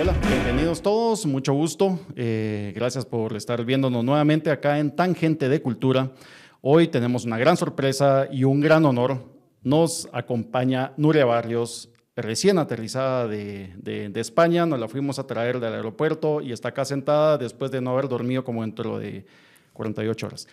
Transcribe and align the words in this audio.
Hola, 0.00 0.14
bienvenidos 0.26 0.80
todos, 0.80 1.26
mucho 1.26 1.52
gusto. 1.52 2.00
Eh, 2.16 2.72
gracias 2.74 3.04
por 3.04 3.36
estar 3.36 3.62
viéndonos 3.66 4.02
nuevamente 4.02 4.50
acá 4.50 4.78
en 4.78 4.96
Tangente 4.96 5.50
de 5.50 5.60
Cultura. 5.60 6.12
Hoy 6.62 6.88
tenemos 6.88 7.26
una 7.26 7.36
gran 7.36 7.58
sorpresa 7.58 8.26
y 8.32 8.44
un 8.44 8.60
gran 8.60 8.86
honor. 8.86 9.22
Nos 9.62 10.08
acompaña 10.12 10.94
Nuria 10.96 11.26
Barrios, 11.26 11.90
recién 12.16 12.56
aterrizada 12.56 13.28
de, 13.28 13.74
de, 13.76 14.20
España. 14.20 14.64
Nos 14.64 14.80
la 14.80 14.88
fuimos 14.88 15.18
a 15.18 15.26
traer 15.26 15.60
del 15.60 15.74
aeropuerto 15.74 16.40
y 16.40 16.52
está 16.52 16.68
acá 16.70 16.86
sentada 16.86 17.36
después 17.36 17.70
de 17.70 17.82
no 17.82 17.90
haber 17.90 18.08
dormido 18.08 18.42
como 18.42 18.62
dentro 18.62 18.98
de 18.98 19.26
48 19.74 20.26
horas. 20.26 20.48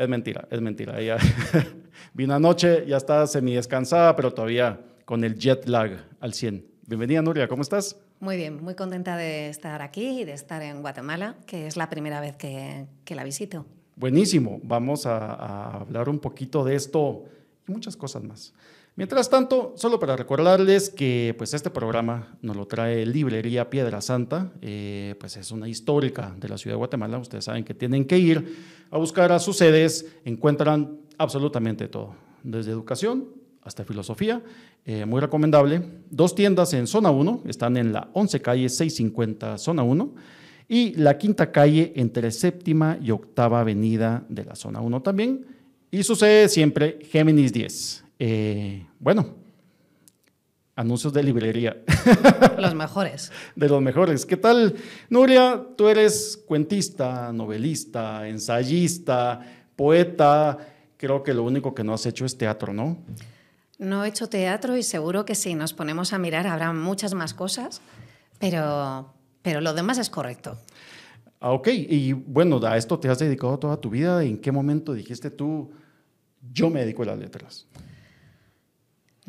Es 0.00 0.08
mentira, 0.08 0.48
es 0.50 0.62
mentira. 0.62 0.98
Ella 0.98 1.18
vino 2.14 2.32
anoche, 2.32 2.86
ya 2.86 2.96
está 2.96 3.26
semi 3.26 3.52
descansada, 3.52 4.16
pero 4.16 4.32
todavía 4.32 4.80
con 5.04 5.24
el 5.24 5.38
jet 5.38 5.68
lag 5.68 5.90
al 6.20 6.32
100. 6.32 6.64
Bienvenida, 6.86 7.20
Nuria, 7.20 7.46
¿cómo 7.48 7.60
estás? 7.60 8.00
Muy 8.18 8.38
bien, 8.38 8.64
muy 8.64 8.74
contenta 8.74 9.18
de 9.18 9.50
estar 9.50 9.82
aquí 9.82 10.22
y 10.22 10.24
de 10.24 10.32
estar 10.32 10.62
en 10.62 10.80
Guatemala, 10.80 11.36
que 11.46 11.66
es 11.66 11.76
la 11.76 11.90
primera 11.90 12.18
vez 12.18 12.34
que, 12.36 12.86
que 13.04 13.14
la 13.14 13.24
visito. 13.24 13.66
Buenísimo, 13.94 14.58
vamos 14.62 15.04
a, 15.04 15.18
a, 15.18 15.80
hablar 15.82 16.08
un 16.08 16.18
poquito 16.18 16.64
de 16.64 16.76
esto 16.76 17.26
y 17.68 17.70
muchas 17.70 17.94
cosas 17.94 18.24
más. 18.24 18.54
Mientras 18.96 19.30
tanto, 19.30 19.72
solo 19.76 19.98
para 19.98 20.16
recordarles 20.16 20.90
que 20.90 21.34
pues, 21.38 21.54
este 21.54 21.70
programa 21.70 22.36
nos 22.42 22.56
lo 22.56 22.66
trae 22.66 23.06
Librería 23.06 23.70
Piedra 23.70 24.00
Santa, 24.00 24.52
eh, 24.60 25.14
pues 25.18 25.36
es 25.36 25.52
una 25.52 25.68
histórica 25.68 26.34
de 26.38 26.48
la 26.48 26.58
ciudad 26.58 26.74
de 26.74 26.78
Guatemala, 26.78 27.18
ustedes 27.18 27.44
saben 27.44 27.64
que 27.64 27.72
tienen 27.72 28.04
que 28.04 28.18
ir 28.18 28.56
a 28.90 28.98
buscar 28.98 29.32
a 29.32 29.38
sus 29.38 29.56
sedes, 29.56 30.06
encuentran 30.24 30.98
absolutamente 31.18 31.88
todo, 31.88 32.14
desde 32.42 32.72
educación 32.72 33.28
hasta 33.62 33.84
filosofía, 33.84 34.42
eh, 34.84 35.04
muy 35.04 35.20
recomendable. 35.20 35.82
Dos 36.10 36.34
tiendas 36.34 36.72
en 36.72 36.86
zona 36.86 37.10
1, 37.10 37.42
están 37.46 37.76
en 37.76 37.92
la 37.92 38.10
11 38.14 38.40
calle 38.40 38.68
650 38.68 39.58
zona 39.58 39.82
1 39.82 40.14
y 40.68 40.94
la 40.94 41.18
quinta 41.18 41.52
calle 41.52 41.92
entre 41.96 42.30
séptima 42.30 42.98
y 43.00 43.10
octava 43.10 43.60
avenida 43.60 44.24
de 44.28 44.44
la 44.44 44.54
zona 44.54 44.80
1 44.80 45.02
también. 45.02 45.46
Y 45.90 46.02
sucede 46.02 46.48
siempre 46.48 46.98
Géminis 47.10 47.52
10. 47.52 48.04
Eh, 48.22 48.86
bueno, 48.98 49.34
anuncios 50.76 51.10
de 51.14 51.22
librería. 51.22 51.82
Los 52.58 52.74
mejores. 52.74 53.32
de 53.56 53.66
los 53.66 53.80
mejores. 53.80 54.26
¿Qué 54.26 54.36
tal, 54.36 54.76
Nuria? 55.08 55.64
Tú 55.74 55.88
eres 55.88 56.38
cuentista, 56.46 57.32
novelista, 57.32 58.28
ensayista, 58.28 59.40
poeta. 59.74 60.58
Creo 60.98 61.22
que 61.22 61.32
lo 61.32 61.44
único 61.44 61.74
que 61.74 61.82
no 61.82 61.94
has 61.94 62.04
hecho 62.04 62.26
es 62.26 62.36
teatro, 62.36 62.74
¿no? 62.74 62.98
No 63.78 64.04
he 64.04 64.08
hecho 64.08 64.28
teatro 64.28 64.76
y 64.76 64.82
seguro 64.82 65.24
que 65.24 65.34
si 65.34 65.54
nos 65.54 65.72
ponemos 65.72 66.12
a 66.12 66.18
mirar 66.18 66.46
habrá 66.46 66.74
muchas 66.74 67.14
más 67.14 67.32
cosas, 67.32 67.80
pero, 68.38 69.14
pero 69.40 69.62
lo 69.62 69.72
demás 69.72 69.96
es 69.96 70.10
correcto. 70.10 70.58
Ah, 71.40 71.52
ok, 71.52 71.68
y 71.68 72.12
bueno, 72.12 72.60
a 72.66 72.76
esto 72.76 72.98
te 72.98 73.08
has 73.08 73.18
dedicado 73.18 73.58
toda 73.58 73.80
tu 73.80 73.88
vida. 73.88 74.22
¿En 74.22 74.36
qué 74.36 74.52
momento 74.52 74.92
dijiste 74.92 75.30
tú, 75.30 75.70
yo 76.52 76.68
me 76.68 76.80
dedico 76.80 77.02
a 77.04 77.06
las 77.06 77.18
letras? 77.18 77.66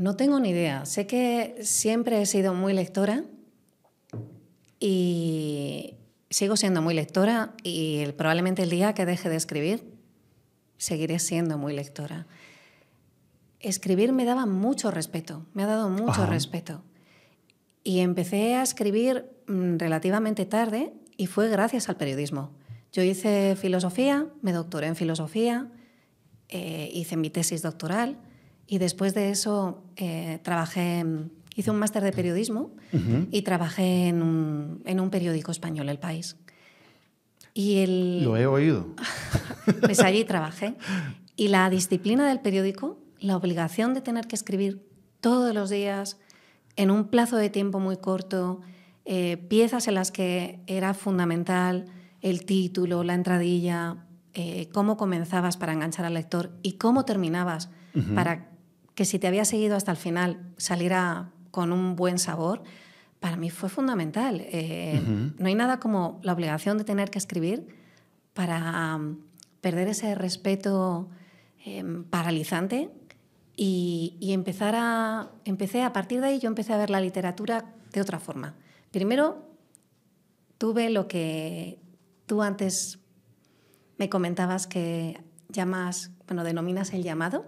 No 0.01 0.15
tengo 0.15 0.39
ni 0.39 0.49
idea. 0.49 0.85
Sé 0.85 1.05
que 1.05 1.59
siempre 1.61 2.21
he 2.21 2.25
sido 2.25 2.53
muy 2.53 2.73
lectora 2.73 3.23
y 4.79 5.95
sigo 6.29 6.57
siendo 6.57 6.81
muy 6.81 6.93
lectora 6.93 7.53
y 7.63 8.05
probablemente 8.13 8.63
el 8.63 8.71
día 8.71 8.93
que 8.93 9.05
deje 9.05 9.29
de 9.29 9.35
escribir 9.35 9.93
seguiré 10.77 11.19
siendo 11.19 11.59
muy 11.59 11.73
lectora 11.73 12.25
escribir 13.61 14.11
me 14.11 14.25
daba 14.25 14.45
mucho 14.45 14.91
respeto, 14.91 15.45
me 15.53 15.63
ha 15.63 15.67
dado 15.67 15.89
mucho 15.89 16.25
respeto. 16.25 16.83
Y 17.83 17.99
empecé 17.99 18.55
a 18.55 18.63
escribir 18.63 19.29
mm, 19.47 19.77
relativamente 19.77 20.45
tarde 20.45 20.93
y 21.17 21.27
fue 21.27 21.49
gracias 21.49 21.89
al 21.89 21.97
periodismo. 21.97 22.51
Yo 22.91 23.03
hice 23.03 23.55
filosofía, 23.55 24.27
me 24.41 24.51
doctoré 24.51 24.87
en 24.87 24.95
filosofía, 24.95 25.69
eh, 26.49 26.89
hice 26.91 27.17
mi 27.17 27.29
tesis 27.29 27.61
doctoral 27.61 28.17
y 28.71 28.77
después 28.77 29.13
de 29.13 29.31
eso 29.31 29.83
eh, 29.97 30.39
trabajé, 30.43 31.03
hice 31.57 31.71
un 31.71 31.77
máster 31.77 32.01
de 32.03 32.13
periodismo 32.13 32.71
y 33.29 33.41
trabajé 33.41 34.07
en 34.07 34.21
un, 34.21 34.81
en 34.85 35.01
un, 35.01 35.09
periódico 35.09 35.51
español, 35.51 35.89
El 35.89 35.99
País. 35.99 36.37
Y 37.53 37.79
el... 37.79 38.23
Lo 38.23 38.37
he 38.37 38.47
oído. 38.47 38.87
pues 39.81 39.99
allí 39.99 40.23
trabajé. 40.23 40.75
Y 41.35 41.49
la 41.49 41.69
disciplina 41.69 42.25
del 42.29 42.39
periódico 42.39 42.97
la 43.19 43.35
obligación 43.35 43.93
de 43.93 43.99
tener 43.99 44.25
que 44.27 44.37
escribir 44.37 44.87
todos 45.19 45.53
los 45.53 45.69
días, 45.69 46.17
en 46.77 46.91
un 46.91 47.09
plazo 47.09 47.35
de 47.35 47.49
tiempo 47.49 47.81
muy 47.81 47.97
corto, 47.97 48.61
eh, 49.03 49.35
piezas 49.35 49.89
en 49.89 49.95
las 49.95 50.11
que 50.11 50.61
era 50.65 50.93
fundamental 50.93 51.87
el 52.21 52.45
título, 52.45 53.03
la 53.03 53.15
entradilla, 53.15 54.05
eh, 54.33 54.69
cómo 54.73 54.95
comenzabas 54.95 55.57
para 55.57 55.73
enganchar 55.73 56.05
al 56.05 56.13
lector 56.13 56.51
y 56.63 56.73
cómo 56.73 57.03
terminabas 57.03 57.69
para 58.15 58.50
que 58.95 59.05
si 59.05 59.19
te 59.19 59.27
había 59.27 59.45
seguido 59.45 59.75
hasta 59.75 59.91
el 59.91 59.97
final 59.97 60.53
saliera 60.57 61.31
con 61.51 61.71
un 61.71 61.95
buen 61.95 62.19
sabor, 62.19 62.63
para 63.19 63.37
mí 63.37 63.49
fue 63.49 63.69
fundamental. 63.69 64.41
Eh, 64.45 65.01
no 65.37 65.47
hay 65.47 65.55
nada 65.55 65.79
como 65.79 66.19
la 66.23 66.33
obligación 66.33 66.77
de 66.77 66.83
tener 66.83 67.11
que 67.11 67.19
escribir 67.19 67.67
para 68.33 68.95
um, 68.95 69.19
perder 69.61 69.87
ese 69.87 70.15
respeto 70.15 71.09
em, 71.63 72.03
paralizante 72.03 72.89
y, 73.55 74.17
empezar 74.33 74.75
a, 74.75 75.31
empecé 75.45 75.83
a 75.83 75.93
partir 75.93 76.19
de 76.21 76.27
ahí, 76.27 76.39
yo 76.39 76.47
empecé 76.47 76.73
a 76.73 76.77
ver 76.77 76.89
la 76.89 76.99
literatura 76.99 77.75
de 77.91 78.01
otra 78.01 78.19
forma. 78.19 78.55
Primero, 78.89 79.45
tuve 80.57 80.89
lo 80.89 81.07
que 81.07 81.79
tú 82.25 82.41
antes 82.41 82.99
me 83.97 84.09
comentabas 84.09 84.65
que 84.65 85.21
llamas, 85.49 86.11
bueno, 86.31 86.45
denominas 86.45 86.93
el 86.93 87.03
llamado. 87.03 87.43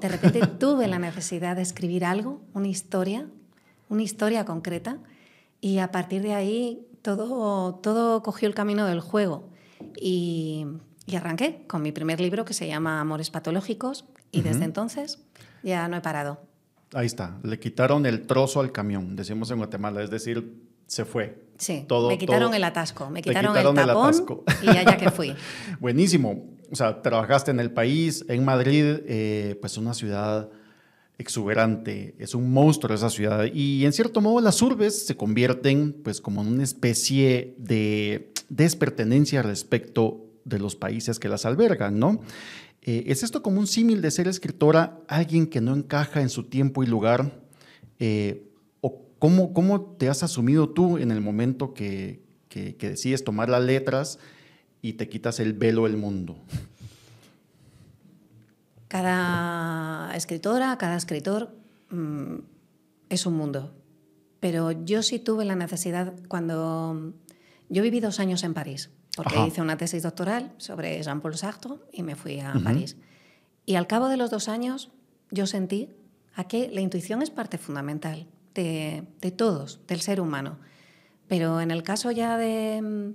De 0.00 0.08
repente 0.08 0.46
tuve 0.58 0.86
la 0.86 0.98
necesidad 0.98 1.56
de 1.56 1.62
escribir 1.62 2.04
algo, 2.04 2.42
una 2.52 2.68
historia, 2.68 3.26
una 3.88 4.02
historia 4.02 4.44
concreta, 4.44 4.98
y 5.62 5.78
a 5.78 5.90
partir 5.90 6.20
de 6.20 6.34
ahí 6.34 6.86
todo, 7.00 7.76
todo 7.76 8.22
cogió 8.22 8.48
el 8.48 8.54
camino 8.54 8.84
del 8.84 9.00
juego. 9.00 9.48
Y, 9.98 10.66
y 11.06 11.16
arranqué 11.16 11.64
con 11.66 11.80
mi 11.80 11.90
primer 11.90 12.20
libro 12.20 12.44
que 12.44 12.52
se 12.52 12.66
llama 12.66 13.00
Amores 13.00 13.30
Patológicos, 13.30 14.04
y 14.30 14.42
desde 14.42 14.64
entonces 14.64 15.22
ya 15.62 15.88
no 15.88 15.96
he 15.96 16.02
parado. 16.02 16.42
Ahí 16.92 17.06
está, 17.06 17.38
le 17.42 17.58
quitaron 17.58 18.04
el 18.04 18.26
trozo 18.26 18.60
al 18.60 18.72
camión, 18.72 19.16
decimos 19.16 19.50
en 19.50 19.56
Guatemala, 19.56 20.02
es 20.02 20.10
decir, 20.10 20.68
se 20.86 21.06
fue. 21.06 21.46
Sí, 21.56 21.86
todo, 21.88 22.08
me 22.08 22.18
quitaron 22.18 22.52
el 22.52 22.64
atasco, 22.64 23.08
me 23.08 23.22
quitaron, 23.22 23.56
el 23.56 23.74
tapón 23.74 24.42
y 24.62 24.68
allá 24.68 24.98
que 24.98 25.10
fui. 25.10 25.34
Buenísimo. 25.80 26.51
O 26.72 26.76
sea, 26.76 27.02
trabajaste 27.02 27.50
en 27.50 27.60
el 27.60 27.70
país, 27.70 28.24
en 28.28 28.44
Madrid, 28.46 28.96
eh, 29.06 29.58
pues 29.60 29.76
una 29.76 29.92
ciudad 29.92 30.48
exuberante, 31.18 32.14
es 32.18 32.34
un 32.34 32.50
monstruo 32.50 32.94
esa 32.94 33.10
ciudad. 33.10 33.44
Y 33.52 33.84
en 33.84 33.92
cierto 33.92 34.22
modo 34.22 34.40
las 34.40 34.62
urbes 34.62 35.06
se 35.06 35.14
convierten 35.14 35.92
pues 36.02 36.22
como 36.22 36.40
en 36.40 36.48
una 36.48 36.62
especie 36.62 37.54
de 37.58 38.32
despertenencia 38.48 39.42
respecto 39.42 40.26
de 40.44 40.58
los 40.58 40.74
países 40.74 41.18
que 41.18 41.28
las 41.28 41.44
albergan, 41.44 41.98
¿no? 41.98 42.20
Eh, 42.80 43.04
¿Es 43.06 43.22
esto 43.22 43.42
como 43.42 43.60
un 43.60 43.66
símil 43.66 44.00
de 44.00 44.10
ser 44.10 44.26
escritora 44.26 44.98
alguien 45.06 45.46
que 45.46 45.60
no 45.60 45.76
encaja 45.76 46.22
en 46.22 46.30
su 46.30 46.44
tiempo 46.44 46.82
y 46.82 46.86
lugar? 46.86 47.38
Eh, 47.98 48.48
¿O 48.80 49.02
cómo, 49.18 49.52
cómo, 49.52 49.94
te 49.98 50.08
has 50.08 50.22
asumido 50.22 50.70
tú 50.70 50.98
en 50.98 51.12
el 51.12 51.20
momento 51.20 51.74
que, 51.74 52.22
que, 52.48 52.74
decides 52.80 53.22
tomar 53.22 53.48
las 53.48 53.62
letras 53.62 54.18
y 54.82 54.94
te 54.94 55.08
quitas 55.08 55.38
el 55.40 55.54
velo 55.54 55.84
del 55.84 55.96
mundo? 55.96 56.36
Cada 58.88 60.14
escritora, 60.14 60.76
cada 60.76 60.96
escritor 60.96 61.54
mm, 61.90 62.34
es 63.08 63.24
un 63.24 63.34
mundo. 63.34 63.72
Pero 64.40 64.72
yo 64.72 65.02
sí 65.02 65.20
tuve 65.20 65.44
la 65.44 65.54
necesidad 65.54 66.12
cuando... 66.28 67.14
Yo 67.68 67.82
viví 67.82 68.00
dos 68.00 68.20
años 68.20 68.42
en 68.42 68.52
París 68.52 68.90
porque 69.16 69.46
hice 69.46 69.60
una 69.60 69.76
tesis 69.76 70.02
doctoral 70.02 70.52
sobre 70.56 71.02
Jean-Paul 71.02 71.36
Sartre 71.36 71.74
y 71.92 72.02
me 72.02 72.16
fui 72.16 72.40
a 72.40 72.54
París. 72.64 72.96
Y 73.66 73.76
al 73.76 73.86
cabo 73.86 74.08
de 74.08 74.16
los 74.16 74.30
dos 74.30 74.48
años 74.48 74.90
yo 75.30 75.46
sentí 75.46 75.90
a 76.34 76.44
que 76.44 76.70
la 76.70 76.80
intuición 76.80 77.22
es 77.22 77.30
parte 77.30 77.58
fundamental 77.58 78.26
de, 78.54 79.04
de 79.20 79.30
todos, 79.30 79.80
del 79.86 80.00
ser 80.00 80.20
humano. 80.20 80.58
Pero 81.28 81.60
en 81.60 81.70
el 81.70 81.82
caso 81.82 82.10
ya 82.10 82.36
de, 82.36 83.14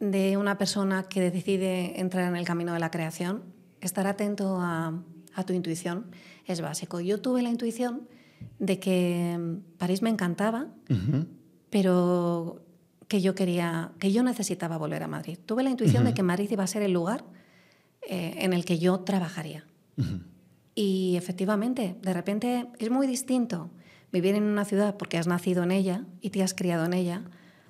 de, 0.00 0.36
una 0.36 0.58
persona 0.58 1.04
que 1.04 1.30
decide 1.30 2.00
entrar 2.00 2.28
en 2.28 2.36
el 2.36 2.44
camino 2.44 2.72
de 2.72 2.80
la 2.80 2.90
creación, 2.90 3.42
estar 3.80 4.06
atento 4.06 4.58
a, 4.60 5.02
a 5.34 5.44
tu 5.44 5.52
intuición 5.52 6.06
es 6.46 6.60
básico. 6.60 7.00
Yo 7.00 7.20
tuve 7.20 7.42
la 7.42 7.50
intuición 7.50 8.08
de 8.58 8.78
que 8.78 9.58
París 9.78 10.02
me 10.02 10.10
encantaba, 10.10 10.68
pero 11.70 12.62
que 13.08 13.20
yo 13.20 13.34
quería, 13.34 13.92
que 13.98 14.12
yo 14.12 14.22
necesitaba 14.22 14.78
volver 14.78 15.02
a 15.02 15.08
Madrid. 15.08 15.38
Tuve 15.44 15.62
la 15.62 15.70
intuición 15.70 16.04
de 16.04 16.14
que 16.14 16.22
Madrid 16.22 16.50
iba 16.50 16.64
a 16.64 16.66
ser 16.66 16.82
el 16.82 16.92
lugar 16.92 17.24
eh, 18.02 18.34
en 18.38 18.52
el 18.52 18.64
que 18.64 18.78
yo 18.78 19.00
trabajaría. 19.00 19.64
Y 20.74 21.16
efectivamente, 21.16 21.96
de 22.02 22.12
repente 22.12 22.66
es 22.78 22.90
muy 22.90 23.06
distinto 23.06 23.70
vivir 24.12 24.34
en 24.34 24.44
una 24.44 24.64
ciudad 24.64 24.96
porque 24.96 25.18
has 25.18 25.26
nacido 25.26 25.62
en 25.62 25.70
ella 25.70 26.04
y 26.20 26.30
te 26.30 26.42
has 26.42 26.54
criado 26.54 26.84
en 26.84 26.92
ella, 26.92 27.22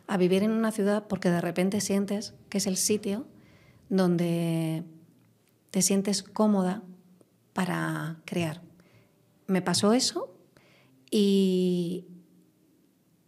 a 0.07 0.17
vivir 0.17 0.43
en 0.43 0.51
una 0.51 0.71
ciudad 0.71 1.07
porque 1.09 1.31
de 1.31 1.41
repente 1.41 1.81
sientes 1.81 2.35
que 2.49 2.59
es 2.59 2.67
el 2.67 2.77
sitio 2.77 3.27
donde 3.89 4.85
te 5.71 5.83
sientes 5.83 6.23
cómoda 6.23 6.83
para 7.53 8.19
crear. 8.25 8.63
Me 9.47 9.63
pasó 9.63 9.93
eso 9.93 10.35
y 11.11 12.07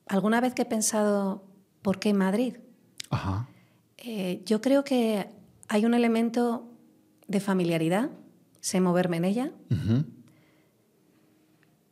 alguna 0.06 0.40
vez 0.40 0.54
que 0.54 0.62
he 0.62 0.66
pensado, 0.66 1.44
¿por 1.82 1.98
qué 1.98 2.12
Madrid? 2.12 2.56
Eh, 3.96 4.42
yo 4.44 4.60
creo 4.60 4.84
que 4.84 5.28
hay 5.68 5.84
un 5.84 5.94
elemento 5.94 6.70
de 7.26 7.40
familiaridad, 7.40 8.10
sé 8.60 8.80
moverme 8.80 9.18
en 9.18 9.24
ella, 9.24 9.52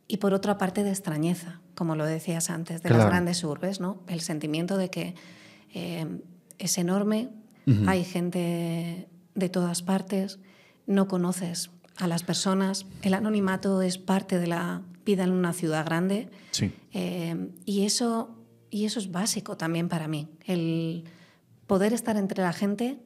y 0.07 0.17
por 0.17 0.33
otra 0.33 0.57
parte 0.57 0.83
de 0.83 0.89
extrañeza, 0.89 1.61
como 1.77 1.95
lo 1.95 2.07
decías 2.07 2.49
antes, 2.49 2.81
de 2.81 2.89
las 2.89 3.05
grandes 3.05 3.43
urbes, 3.43 3.79
¿no? 3.79 4.01
El 4.07 4.21
sentimiento 4.21 4.77
de 4.77 4.89
que 4.89 5.13
eh, 5.75 6.07
es 6.57 6.77
enorme, 6.79 7.29
hay 7.85 8.03
gente 8.03 9.07
de 9.35 9.49
todas 9.49 9.83
partes, 9.83 10.39
no 10.87 11.07
conoces 11.07 11.69
a 11.97 12.07
las 12.07 12.23
personas, 12.23 12.87
el 13.03 13.13
anonimato 13.13 13.81
es 13.81 13.97
parte 13.97 14.39
de 14.39 14.47
la 14.47 14.81
vida 15.05 15.23
en 15.23 15.31
una 15.31 15.53
ciudad 15.53 15.85
grande. 15.85 16.29
Eh, 16.93 17.51
y, 17.65 17.85
eso, 17.85 18.35
y 18.71 18.85
eso 18.85 18.99
es 18.99 19.11
básico 19.11 19.55
también 19.55 19.87
para 19.87 20.07
mí, 20.07 20.29
el 20.45 21.03
poder 21.67 21.93
estar 21.93 22.17
entre 22.17 22.41
la 22.41 22.53
gente 22.53 22.97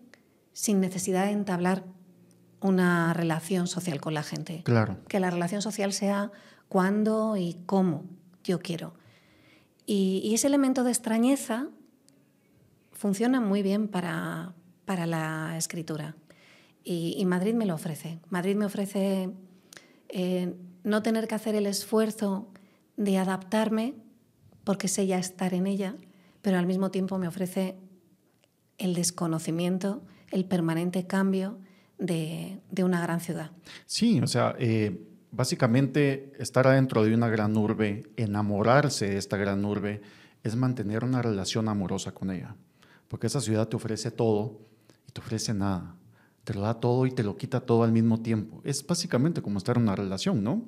sin 0.53 0.79
necesidad 0.79 1.25
de 1.25 1.31
entablar 1.31 1.83
una 2.61 3.13
relación 3.13 3.67
social 3.67 3.99
con 3.99 4.13
la 4.13 4.23
gente. 4.23 4.61
Claro. 4.63 4.97
Que 5.09 5.19
la 5.19 5.29
relación 5.29 5.61
social 5.61 5.91
sea 5.91 6.31
cuándo 6.69 7.35
y 7.35 7.57
cómo 7.65 8.05
yo 8.51 8.59
quiero. 8.59 8.93
Y, 9.85 10.33
ese 10.33 10.47
elemento 10.47 10.83
de 10.83 10.91
extrañeza 10.91 11.69
funciona 12.91 13.39
muy 13.39 13.63
bien 13.63 13.87
para, 13.87 14.53
para 14.85 15.05
la 15.05 15.55
escritura. 15.57 16.15
Y, 16.83 17.23
Madrid 17.25 17.53
me 17.53 17.65
lo 17.65 17.75
ofrece. 17.75 18.19
Madrid 18.29 18.55
me 18.55 18.65
ofrece 18.65 19.29
eh, 20.09 20.53
no 20.83 21.01
tener 21.01 21.27
que 21.27 21.35
hacer 21.35 21.55
el 21.55 21.65
esfuerzo 21.65 22.47
de 22.97 23.17
adaptarme, 23.17 23.95
porque 24.63 24.87
sé 24.87 25.07
ya 25.07 25.17
estar 25.17 25.53
en 25.53 25.65
ella, 25.65 25.95
pero 26.41 26.57
al 26.57 26.65
mismo 26.65 26.91
tiempo 26.91 27.17
me 27.17 27.27
ofrece 27.27 27.75
el 28.77 28.93
desconocimiento, 28.93 30.01
el 30.31 30.45
permanente 30.45 31.07
cambio 31.07 31.59
de, 31.97 32.59
una 32.83 33.01
gran 33.01 33.19
ciudad. 33.19 33.51
Sí, 33.85 34.19
o 34.19 34.27
sea, 34.27 34.55
eh, 34.59 35.10
básicamente 35.31 36.33
estar 36.37 36.67
adentro 36.67 37.03
de 37.03 37.13
una 37.13 37.29
gran 37.29 37.55
urbe, 37.57 38.03
enamorarse 38.17 39.09
de 39.09 39.17
esta 39.17 39.37
gran 39.37 39.63
urbe, 39.65 40.01
es 40.43 40.55
mantener 40.55 41.03
una 41.03 41.21
relación 41.21 41.69
amorosa 41.69 42.13
con 42.13 42.31
ella. 42.31 42.55
Porque 43.07 43.27
esa 43.27 43.41
ciudad 43.41 43.67
te 43.67 43.75
ofrece 43.75 44.11
todo 44.11 44.59
y 45.07 45.11
te 45.11 45.21
ofrece 45.21 45.53
nada. 45.53 45.95
Te 46.43 46.53
lo 46.53 46.61
da 46.61 46.79
todo 46.79 47.05
y 47.05 47.11
te 47.11 47.23
lo 47.23 47.37
quita 47.37 47.61
todo 47.61 47.83
al 47.83 47.91
mismo 47.91 48.21
tiempo. 48.21 48.61
Es 48.63 48.85
básicamente 48.85 49.41
como 49.41 49.57
estar 49.57 49.77
en 49.77 49.83
una 49.83 49.95
relación, 49.95 50.43
¿no? 50.43 50.65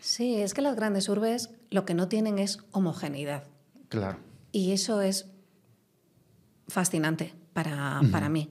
Sí, 0.00 0.36
es 0.36 0.54
que 0.54 0.62
las 0.62 0.76
grandes 0.76 1.08
urbes 1.08 1.50
lo 1.70 1.84
que 1.84 1.94
no 1.94 2.08
tienen 2.08 2.38
es 2.38 2.58
homogeneidad. 2.72 3.44
Claro. 3.88 4.18
Y 4.52 4.72
eso 4.72 5.00
es 5.00 5.26
fascinante 6.68 7.34
para, 7.52 8.00
para 8.10 8.28
mí. 8.28 8.50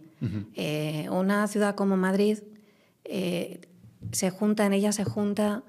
Eh, 0.53 1.07
una 1.12 1.47
ciudad 1.47 1.75
como 1.75 1.95
Madrid 1.95 2.39
eh, 3.06 3.62
se 4.12 4.30
junta, 4.30 4.66
en 4.66 4.74
ella 4.74 4.92
se 4.92 5.04
junta 5.04 5.63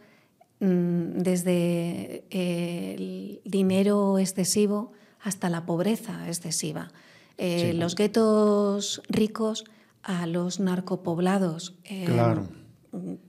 mm, 0.61 1.19
desde 1.19 2.25
eh, 2.31 2.95
el 2.97 3.41
dinero 3.45 4.19
excesivo 4.19 4.93
hasta 5.21 5.49
la 5.51 5.67
pobreza 5.67 6.27
excesiva. 6.27 6.91
Los 7.39 7.95
guetos 7.95 9.01
ricos 9.09 9.65
a 10.03 10.27
los 10.27 10.61
narcopoblados. 10.61 11.75
claro. 12.05 12.47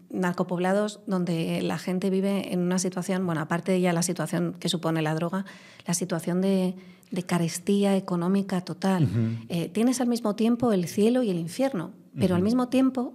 Narcopoblados 0.10 1.00
donde 1.08 1.62
la 1.62 1.78
gente 1.78 2.10
vive 2.10 2.52
en 2.52 2.60
una 2.60 2.78
situación, 2.78 3.26
bueno, 3.26 3.40
aparte 3.40 3.72
de 3.72 3.80
ya 3.80 3.94
la 3.94 4.04
situación 4.04 4.58
que 4.60 4.68
supone 4.68 5.02
la 5.02 5.16
droga, 5.16 5.46
la 5.88 5.94
situación 5.94 6.42
de, 6.42 6.76
de 7.12 7.24
carestía 7.24 7.96
económica 7.98 8.62
total. 8.62 9.08
Eh, 9.50 9.70
tienes 9.70 10.02
al 10.02 10.08
mismo 10.08 10.36
tiempo 10.36 10.72
el 10.72 10.88
cielo 10.88 11.24
y 11.24 11.30
el 11.30 11.38
infierno, 11.38 11.92
pero 12.18 12.36
al 12.36 12.42
mismo 12.42 12.70
tiempo 12.70 13.14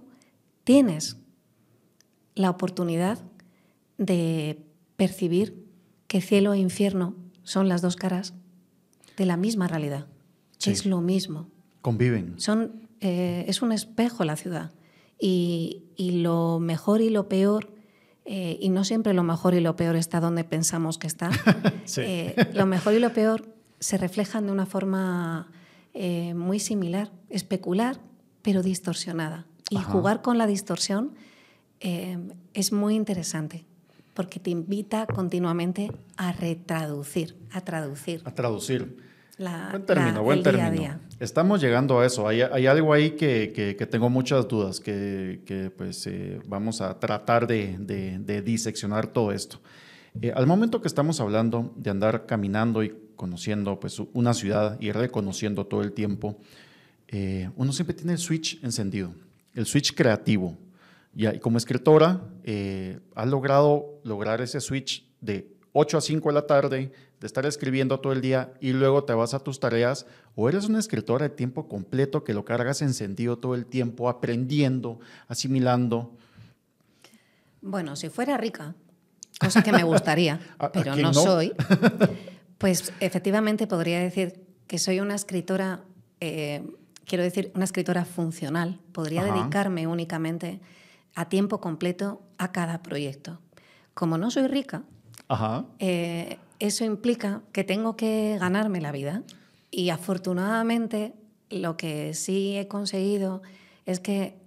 tienes 0.63 1.17
la 2.37 2.49
oportunidad 2.49 3.19
de 3.97 4.63
percibir 4.95 5.65
que 6.07 6.21
cielo 6.21 6.53
e 6.53 6.59
infierno 6.59 7.15
son 7.43 7.67
las 7.67 7.81
dos 7.81 7.95
caras 7.95 8.33
de 9.17 9.25
la 9.25 9.37
misma 9.37 9.67
realidad. 9.67 10.07
Es 10.65 10.85
lo 10.85 11.01
mismo. 11.01 11.49
Conviven. 11.81 12.39
Son, 12.39 12.87
eh, 12.99 13.45
es 13.47 13.61
un 13.61 13.71
espejo 13.71 14.23
la 14.23 14.35
ciudad. 14.35 14.71
Y, 15.19 15.83
lo 15.97 16.59
mejor 16.59 17.01
y 17.01 17.09
lo 17.09 17.27
peor, 17.27 17.73
eh, 18.25 18.57
y 18.61 18.69
no 18.69 18.83
siempre 18.83 19.13
lo 19.13 19.23
mejor 19.23 19.55
y 19.55 19.61
lo 19.61 19.75
peor 19.75 19.95
está 19.95 20.19
donde 20.19 20.43
pensamos 20.43 20.97
que 20.97 21.07
está, 21.07 21.31
lo 22.53 22.65
mejor 22.65 22.93
y 22.93 22.99
lo 22.99 23.13
peor 23.13 23.47
se 23.79 23.97
reflejan 23.97 24.45
de 24.45 24.51
una 24.51 24.65
forma 24.65 25.49
eh, 25.93 26.33
muy 26.35 26.59
similar, 26.59 27.11
especular, 27.29 27.99
pero 28.41 28.61
distorsionada. 28.61 29.47
Y 29.69 29.77
jugar 29.77 30.21
con 30.21 30.37
la 30.37 30.47
distorsión 30.47 31.13
eh, 31.79 32.17
es 32.53 32.71
muy 32.71 32.95
interesante 32.95 33.65
porque 34.13 34.39
te 34.39 34.49
invita 34.49 35.05
continuamente 35.05 35.91
a 36.17 36.31
retraducir, 36.31 37.35
a 37.51 37.61
traducir. 37.61 38.23
A 38.25 38.33
traducir. 38.33 38.97
buen 39.37 39.85
término, 39.85 40.23
buen 40.23 40.41
término. 40.41 40.99
Estamos 41.19 41.61
llegando 41.61 41.99
a 41.99 42.05
eso. 42.05 42.27
Hay, 42.27 42.41
algo 42.41 42.93
ahí 42.93 43.11
que, 43.11 43.87
tengo 43.91 44.09
muchas 44.09 44.47
dudas, 44.47 44.79
que, 44.79 45.71
pues 45.77 46.07
eh, 46.07 46.41
vamos 46.47 46.81
a 46.81 46.97
tratar 46.99 47.45
de, 47.45 48.41
diseccionar 48.43 49.05
todo 49.05 49.31
esto. 49.31 49.61
al 50.33 50.47
momento 50.47 50.81
que 50.81 50.87
estamos 50.87 51.19
hablando 51.19 51.71
de 51.75 51.91
andar 51.91 52.25
caminando 52.25 52.83
y 52.83 52.91
conociendo 53.15 53.79
pues, 53.79 53.99
una 54.13 54.33
ciudad 54.33 54.77
y 54.79 54.91
reconociendo 54.91 55.67
todo 55.67 55.83
el 55.83 55.91
tiempo, 55.91 56.39
eh, 57.07 57.51
uno 57.55 57.71
siempre 57.71 57.93
tiene 57.95 58.13
el 58.13 58.17
switch 58.17 58.63
encendido, 58.63 59.13
el 59.53 59.65
switch 59.65 59.93
creativo. 59.93 60.57
Y, 61.17 61.39
como 61.39 61.57
escritora, 61.57 62.21
eh, 62.43 62.99
has 63.15 63.27
logrado 63.27 63.99
lograr 64.03 64.39
ese 64.39 64.61
switch 64.61 65.03
de 65.19 65.51
8 65.73 65.97
a 65.97 66.01
5 66.01 66.29
de 66.29 66.33
la 66.35 66.45
tarde, 66.45 66.91
de 67.19 67.25
estar 67.25 67.43
escribiendo 67.47 67.99
todo 67.99 68.13
el 68.13 68.21
día 68.21 68.53
y 68.61 68.71
luego 68.71 69.03
te 69.03 69.13
vas 69.13 69.33
a 69.33 69.39
tus 69.39 69.59
tareas, 69.59 70.05
o 70.35 70.47
eres 70.47 70.69
una 70.69 70.77
escritora 70.77 71.27
de 71.27 71.35
tiempo 71.35 71.67
completo 71.67 72.23
que 72.23 72.35
lo 72.35 72.45
cargas 72.45 72.83
encendido 72.83 73.39
todo 73.39 73.55
el 73.55 73.65
tiempo, 73.65 74.09
aprendiendo, 74.09 74.99
asimilando. 75.27 76.15
Bueno, 77.63 77.95
si 77.95 78.09
fuera 78.09 78.37
rica, 78.37 78.75
cosa 79.39 79.63
que 79.63 79.71
me 79.71 79.81
gustaría, 79.81 80.39
pero 80.71 80.95
no, 80.95 81.15
soy, 81.15 81.51
Pues 82.59 82.93
efectivamente 82.99 83.65
podría 83.65 83.99
decir 83.99 84.45
que 84.67 84.77
soy 84.77 84.99
una 84.99 85.15
escritora, 85.15 85.81
eh, 86.19 86.63
quiero 87.05 87.23
decir, 87.23 87.51
una 87.55 87.65
escritora 87.65 88.05
funcional. 88.05 88.79
Podría 88.91 89.23
dedicarme 89.23 89.87
únicamente 89.87 90.59
a 91.17 91.29
tiempo 91.29 91.59
completo 91.59 92.21
a 92.37 92.51
cada 92.51 92.83
proyecto. 92.83 93.39
Como 93.95 94.19
no 94.19 94.29
soy 94.29 94.45
rica, 94.45 94.83
eh, 95.79 96.37
eso 96.59 96.85
implica 96.85 97.41
que 97.51 97.63
tengo 97.63 97.97
que 97.97 98.37
ganarme 98.39 98.81
la 98.81 98.91
vida. 98.91 99.23
Y 99.71 99.89
afortunadamente 99.89 101.15
lo 101.49 101.75
que 101.75 102.13
sí 102.13 102.55
he 102.55 102.67
conseguido 102.67 103.41
es 103.87 103.99
que 103.99 104.37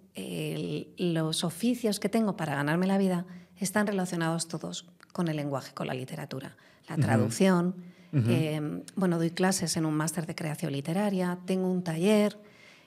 los 0.96 1.44
oficios 1.44 1.98
que 1.98 2.08
tengo 2.08 2.36
para 2.36 2.54
ganarme 2.54 2.86
la 2.86 2.98
vida 2.98 3.26
están 3.58 3.86
relacionados 3.86 4.46
todos 4.46 4.86
con 5.12 5.26
el 5.26 5.36
lenguaje, 5.36 5.74
con 5.74 5.88
la 5.88 5.94
literatura. 5.94 6.56
La 6.88 6.96
traducción, 6.96 7.74
Em, 8.12 8.82
bueno, 8.96 9.18
doy 9.18 9.30
clases 9.30 9.76
en 9.76 9.86
un 9.86 9.94
máster 9.94 10.26
de 10.26 10.34
creación 10.34 10.72
literaria, 10.72 11.38
tengo 11.46 11.70
un 11.70 11.82
taller 11.82 12.38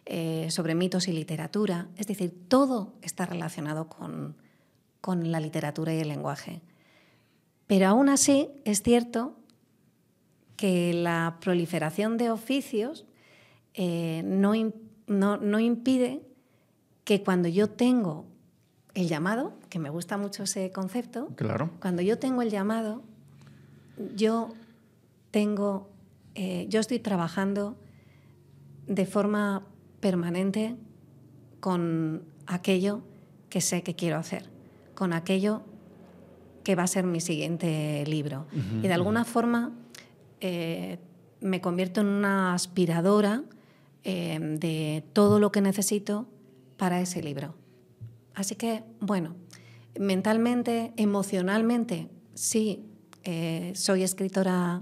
eh, 0.06 0.48
sobre 0.50 0.76
mitos 0.76 1.08
y 1.08 1.14
literatura. 1.14 1.88
Es 1.96 2.08
decir, 2.08 2.34
todo 2.50 2.94
está 3.02 3.26
relacionado 3.26 3.88
con, 3.88 4.36
la 5.06 5.40
literatura 5.40 5.94
y 5.94 6.00
el 6.00 6.10
lenguaje. 6.10 6.62
Pero 7.68 7.88
aún 7.88 8.10
así 8.10 8.50
es 8.66 8.84
cierto 8.84 9.38
que 10.58 10.94
la 10.94 11.38
proliferación 11.40 12.18
de 12.18 12.32
oficios 12.32 13.06
eh, 13.74 14.24
no, 14.26 14.54
no, 15.08 15.60
impide 15.60 16.22
que 17.06 17.24
cuando 17.24 17.48
yo 17.48 17.70
tengo 17.70 18.26
el 18.94 19.08
llamado, 19.08 19.54
que 19.70 19.80
me 19.80 19.90
gusta 19.90 20.18
mucho 20.18 20.44
ese 20.44 20.72
concepto, 20.72 21.28
claro. 21.36 21.72
cuando 21.82 22.02
yo 22.02 22.20
tengo 22.20 22.42
el 22.42 22.50
llamado, 22.50 23.04
yo 24.16 24.54
tengo, 25.32 25.90
eh, 26.36 26.66
yo 26.70 26.82
estoy 26.82 27.00
trabajando 27.00 27.78
de 28.88 29.06
forma 29.06 29.64
permanente 30.04 30.76
con 31.62 32.24
aquello 32.46 33.04
que 33.48 33.62
sé 33.62 33.84
que 33.84 33.96
quiero 33.96 34.18
hacer, 34.18 34.50
con 34.96 35.14
aquello 35.14 35.62
que 36.66 36.76
va 36.76 36.84
a 36.84 36.88
ser 36.88 37.06
mi 37.06 37.22
siguiente 37.22 38.04
libro. 38.06 38.46
y 38.82 38.88
de 38.88 38.94
alguna 38.94 39.24
forma 39.24 39.72
eh, 40.42 41.00
me 41.40 41.62
convierto 41.62 42.02
en 42.02 42.08
una 42.08 42.54
aspiradora 42.54 43.44
eh, 44.04 44.58
de 44.60 45.06
todo 45.14 45.40
lo 45.40 45.54
que 45.54 45.62
necesito 45.62 46.28
para 46.76 47.00
ese 47.00 47.24
libro. 47.24 47.56
Así 48.36 48.56
que, 48.56 48.84
bueno, 49.00 49.36
mentalmente, 49.98 50.92
emocionalmente, 50.98 52.10
sí, 52.34 52.84
eh, 53.24 53.72
soy 53.74 54.04
escritora 54.04 54.82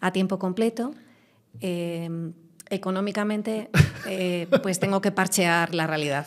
a 0.00 0.10
tiempo 0.10 0.40
completo. 0.40 0.90
Económicamente, 2.70 3.70
pues 4.62 4.78
tengo 4.78 5.00
que 5.00 5.10
parchear 5.10 5.74
la 5.74 5.86
realidad. 5.86 6.26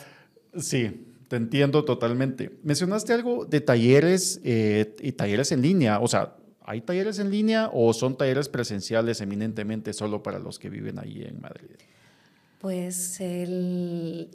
Sí, 0.56 1.06
te 1.28 1.36
entiendo 1.36 1.84
totalmente. 1.84 2.58
Mencionaste 2.64 3.12
algo 3.12 3.44
de 3.44 3.60
talleres 3.60 4.40
eh, 4.42 4.96
y 5.00 5.12
talleres 5.12 5.52
en 5.52 5.62
línea. 5.62 6.00
O 6.00 6.08
sea, 6.08 6.34
¿hay 6.64 6.80
talleres 6.80 7.20
en 7.20 7.30
línea 7.30 7.70
o 7.72 7.92
son 7.92 8.16
talleres 8.16 8.48
presenciales 8.48 9.20
eminentemente 9.20 9.92
solo 9.92 10.22
para 10.24 10.40
los 10.40 10.58
que 10.58 10.68
viven 10.68 10.98
ahí 10.98 11.22
en 11.22 11.40
Madrid? 11.40 11.76
Pues 12.58 13.18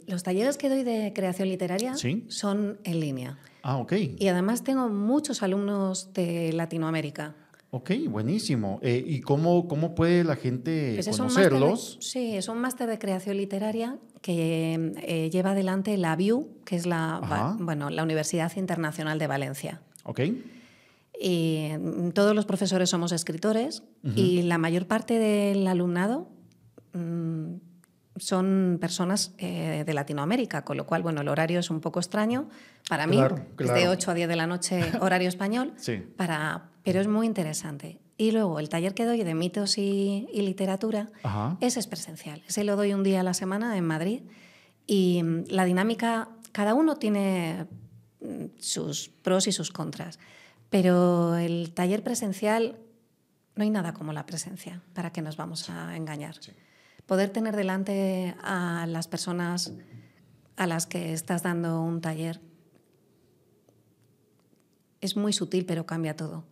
los 0.06 0.22
talleres 0.22 0.56
que 0.56 0.68
doy 0.68 0.84
de 0.84 1.12
creación 1.14 1.48
literaria 1.48 1.94
son 2.28 2.78
en 2.82 3.00
línea. 3.00 3.38
Ah, 3.62 3.76
ok. 3.76 3.92
Y 4.18 4.28
además 4.28 4.64
tengo 4.64 4.88
muchos 4.88 5.42
alumnos 5.42 6.12
de 6.14 6.52
Latinoamérica. 6.52 7.34
Ok, 7.76 7.90
buenísimo. 8.08 8.78
Eh, 8.80 9.04
¿Y 9.06 9.20
cómo, 9.20 9.68
cómo 9.68 9.94
puede 9.94 10.24
la 10.24 10.34
gente 10.34 10.92
pues 10.94 11.14
conocerlos? 11.14 11.98
sí, 12.00 12.34
es 12.34 12.48
un 12.48 12.56
máster 12.56 12.88
de 12.88 12.98
creación 12.98 13.36
literaria 13.36 13.98
que 14.22 14.94
eh, 15.02 15.28
lleva 15.28 15.50
adelante 15.50 15.94
la 15.98 16.16
VIU, 16.16 16.48
que 16.64 16.74
es 16.74 16.86
la, 16.86 17.54
bueno, 17.60 17.90
la 17.90 18.02
Universidad 18.02 18.50
Internacional 18.56 19.18
de 19.18 19.26
Valencia. 19.26 19.82
Ok. 20.04 20.20
Y 21.20 21.68
mm, 21.78 22.12
todos 22.12 22.34
los 22.34 22.46
profesores 22.46 22.88
somos 22.88 23.12
escritores 23.12 23.82
y 24.14 24.40
la 24.40 24.56
mayor 24.56 24.86
parte 24.86 25.18
del 25.18 25.66
alumnado 25.66 26.30
mm, 26.94 27.56
son 28.16 28.78
personas 28.80 29.34
eh, 29.36 29.84
de 29.84 29.92
Latinoamérica, 29.92 30.64
con 30.64 30.78
lo 30.78 30.86
cual, 30.86 31.02
bueno, 31.02 31.20
el 31.20 31.28
horario 31.28 31.60
es 31.60 31.68
un 31.68 31.82
poco 31.82 32.00
extraño 32.00 32.48
para 32.88 33.06
mí, 33.06 33.20
es 33.58 33.74
de 33.74 33.88
8 33.88 34.10
a 34.10 34.14
10 34.14 34.28
de 34.28 34.36
la 34.36 34.46
noche 34.46 34.80
horario 35.02 35.28
español, 35.28 35.74
sí. 35.76 36.02
para, 36.16 36.70
pero 36.86 37.00
es 37.00 37.08
muy 37.08 37.26
interesante. 37.26 37.98
Y 38.16 38.30
luego 38.30 38.60
el 38.60 38.68
taller 38.68 38.94
que 38.94 39.06
doy 39.06 39.24
de 39.24 39.34
mitos 39.34 39.76
y, 39.76 40.28
literatura, 40.32 41.10
ese 41.60 41.80
es 41.80 41.88
presencial. 41.88 42.44
Ese 42.46 42.62
lo 42.62 42.76
doy 42.76 42.94
un 42.94 43.02
día 43.02 43.20
a 43.20 43.22
la 43.24 43.34
semana 43.34 43.76
en 43.76 43.84
Madrid. 43.84 44.22
Y 44.86 45.20
mm, 45.20 45.46
la 45.48 45.64
dinámica, 45.64 46.28
cada 46.52 46.74
uno 46.74 46.94
tiene 46.94 47.66
mm, 48.20 48.44
sus 48.60 49.08
pros 49.08 49.48
y 49.48 49.52
sus 49.52 49.72
contras. 49.72 50.20
Pero 50.70 51.34
el 51.34 51.72
taller 51.74 52.04
presencial, 52.04 52.78
no 53.56 53.64
hay 53.64 53.70
nada 53.70 53.92
como 53.92 54.12
la 54.12 54.24
presencia, 54.24 54.80
para 54.94 55.10
que 55.10 55.22
nos 55.22 55.36
vamos 55.36 55.68
a 55.68 55.96
engañar. 55.96 56.36
Poder 57.04 57.30
tener 57.30 57.56
delante 57.56 58.36
a 58.44 58.86
las 58.86 59.08
personas 59.08 59.72
a 60.54 60.68
las 60.68 60.86
que 60.86 61.12
estás 61.12 61.42
dando 61.42 61.80
un 61.82 62.00
taller 62.00 62.40
es 65.00 65.16
muy 65.16 65.32
sutil, 65.32 65.66
pero 65.66 65.84
cambia 65.84 66.14
todo 66.14 66.44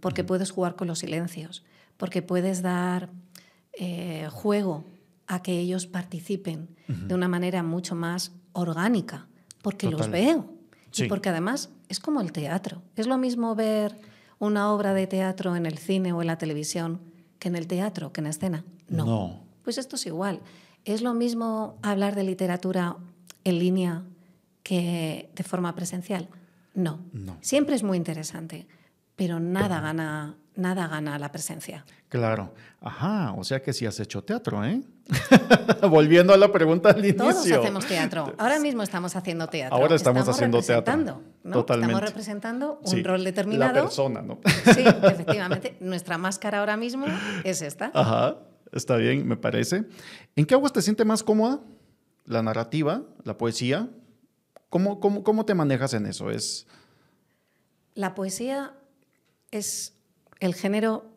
porque 0.00 0.24
puedes 0.24 0.50
jugar 0.50 0.76
con 0.76 0.88
los 0.88 1.00
silencios, 1.00 1.64
porque 1.96 2.22
puedes 2.22 2.62
dar 2.62 3.10
eh, 3.72 4.28
juego 4.30 4.84
a 5.26 5.42
que 5.42 5.58
ellos 5.58 5.86
participen 5.86 6.68
de 6.88 7.14
una 7.14 7.28
manera 7.28 7.62
mucho 7.62 7.94
más 7.94 8.32
orgánica, 8.52 9.28
porque 9.62 9.88
los 9.88 10.10
veo. 10.10 10.52
Y 10.96 11.04
porque 11.04 11.28
además 11.28 11.70
es 11.88 12.00
como 12.00 12.20
el 12.20 12.32
teatro. 12.32 12.82
Es 12.96 13.06
lo 13.06 13.16
mismo 13.16 13.54
ver 13.54 13.96
una 14.40 14.72
obra 14.72 14.92
de 14.92 15.06
teatro 15.06 15.54
en 15.54 15.66
el 15.66 15.78
cine 15.78 16.12
o 16.12 16.20
en 16.20 16.26
la 16.26 16.38
televisión 16.38 17.00
que 17.38 17.48
en 17.48 17.54
el 17.54 17.68
teatro, 17.68 18.12
que 18.12 18.20
en 18.20 18.26
escena. 18.26 18.64
No. 18.88 19.04
no. 19.04 19.40
Pues 19.62 19.78
esto 19.78 19.96
es 19.96 20.06
igual. 20.06 20.40
Es 20.84 21.02
lo 21.02 21.14
mismo 21.14 21.78
hablar 21.82 22.16
de 22.16 22.24
literatura 22.24 22.96
en 23.44 23.58
línea 23.58 24.02
que 24.62 25.30
de 25.34 25.44
forma 25.44 25.74
presencial. 25.74 26.28
No. 26.74 27.00
no. 27.12 27.36
Siempre 27.40 27.76
es 27.76 27.82
muy 27.82 27.96
interesante 27.96 28.66
pero 29.20 29.38
nada 29.38 29.82
gana, 29.82 30.34
nada 30.56 30.88
gana 30.88 31.18
la 31.18 31.30
presencia. 31.30 31.84
Claro. 32.08 32.54
Ajá, 32.80 33.34
o 33.34 33.44
sea 33.44 33.60
que 33.60 33.74
sí 33.74 33.84
has 33.84 34.00
hecho 34.00 34.24
teatro, 34.24 34.64
¿eh? 34.64 34.80
Volviendo 35.90 36.32
a 36.32 36.38
la 36.38 36.50
pregunta 36.50 36.88
al 36.88 37.00
inicio. 37.00 37.18
Todos 37.18 37.52
hacemos 37.52 37.84
teatro. 37.84 38.32
Ahora 38.38 38.58
mismo 38.58 38.82
estamos 38.82 39.14
haciendo 39.14 39.46
teatro. 39.46 39.76
Ahora 39.76 39.94
estamos, 39.94 40.26
haciendo 40.26 40.62
teatro. 40.62 41.20
Totalmente. 41.52 41.92
Estamos 41.92 42.00
representando 42.00 42.80
un 42.82 43.04
rol 43.04 43.22
determinado. 43.22 43.74
La 43.74 43.82
persona, 43.82 44.22
¿no? 44.22 44.38
sí, 44.74 44.84
efectivamente. 44.86 45.76
Nuestra 45.80 46.16
máscara 46.16 46.60
ahora 46.60 46.78
mismo 46.78 47.04
es 47.44 47.60
esta. 47.60 47.90
Ajá, 47.92 48.38
está 48.72 48.96
bien, 48.96 49.28
me 49.28 49.36
parece. 49.36 49.84
¿En 50.34 50.46
qué 50.46 50.54
aguas 50.54 50.72
te 50.72 50.80
sientes 50.80 51.04
más 51.04 51.22
cómoda? 51.22 51.60
¿La 52.24 52.42
narrativa? 52.42 53.02
¿La 53.24 53.36
poesía? 53.36 53.90
¿Cómo, 54.70 54.98
cómo, 54.98 55.22
cómo 55.22 55.44
te 55.44 55.52
manejas 55.52 55.92
en 55.92 56.06
eso? 56.06 56.30
Es... 56.30 56.66
La 57.94 58.14
poesía 58.14 58.72
es 59.50 59.94
el 60.40 60.54
género, 60.54 61.16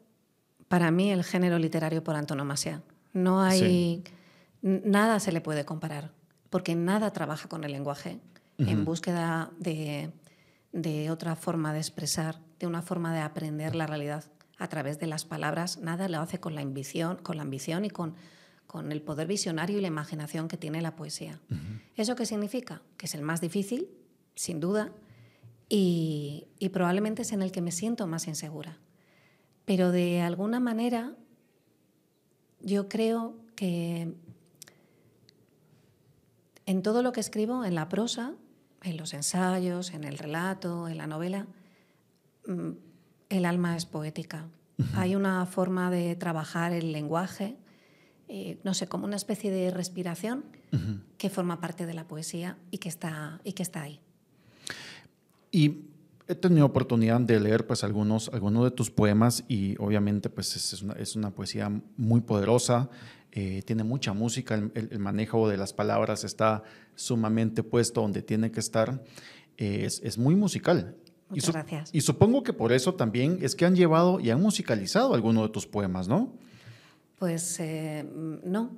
para 0.67 0.91
mí, 0.91 1.11
el 1.11 1.23
género 1.23 1.59
literario 1.59 2.03
por 2.03 2.15
antonomasia. 2.15 2.83
No 3.13 3.41
hay. 3.41 4.03
Nada 4.61 5.19
se 5.19 5.31
le 5.31 5.41
puede 5.41 5.65
comparar, 5.65 6.11
porque 6.49 6.75
nada 6.75 7.11
trabaja 7.11 7.49
con 7.49 7.63
el 7.63 7.71
lenguaje 7.71 8.19
en 8.57 8.85
búsqueda 8.85 9.51
de, 9.59 10.11
otra 11.09 11.35
forma 11.35 11.73
de 11.73 11.79
expresar, 11.79 12.39
de 12.59 12.67
una 12.67 12.81
forma 12.81 13.13
de 13.13 13.19
aprender 13.19 13.75
la 13.75 13.87
realidad 13.87 14.23
a 14.57 14.67
través 14.67 14.99
de 14.99 15.07
las 15.07 15.25
palabras. 15.25 15.79
Nada 15.79 16.07
lo 16.07 16.19
hace 16.19 16.39
con 16.39 16.55
la 16.55 16.61
ambición, 16.61 17.17
con 17.17 17.37
la 17.37 17.43
ambición 17.43 17.83
y 17.83 17.89
con, 17.89 18.15
con 18.67 18.91
el 18.91 19.01
poder 19.01 19.27
visionario 19.27 19.77
y 19.77 19.81
la 19.81 19.87
imaginación 19.87 20.47
que 20.47 20.57
tiene 20.57 20.81
la 20.81 20.95
poesía. 20.95 21.41
¿Eso 21.95 22.15
qué 22.15 22.25
significa? 22.25 22.81
Que 22.97 23.07
es 23.07 23.15
el 23.15 23.21
más 23.21 23.41
difícil, 23.41 23.89
sin 24.35 24.59
duda, 24.59 24.91
y, 25.75 26.69
probablemente 26.71 27.23
es 27.23 27.31
en 27.31 27.41
el 27.41 27.51
que 27.51 27.61
me 27.61 27.71
siento 27.71 28.05
más 28.05 28.27
insegura. 28.27 28.77
Pero 29.65 29.91
de 29.91 30.21
alguna 30.21 30.59
manera 30.59 31.15
yo 32.61 32.87
creo 32.87 33.35
que 33.55 34.13
en 36.67 36.81
todo 36.83 37.01
lo 37.01 37.11
que 37.11 37.21
escribo, 37.21 37.65
en 37.65 37.73
la 37.73 37.89
prosa, 37.89 38.35
en 38.83 38.97
los 38.97 39.15
ensayos, 39.15 39.93
en 39.95 40.03
el 40.03 40.19
relato, 40.19 40.87
en 40.87 40.97
la 40.99 41.07
novela, 41.07 41.47
mm, 42.47 42.71
el 43.29 43.45
alma 43.45 43.75
es 43.75 43.87
poética. 43.87 44.45
Hay 44.95 45.15
una 45.15 45.45
forma 45.47 45.89
de 45.89 46.15
trabajar 46.15 46.71
el 46.71 46.91
lenguaje, 46.91 47.57
eh, 48.27 48.59
no 48.63 48.75
sé, 48.75 48.87
como 48.87 49.05
una 49.05 49.15
especie 49.15 49.49
de 49.49 49.71
respiración 49.71 50.45
que 51.17 51.29
forma 51.29 51.59
parte 51.59 51.87
de 51.87 51.93
la 51.95 52.07
poesía 52.07 52.57
y 52.69 52.77
que 52.77 52.89
está, 52.89 53.41
y 53.43 53.53
que 53.53 53.63
está 53.63 53.81
ahí. 53.81 54.02
Y 55.53 55.85
he 56.27 56.33
tenido 56.33 56.65
oportunidad 56.65 57.21
de 57.21 57.39
leer 57.39 57.67
pues 57.67 57.83
algunos, 57.83 58.27
algunos 58.33 58.63
de 58.63 58.71
tus 58.71 58.89
poemas 58.89 59.43
y 59.47 59.75
obviamente 59.77 60.31
pues 60.31 60.55
es 60.55 60.81
una, 60.81 60.93
es 60.93 61.15
una 61.15 61.29
poesía 61.29 61.71
muy 61.95 62.21
poderosa, 62.21 62.89
eh, 63.31 63.61
tiene 63.63 63.83
mucha 63.83 64.13
música, 64.13 64.55
el, 64.55 64.97
manejo 64.97 65.47
de 65.47 65.57
las 65.57 65.71
palabras 65.71 66.23
está 66.23 66.63
sumamente 66.95 67.61
puesto 67.61 68.01
donde 68.01 68.23
tiene 68.23 68.49
que 68.51 68.59
estar, 68.59 69.03
eh, 69.57 69.83
es, 69.85 70.01
es, 70.03 70.17
muy 70.17 70.35
musical. 70.35 70.95
Muchas 71.29 71.53
gracias. 71.53 71.89
Y 71.93 72.01
supongo 72.01 72.41
que 72.41 72.53
por 72.53 72.73
eso 72.73 72.95
también 72.95 73.37
es 73.43 73.53
que 73.53 73.65
han 73.65 73.75
llevado 73.75 74.19
y 74.19 74.31
han 74.31 74.41
musicalizado 74.41 75.13
algunos 75.13 75.43
de 75.43 75.49
tus 75.49 75.67
poemas, 75.67 76.07
¿no? 76.07 76.33
Pues 77.19 77.59
eh, 77.59 78.05
no, 78.43 78.71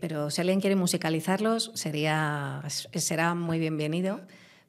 pero 0.00 0.30
si 0.30 0.40
alguien 0.40 0.60
quiere 0.62 0.74
musicalizarlos 0.74 1.70
sería, 1.74 2.62
será 2.94 3.34
muy 3.34 3.58
bienvenido. 3.58 4.22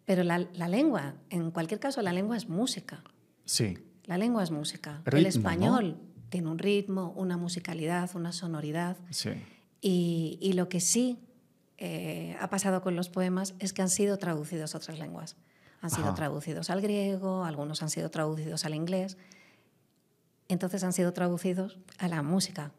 Pero 0.06 0.24
la, 0.24 0.38
lengua, 0.68 1.16
en 1.30 1.52
cualquier 1.52 1.80
caso, 1.80 2.02
la 2.02 2.14
lengua 2.14 2.38
es 2.38 2.48
música. 2.48 3.04
Sí. 3.44 3.78
La 4.06 4.18
lengua 4.18 4.44
es 4.44 4.52
música. 4.52 5.02
el 5.06 5.26
español 5.26 5.98
tiene 6.30 6.50
un 6.50 6.60
ritmo, 6.60 7.14
una 7.16 7.38
musicalidad, 7.38 8.10
una 8.16 8.32
sonoridad. 8.32 8.98
Sí. 9.10 9.32
Y, 9.82 10.54
lo 10.54 10.70
que 10.70 10.80
sí 10.80 11.20
eh, 11.78 12.36
ha 12.40 12.50
pasado 12.50 12.82
con 12.82 12.96
los 12.96 13.10
poemas 13.10 13.56
es 13.60 13.74
que 13.74 13.82
han 13.82 13.90
sido 13.90 14.18
traducidos 14.18 14.76
a 14.76 14.78
otras 14.78 15.00
lenguas. 15.00 15.36
Han 15.82 15.90
sido 15.90 16.14
traducidos 16.16 16.70
al 16.70 16.82
griego, 16.82 17.44
algunos 17.44 17.84
han 17.84 17.90
sido 17.90 18.10
traducidos 18.10 18.66
al 18.66 18.74
inglés. 18.74 19.18
Entonces 20.48 20.84
han 20.84 20.94
sido 20.94 21.14
traducidos 21.14 21.80
a 21.98 22.08
la 22.08 22.22
música, 22.22 22.72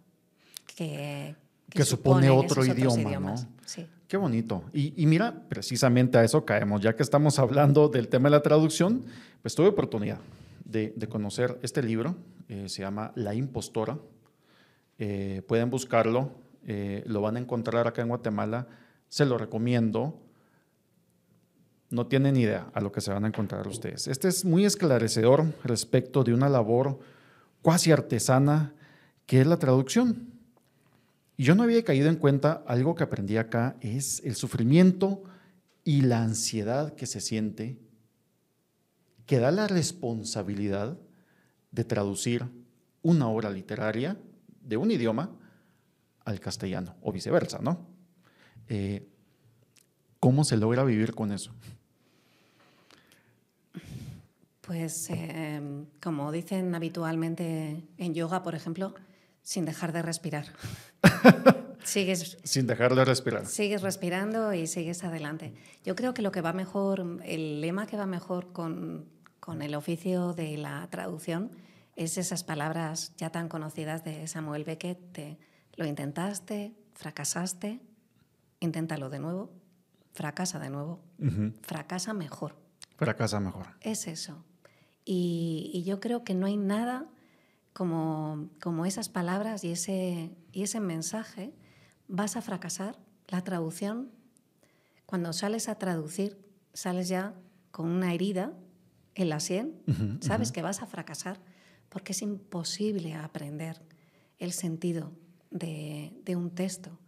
que, 0.77 1.37
que, 1.71 1.85
supone 1.85 2.31
otro 2.31 2.65
idioma, 2.65 3.19
¿no? 3.19 3.37
Sí. 3.65 3.87
Qué 4.09 4.17
bonito. 4.17 4.63
Y, 4.73 5.05
mira, 5.07 5.43
precisamente 5.49 6.17
a 6.19 6.25
eso 6.25 6.45
caemos. 6.45 6.81
Ya 6.81 6.95
que 6.95 7.03
estamos 7.03 7.39
hablando 7.41 7.89
del 7.89 8.09
tema 8.09 8.29
de 8.29 8.37
la 8.37 8.43
traducción, 8.43 9.05
pues 9.43 9.55
tuve 9.55 9.69
oportunidad 9.69 10.19
de, 10.65 10.93
conocer 11.09 11.59
este 11.63 11.83
libro. 11.83 12.15
Eh, 12.49 12.69
se 12.69 12.83
llama 12.83 13.13
La 13.17 13.35
Impostora. 13.35 13.99
Eh, 14.99 15.43
pueden 15.49 15.71
buscarlo. 15.71 16.31
Eh, 16.67 17.03
lo 17.07 17.21
van 17.21 17.37
a 17.37 17.41
encontrar 17.41 17.89
acá 17.89 18.03
en 18.03 18.09
Guatemala. 18.09 18.69
Se 19.09 19.25
lo 19.25 19.39
recomiendo. 19.39 20.21
no 21.91 22.07
tienen 22.07 22.37
idea 22.37 22.69
a 22.75 22.81
lo 22.81 22.91
que 22.93 23.01
se 23.01 23.13
van 23.13 23.25
a 23.25 23.29
encontrar 23.29 23.67
ustedes. 23.67 24.07
Este 24.07 24.29
es 24.29 24.45
muy 24.45 24.65
esclarecedor 24.65 25.47
respecto 25.65 26.25
de 26.25 26.35
una 26.35 26.49
labor 26.49 26.99
cuasi 27.63 27.91
artesana 27.91 28.73
que 29.25 29.41
es 29.41 29.47
la 29.47 29.59
traducción. 29.59 30.36
Y 31.37 31.45
yo 31.45 31.55
no 31.55 31.63
había 31.63 31.85
caído 31.85 32.09
en 32.09 32.17
cuenta 32.17 32.65
algo 32.67 32.95
que 32.95 33.05
aprendí 33.05 33.37
acá, 33.37 33.77
es 33.81 34.23
el 34.25 34.35
sufrimiento 34.35 35.23
y 35.85 36.01
la 36.03 36.23
ansiedad 36.23 36.95
que 36.95 37.07
se 37.07 37.21
siente, 37.21 37.79
que 39.27 39.39
da 39.39 39.51
la 39.51 39.67
responsabilidad 39.67 40.99
de 41.71 41.85
traducir 41.85 42.47
una 43.03 43.29
obra 43.29 43.51
literaria 43.51 44.17
de 44.63 44.77
un 44.77 44.91
idioma 44.91 45.31
al 46.25 46.41
castellano 46.41 46.97
o 47.03 47.13
viceversa, 47.13 47.59
¿no? 47.61 47.87
Eh, 48.69 49.07
¿Cómo 50.19 50.43
se 50.43 50.57
logra 50.57 50.83
vivir 50.85 51.15
con 51.15 51.31
eso? 51.33 51.53
Pues 54.63 55.09
eh, 55.11 55.61
como 56.03 56.33
dicen 56.33 56.75
habitualmente 56.75 57.85
en 57.99 58.15
yoga, 58.15 58.43
por 58.43 58.57
ejemplo, 58.57 58.95
sin 59.47 59.65
dejar 59.65 59.93
de 59.93 60.03
respirar. 60.03 60.47
sigues 61.85 62.37
sin 62.43 62.67
dejar 62.67 62.97
de 62.97 63.05
respirar. 63.05 63.47
Sigues 63.47 63.81
respirando 63.81 64.53
y 64.53 64.67
sigues 64.67 65.05
adelante. 65.05 65.55
Yo 65.85 65.95
creo 65.95 66.15
que 66.15 66.21
lo 66.21 66.33
que 66.33 66.41
va 66.41 66.53
mejor, 66.53 67.21
el 67.25 67.61
lema 67.61 67.87
que 67.87 67.97
va 67.97 68.07
mejor 68.07 68.53
con, 68.53 69.09
con 69.39 69.63
el 69.63 69.77
oficio 69.77 70.33
de 70.33 70.57
la 70.57 70.89
traducción 70.91 71.53
es 71.95 72.19
esas 72.19 72.43
palabras 72.43 73.13
ya 73.19 73.31
tan 73.31 73.49
conocidas 73.49 74.03
de 74.03 74.27
Samuel 74.27 74.65
Beckett, 74.65 74.99
de 75.13 75.39
lo 75.77 75.87
intentaste, 75.87 76.75
fracasaste, 76.95 77.81
inténtalo 78.59 79.11
de 79.11 79.21
nuevo, 79.21 79.53
fracasa 80.13 80.59
de 80.59 80.71
nuevo, 80.71 81.05
fracasa 81.63 82.15
mejor. 82.15 82.57
Fracasa 82.97 83.39
mejor. 83.39 83.69
Es 83.81 84.09
eso. 84.09 84.45
Y, 85.05 85.85
yo 85.87 86.01
creo 86.01 86.25
que 86.25 86.35
no 86.35 86.47
hay 86.47 86.57
nada 86.57 87.07
como, 87.77 88.49
como 88.59 88.87
esas 88.87 89.11
palabras 89.11 89.63
y 89.63 89.73
ese, 89.73 90.35
y 90.51 90.63
ese 90.63 90.81
mensaje. 90.81 91.53
Vas 92.09 92.37
a 92.37 92.41
fracasar. 92.41 92.99
La 93.29 93.43
traducción, 93.45 94.11
cuando 95.05 95.35
sales 95.35 95.69
a 95.69 95.75
traducir, 95.75 96.39
sales 96.73 97.09
ya 97.09 97.35
con 97.73 97.91
una 97.91 98.15
herida 98.15 98.55
en 99.15 99.29
la 99.29 99.41
sien, 99.41 99.75
sabes 100.21 100.53
que 100.53 100.63
vas 100.63 100.81
a 100.81 100.87
fracasar 100.87 101.39
porque 101.91 102.13
es 102.13 102.23
imposible 102.23 103.15
aprender 103.15 103.83
el 104.39 104.53
sentido 104.53 105.13
de, 105.51 106.13
de 106.25 106.35
un 106.35 106.51
texto. 106.51 106.99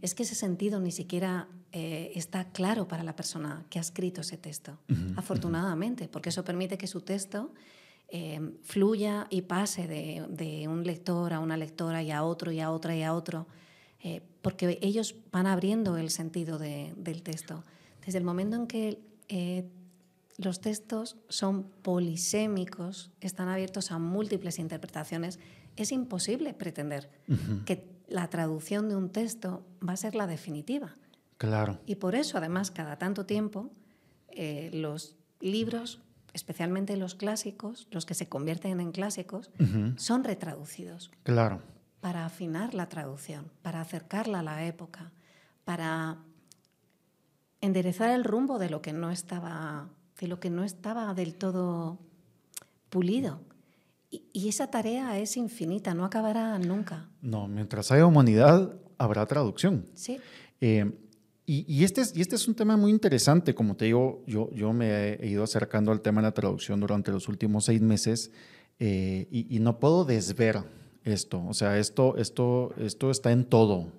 Es 0.00 0.14
que 0.14 0.24
ese 0.24 0.34
sentido 0.34 0.80
ni 0.80 0.92
siquiera 0.92 1.48
eh, 1.72 2.12
está 2.14 2.52
claro 2.52 2.86
para 2.86 3.02
la 3.02 3.16
persona 3.16 3.64
que 3.70 3.78
ha 3.78 3.82
escrito 3.82 4.20
ese 4.20 4.36
texto, 4.36 4.78
afortunadamente, 5.16 6.06
porque 6.06 6.28
eso 6.28 6.44
permite 6.44 6.76
que 6.76 6.86
su 6.86 7.00
texto 7.00 7.52
eh, 8.08 8.40
fluya 8.62 9.26
y 9.30 9.42
pase 9.42 9.86
de, 9.86 10.68
un 10.68 10.84
lector 10.84 11.32
a 11.32 11.40
una 11.40 11.56
lectora 11.56 12.02
y 12.02 12.10
a 12.10 12.22
otro 12.24 12.52
y 12.52 12.60
a 12.60 12.70
otra 12.70 12.94
y 12.96 13.02
a 13.02 13.14
otro, 13.14 13.46
eh, 14.02 14.22
porque 14.42 14.78
ellos 14.82 15.16
van 15.32 15.46
abriendo 15.46 15.96
el 15.96 16.10
sentido 16.10 16.58
del 16.58 17.22
texto. 17.22 17.64
Desde 18.04 18.18
el 18.18 18.24
momento 18.24 18.56
en 18.56 18.66
que 18.66 19.00
los 20.36 20.60
textos 20.60 21.16
son 21.28 21.64
polisémicos, 21.82 23.10
están 23.20 23.48
abiertos 23.48 23.90
a 23.90 23.98
múltiples 23.98 24.58
interpretaciones, 24.58 25.38
es 25.76 25.92
imposible 25.92 26.54
pretender 26.54 27.10
que 27.64 27.94
la 28.08 28.28
traducción 28.28 28.88
de 28.88 28.96
un 28.96 29.10
texto 29.10 29.64
va 29.86 29.94
a 29.94 29.96
ser 29.96 30.14
la 30.14 30.26
definitiva. 30.26 30.94
Claro. 31.38 31.80
Y 31.86 31.96
por 31.96 32.14
eso, 32.14 32.38
además, 32.38 32.70
cada 32.70 32.96
tanto 32.98 33.26
tiempo, 33.26 33.70
eh, 34.28 34.70
los 34.72 35.16
libros, 35.40 36.00
especialmente 36.34 36.96
los 36.96 37.14
clásicos, 37.14 37.88
los 37.90 38.04
que 38.04 38.14
se 38.14 38.28
convierten 38.28 38.80
en 38.80 38.92
clásicos, 38.92 39.50
son 39.96 40.24
retraducidos. 40.24 41.10
Claro. 41.22 41.62
Para 42.00 42.26
afinar 42.26 42.74
la 42.74 42.88
traducción, 42.88 43.50
para 43.62 43.80
acercarla 43.80 44.40
a 44.40 44.42
la 44.42 44.66
época, 44.66 45.12
para 45.64 46.18
enderezar 47.62 48.10
el 48.10 48.24
rumbo 48.24 48.58
de 48.58 48.68
lo 48.68 48.82
que 48.82 48.92
no 48.92 49.10
estaba, 49.10 49.88
de 50.20 50.28
lo 50.28 50.38
que 50.40 50.50
no 50.50 50.64
estaba 50.64 51.14
del 51.14 51.36
todo 51.36 51.98
pulido. 52.90 53.40
Y, 54.10 54.48
esa 54.48 54.70
tarea 54.70 55.18
es 55.18 55.36
infinita, 55.36 55.94
no 55.94 56.04
acabará 56.04 56.58
nunca. 56.58 57.08
No, 57.20 57.48
mientras 57.48 57.90
haya 57.90 58.06
humanidad, 58.06 58.76
habrá 58.98 59.26
traducción. 59.26 59.86
Sí. 59.94 60.20
Eh, 60.60 60.92
y, 61.46 61.84
este 61.84 62.00
es, 62.00 62.16
y 62.16 62.22
este 62.22 62.36
es 62.36 62.48
un 62.48 62.54
tema 62.54 62.76
muy 62.78 62.90
interesante, 62.90 63.54
como 63.54 63.76
te 63.76 63.84
digo, 63.84 64.22
yo, 64.26 64.50
yo 64.52 64.72
me 64.72 65.14
he 65.14 65.26
ido 65.28 65.44
acercando 65.44 65.92
al 65.92 66.00
tema 66.00 66.22
de 66.22 66.28
la 66.28 66.32
traducción 66.32 66.80
durante 66.80 67.10
los 67.10 67.28
últimos 67.28 67.66
seis 67.66 67.82
meses 67.82 68.30
eh, 68.78 69.28
y, 69.30 69.58
no 69.58 69.78
puedo 69.78 70.06
desver 70.06 70.62
esto, 71.04 71.44
o 71.46 71.52
sea, 71.52 71.78
esto, 71.78 72.16
esto, 72.16 72.72
esto 72.78 73.10
está 73.10 73.30
en 73.30 73.44
todo. 73.44 73.92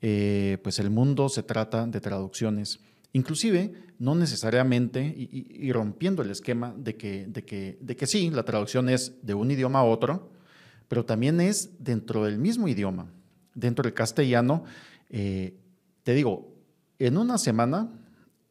Eh, 0.00 0.58
pues 0.64 0.80
el 0.80 0.90
mundo 0.90 1.28
se 1.28 1.44
trata 1.44 1.86
de 1.86 2.00
traducciones, 2.00 2.80
inclusive 3.12 3.72
no 4.00 4.16
necesariamente, 4.16 5.04
y, 5.16 5.70
rompiendo 5.70 6.22
el 6.22 6.30
esquema 6.30 6.74
de 6.76 6.96
que, 6.96 7.26
de, 7.28 7.44
que, 7.44 7.78
de 7.80 7.94
que 7.94 8.08
sí, 8.08 8.28
la 8.30 8.42
traducción 8.42 8.88
es 8.88 9.14
de 9.22 9.34
un 9.34 9.52
idioma 9.52 9.78
a 9.78 9.84
otro, 9.84 10.32
pero 10.88 11.04
también 11.04 11.40
es 11.40 11.70
dentro 11.78 12.24
del 12.24 12.38
mismo 12.38 12.66
idioma, 12.66 13.06
dentro 13.54 13.84
del 13.84 13.94
castellano. 13.94 14.64
Eh, 15.10 15.54
te 16.02 16.14
digo, 16.14 16.51
en 17.06 17.18
una 17.18 17.38
semana 17.38 17.90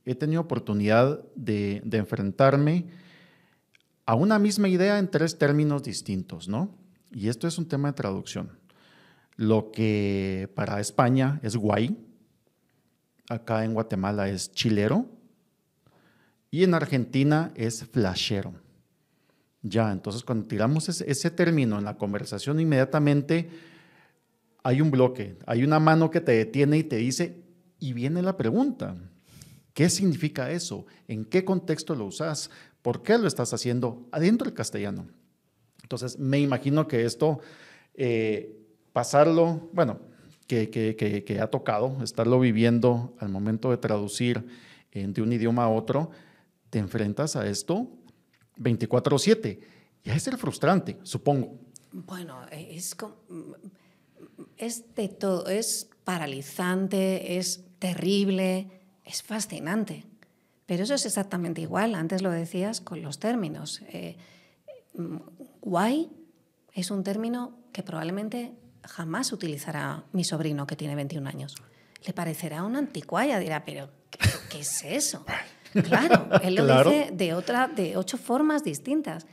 he 0.05 0.15
tenido 0.15 0.41
oportunidad 0.41 1.23
de, 1.35 1.81
enfrentarme 1.91 2.87
a 4.05 4.15
una 4.15 4.39
misma 4.39 4.67
idea 4.67 4.99
en 4.99 5.09
tres 5.09 5.37
términos 5.37 5.83
distintos, 5.83 6.47
¿no? 6.47 6.75
Y 7.11 7.29
esto 7.29 7.47
es 7.47 7.57
un 7.57 7.67
tema 7.67 7.89
de 7.89 7.93
traducción. 7.93 8.51
Lo 9.35 9.71
que 9.71 10.51
para 10.55 10.79
España 10.79 11.39
es 11.43 11.55
guay, 11.55 11.97
acá 13.29 13.63
en 13.63 13.73
Guatemala 13.73 14.27
es 14.27 14.51
chilero 14.51 15.05
y 16.49 16.63
en 16.63 16.73
Argentina 16.73 17.51
es 17.55 17.85
flashero. 17.85 18.53
Ya, 19.61 19.91
entonces 19.91 20.23
cuando 20.23 20.47
tiramos 20.47 20.89
ese, 20.89 21.31
término 21.31 21.77
en 21.77 21.85
la 21.85 21.97
conversación 21.97 22.59
inmediatamente 22.59 23.49
hay 24.63 24.81
un 24.81 24.91
bloque, 24.91 25.37
hay 25.45 25.63
una 25.63 25.79
mano 25.79 26.11
que 26.11 26.21
te 26.21 26.33
detiene 26.33 26.79
y 26.79 26.83
te 26.83 26.97
dice, 26.97 27.40
y 27.81 27.93
viene 27.93 28.21
la 28.21 28.37
pregunta, 28.37 28.95
¿qué 29.73 29.89
significa 29.89 30.51
eso? 30.51 30.85
¿En 31.07 31.25
qué 31.25 31.43
contexto 31.43 31.95
lo 31.95 32.05
usas? 32.05 32.51
¿Por 32.83 33.01
qué 33.01 33.17
lo 33.17 33.27
estás 33.27 33.53
haciendo 33.53 34.07
adentro 34.11 34.45
del 34.45 34.53
castellano? 34.53 35.07
Entonces, 35.81 36.19
me 36.19 36.39
imagino 36.39 36.87
que 36.87 37.03
esto, 37.05 37.39
eh, 37.95 38.55
pasarlo, 38.93 39.71
bueno, 39.73 39.99
que, 40.47 40.69
que, 40.69 41.39
ha 41.41 41.47
tocado, 41.47 42.03
estarlo 42.03 42.39
viviendo 42.39 43.15
al 43.19 43.29
momento 43.29 43.71
de 43.71 43.77
traducir 43.77 44.45
de 44.91 45.21
un 45.21 45.33
idioma 45.33 45.63
a 45.63 45.69
otro, 45.69 46.11
te 46.69 46.77
enfrentas 46.77 47.35
a 47.35 47.47
esto 47.47 47.87
24/7. 48.57 49.59
Y 50.03 50.09
es 50.09 50.21
ser 50.21 50.37
frustrante, 50.37 50.99
supongo. 51.01 51.57
Bueno, 51.91 52.45
es, 52.51 52.95
es 54.57 54.95
de 54.95 55.07
todo, 55.07 55.47
es 55.47 55.89
paralizante, 56.03 57.37
es 57.37 57.63
terrible, 57.81 58.67
es 59.03 59.23
fascinante. 59.23 60.05
Pero 60.67 60.83
eso 60.83 60.93
es 60.93 61.05
exactamente 61.07 61.61
igual, 61.61 61.95
antes 61.95 62.21
lo 62.21 62.29
decías 62.29 62.79
con 62.79 63.01
los 63.01 63.17
términos. 63.19 63.81
Eh, 63.89 64.17
guay 65.61 66.11
es 66.73 66.91
un 66.91 67.03
término 67.03 67.57
que 67.73 67.81
probablemente 67.81 68.53
jamás 68.83 69.33
utilizará 69.33 70.03
mi 70.13 70.23
sobrino 70.23 70.67
que 70.67 70.75
tiene 70.75 70.95
21 70.95 71.27
años. 71.27 71.55
Le 72.05 72.13
parecerá 72.13 72.63
una 72.63 72.77
anticuaya, 72.77 73.39
dirá, 73.39 73.65
pero 73.65 73.89
¿qué, 74.49 74.59
es 74.59 74.83
eso? 74.85 75.25
Claro, 75.71 76.27
él 76.43 76.55
lo 76.55 76.65
dice 76.65 77.11
de, 77.13 77.33
otra, 77.33 77.69
de 77.69 77.95
ocho 77.95 78.17
formas 78.17 78.61
distintas. 78.61 79.25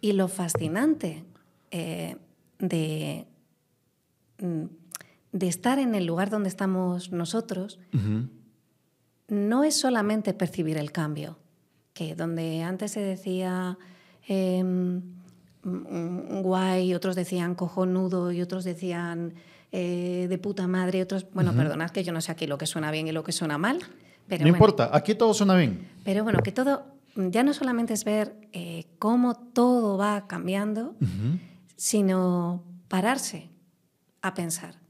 Y 0.00 0.12
lo 0.12 0.26
fascinante 0.26 1.22
eh, 1.70 2.16
de 2.58 3.24
mm, 4.40 4.64
de 5.38 5.48
estar 5.48 5.78
en 5.78 5.94
el 5.94 6.06
lugar 6.06 6.30
donde 6.30 6.48
estamos 6.48 7.12
nosotros, 7.12 7.78
no 9.28 9.64
es 9.64 9.78
solamente 9.78 10.32
percibir 10.32 10.78
el 10.78 10.92
cambio, 10.92 11.36
que 11.92 12.14
donde 12.14 12.62
antes 12.62 12.92
se 12.92 13.00
decía 13.00 13.78
em, 14.26 15.02
guay, 15.62 16.94
otros 16.94 17.16
decían 17.16 17.54
cojonudo 17.54 18.32
y 18.32 18.40
otros 18.40 18.64
decían 18.64 19.34
eh, 19.72 20.26
de 20.28 20.38
puta 20.38 20.66
madre, 20.66 21.02
otros, 21.02 21.26
bueno, 21.34 21.52
perdonad 21.52 21.90
que 21.90 22.02
yo 22.02 22.12
no 22.12 22.20
sé 22.20 22.32
aquí 22.32 22.46
lo 22.46 22.56
que 22.56 22.66
suena 22.66 22.90
bien 22.90 23.08
y 23.08 23.12
lo 23.12 23.22
que 23.22 23.32
suena 23.32 23.58
mal. 23.58 23.80
Pero 24.28 24.42
no 24.42 24.48
importa, 24.48 24.90
aquí 24.92 25.14
todo 25.14 25.34
suena 25.34 25.54
bien. 25.54 25.86
Pero 26.02 26.24
bueno, 26.24 26.40
que 26.42 26.52
todo, 26.52 26.84
ya 27.14 27.42
no 27.42 27.52
solamente 27.52 27.92
es 27.92 28.04
ver 28.04 28.34
eh, 28.52 28.86
cómo 28.98 29.34
todo 29.34 29.98
va 29.98 30.26
cambiando, 30.26 30.96
sino 31.76 32.64
pararse 32.88 33.50
a 34.22 34.34
pensar 34.34 34.85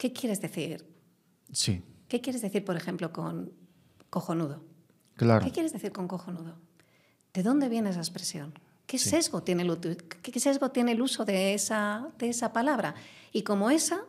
¿Qué 0.00 0.14
quieres 0.14 0.40
decir? 0.40 0.82
Sí. 1.52 1.82
¿Qué 2.08 2.22
quieres 2.22 2.40
decir, 2.40 2.64
por 2.64 2.74
ejemplo, 2.74 3.12
con 3.12 3.52
cojonudo? 4.08 4.64
Claro. 5.14 5.44
¿Qué 5.44 5.52
quieres 5.52 5.74
decir 5.74 5.92
con 5.92 6.08
cojonudo? 6.08 6.54
¿De 7.34 7.42
dónde 7.42 7.68
viene 7.68 7.90
esa 7.90 8.00
expresión? 8.00 8.54
¿Qué, 8.86 8.98
sesgo 8.98 9.42
tiene 9.42 9.62
el, 9.62 9.98
¿Qué 10.22 10.40
sesgo 10.40 10.70
tiene 10.70 10.92
el 10.92 11.02
uso 11.02 11.26
de 11.26 11.52
esa, 11.52 12.08
de 12.18 12.30
esa 12.30 12.50
palabra? 12.54 12.94
Y 13.30 13.42
como 13.42 13.68
esa, 13.68 14.00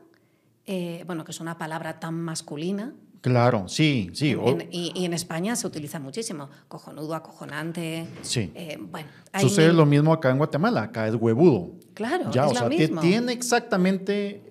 eh, 0.66 1.04
bueno, 1.08 1.26
que 1.26 1.32
es 1.32 1.42
una 1.42 1.58
palabra 1.58 2.00
tan 2.00 2.14
masculina, 2.22 2.94
Claro, 3.20 3.68
sí, 3.68 4.10
sí. 4.14 4.36
y, 4.72 5.06
en 5.06 5.14
España 5.14 5.56
se 5.56 5.68
utiliza 5.68 6.00
muchísimo. 6.00 6.50
Cojonudo, 6.68 7.14
acojonante. 7.14 8.08
Sí. 8.24 8.52
Eh, 8.56 8.80
bueno, 8.82 9.10
Sucede 9.40 9.72
lo 9.74 9.86
mismo 9.86 10.12
acá 10.12 10.32
en 10.32 10.40
Guatemala. 10.40 10.82
Acá 10.82 11.08
es 11.08 11.14
huevudo. 11.14 11.74
Claro, 11.94 12.32
ya, 12.32 12.48
o 12.48 12.56
sea, 12.56 12.68
tiene 12.68 13.32
exactamente 13.32 14.51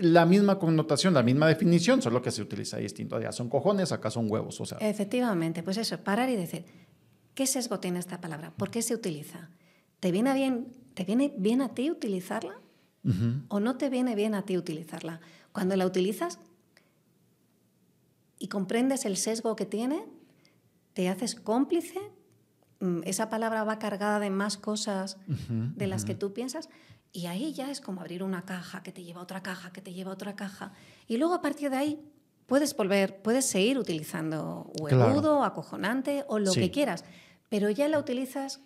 la 0.00 0.26
misma 0.26 0.58
connotación, 0.58 1.14
la 1.14 1.22
misma 1.22 1.48
definición, 1.48 2.02
solo 2.02 2.22
que 2.22 2.30
se 2.30 2.42
utiliza 2.42 2.78
distinto. 2.78 3.16
Allá 3.16 3.32
son 3.32 3.48
cojones, 3.48 3.92
acá 3.92 4.10
son 4.10 4.30
huevos. 4.30 4.60
O 4.60 4.66
sea. 4.66 4.78
Efectivamente, 4.78 5.62
pues 5.62 5.76
eso, 5.76 5.98
parar 5.98 6.28
y 6.28 6.36
decir, 6.36 6.64
¿qué 7.34 7.46
sesgo 7.46 7.80
tiene 7.80 7.98
esta 7.98 8.20
palabra? 8.20 8.52
¿Por 8.56 8.70
qué 8.70 8.82
se 8.82 8.94
utiliza? 8.94 9.50
¿Te 10.00 10.10
viene 10.10 10.34
bien, 10.34 10.68
te 10.94 11.04
viene 11.04 11.32
bien 11.36 11.62
a 11.62 11.74
ti 11.74 11.90
utilizarla? 11.90 12.60
¿O 13.48 13.60
no 13.60 13.76
te 13.76 13.88
viene 13.88 14.16
bien 14.16 14.34
a 14.34 14.42
ti 14.42 14.58
utilizarla? 14.58 15.20
Cuando 15.52 15.76
la 15.76 15.86
utilizas, 15.86 16.40
y 18.38 18.48
comprendes 18.48 19.04
el 19.04 19.16
sesgo 19.16 19.56
que 19.56 19.64
tiene, 19.64 20.04
te 20.92 21.08
haces 21.08 21.34
cómplice, 21.34 22.00
esa 23.04 23.30
palabra 23.30 23.64
va 23.64 23.78
cargada 23.78 24.20
de 24.20 24.30
más 24.30 24.56
cosas 24.56 25.18
de 25.48 25.86
las 25.86 26.04
que 26.04 26.14
tú 26.14 26.32
piensas, 26.32 26.68
y 27.12 27.26
ahí 27.26 27.52
ya 27.52 27.70
es 27.70 27.80
como 27.80 28.00
abrir 28.02 28.22
una 28.22 28.44
caja 28.44 28.82
que 28.82 28.92
te 28.92 29.02
lleva 29.02 29.20
a 29.20 29.22
otra 29.22 29.42
caja, 29.42 29.72
que 29.72 29.80
te 29.80 29.92
lleva 29.92 30.10
a 30.10 30.14
otra 30.14 30.36
caja, 30.36 30.72
y 31.06 31.16
luego 31.16 31.34
a 31.34 31.42
partir 31.42 31.70
de 31.70 31.76
ahí 31.76 32.00
puedes 32.46 32.76
volver, 32.76 33.22
puedes 33.22 33.46
seguir 33.46 33.78
utilizando 33.78 34.70
huevudo, 34.80 35.44
acojonante 35.44 36.24
o 36.28 36.38
lo 36.38 36.52
que 36.52 36.70
quieras, 36.70 37.04
pero 37.48 37.70
ya 37.70 37.88
la 37.88 37.98
utilizas 37.98 38.60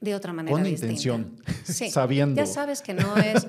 de 0.00 0.14
otra 0.14 0.32
manera. 0.32 0.56
Con 0.56 0.66
intención, 0.66 1.36
sabiendo. 1.64 2.36
Ya 2.36 2.46
sabes 2.46 2.82
que 2.82 2.94
no 2.94 3.16
es, 3.16 3.46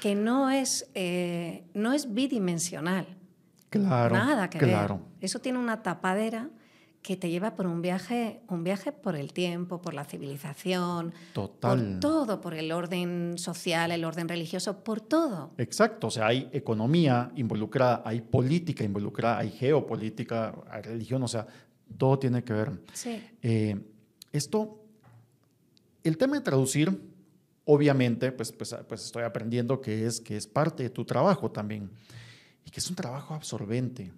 que 0.00 0.14
no 0.14 0.50
es, 0.50 0.88
eh, 0.94 1.64
no 1.74 1.92
es 1.92 2.14
bidimensional. 2.14 3.18
Claro. 3.70 4.14
Nada 4.14 4.50
que 4.50 4.58
claro. 4.58 5.00
Eso 5.20 5.40
tiene 5.40 5.58
una 5.58 5.82
tapadera 5.82 6.50
que 7.02 7.16
te 7.16 7.30
lleva 7.30 7.54
por 7.54 7.66
un 7.66 7.80
viaje, 7.80 8.40
un 8.48 8.62
viaje 8.62 8.92
por 8.92 9.16
el 9.16 9.32
tiempo, 9.32 9.80
por 9.80 9.94
la 9.94 10.04
civilización, 10.04 11.14
Total. 11.32 11.78
por 11.78 12.00
todo, 12.00 12.40
por 12.40 12.54
el 12.54 12.72
orden 12.72 13.38
social, 13.38 13.90
el 13.90 14.04
orden 14.04 14.28
religioso, 14.28 14.84
por 14.84 15.00
todo. 15.00 15.52
Exacto, 15.56 16.08
o 16.08 16.10
sea, 16.10 16.26
hay 16.26 16.48
economía 16.52 17.32
involucrada, 17.36 18.02
hay 18.04 18.20
política 18.20 18.84
involucrada, 18.84 19.38
hay 19.38 19.50
geopolítica, 19.50 20.54
hay 20.70 20.82
religión, 20.82 21.22
o 21.22 21.28
sea, 21.28 21.46
todo 21.96 22.18
tiene 22.18 22.44
que 22.44 22.52
ver. 22.52 22.72
Sí. 22.92 23.22
Eh, 23.42 23.80
esto, 24.32 24.84
el 26.04 26.18
tema 26.18 26.36
de 26.36 26.42
traducir, 26.42 27.00
obviamente, 27.64 28.30
pues, 28.30 28.52
pues, 28.52 28.76
pues 28.86 29.04
estoy 29.06 29.22
aprendiendo 29.22 29.80
que 29.80 30.06
es, 30.06 30.20
que 30.20 30.36
es 30.36 30.46
parte 30.46 30.82
de 30.82 30.90
tu 30.90 31.06
trabajo 31.06 31.50
también 31.50 31.90
y 32.64 32.70
que 32.70 32.80
es 32.80 32.90
un 32.90 32.96
trabajo 32.96 33.32
absorbente. 33.32 34.12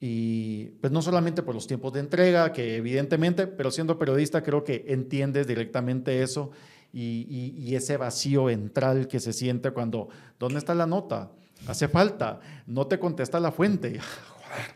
Y 0.00 0.64
pues 0.80 0.92
no 0.92 1.02
solamente 1.02 1.42
por 1.42 1.54
los 1.54 1.66
tiempos 1.66 1.92
de 1.92 2.00
entrega, 2.00 2.52
que 2.52 2.76
evidentemente, 2.76 3.46
pero 3.46 3.70
siendo 3.70 3.98
periodista 3.98 4.42
creo 4.42 4.64
que 4.64 4.86
entiendes 4.88 5.46
directamente 5.46 6.22
eso 6.22 6.50
y, 6.92 7.54
y, 7.56 7.74
ese 7.76 7.96
vacío 7.98 8.44
ventral 8.44 9.06
que 9.06 9.20
se 9.20 9.32
siente 9.32 9.70
cuando, 9.70 10.08
¿dónde 10.38 10.58
está 10.58 10.74
la 10.74 10.86
nota? 10.86 11.30
Hace 11.66 11.86
falta, 11.86 12.40
no 12.66 12.86
te 12.86 12.98
contesta 12.98 13.38
la 13.38 13.52
fuente. 13.52 14.00
Joder, 14.00 14.74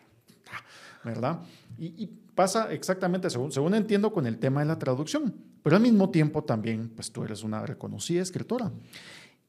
¿verdad? 1.04 1.40
Y, 1.78 1.86
y, 2.04 2.06
pasa 2.34 2.72
exactamente 2.72 3.30
según, 3.30 3.50
según 3.50 3.74
entiendo 3.74 4.12
con 4.12 4.26
el 4.26 4.38
tema 4.38 4.60
de 4.60 4.66
la 4.66 4.78
traducción, 4.78 5.34
pero 5.62 5.76
al 5.76 5.82
mismo 5.82 6.10
tiempo 6.10 6.44
también, 6.44 6.90
pues 6.90 7.10
tú 7.10 7.24
eres 7.24 7.42
una 7.42 7.64
reconocida 7.64 8.22
escritora. 8.22 8.70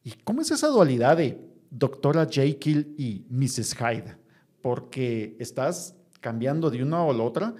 ¿Y 0.03 0.11
cómo 0.23 0.41
es 0.41 0.51
esa 0.51 0.67
dualidad 0.67 1.17
de 1.17 1.39
doctora 1.69 2.27
Jekyll 2.29 2.95
y 2.97 3.25
Mrs. 3.29 3.75
Hyde, 3.75 4.15
porque 4.65 5.37
estás 5.37 5.93
cambiando 6.21 6.71
de 6.71 6.81
una 6.81 7.03
a 7.03 7.13
la 7.13 7.21
otra, 7.21 7.53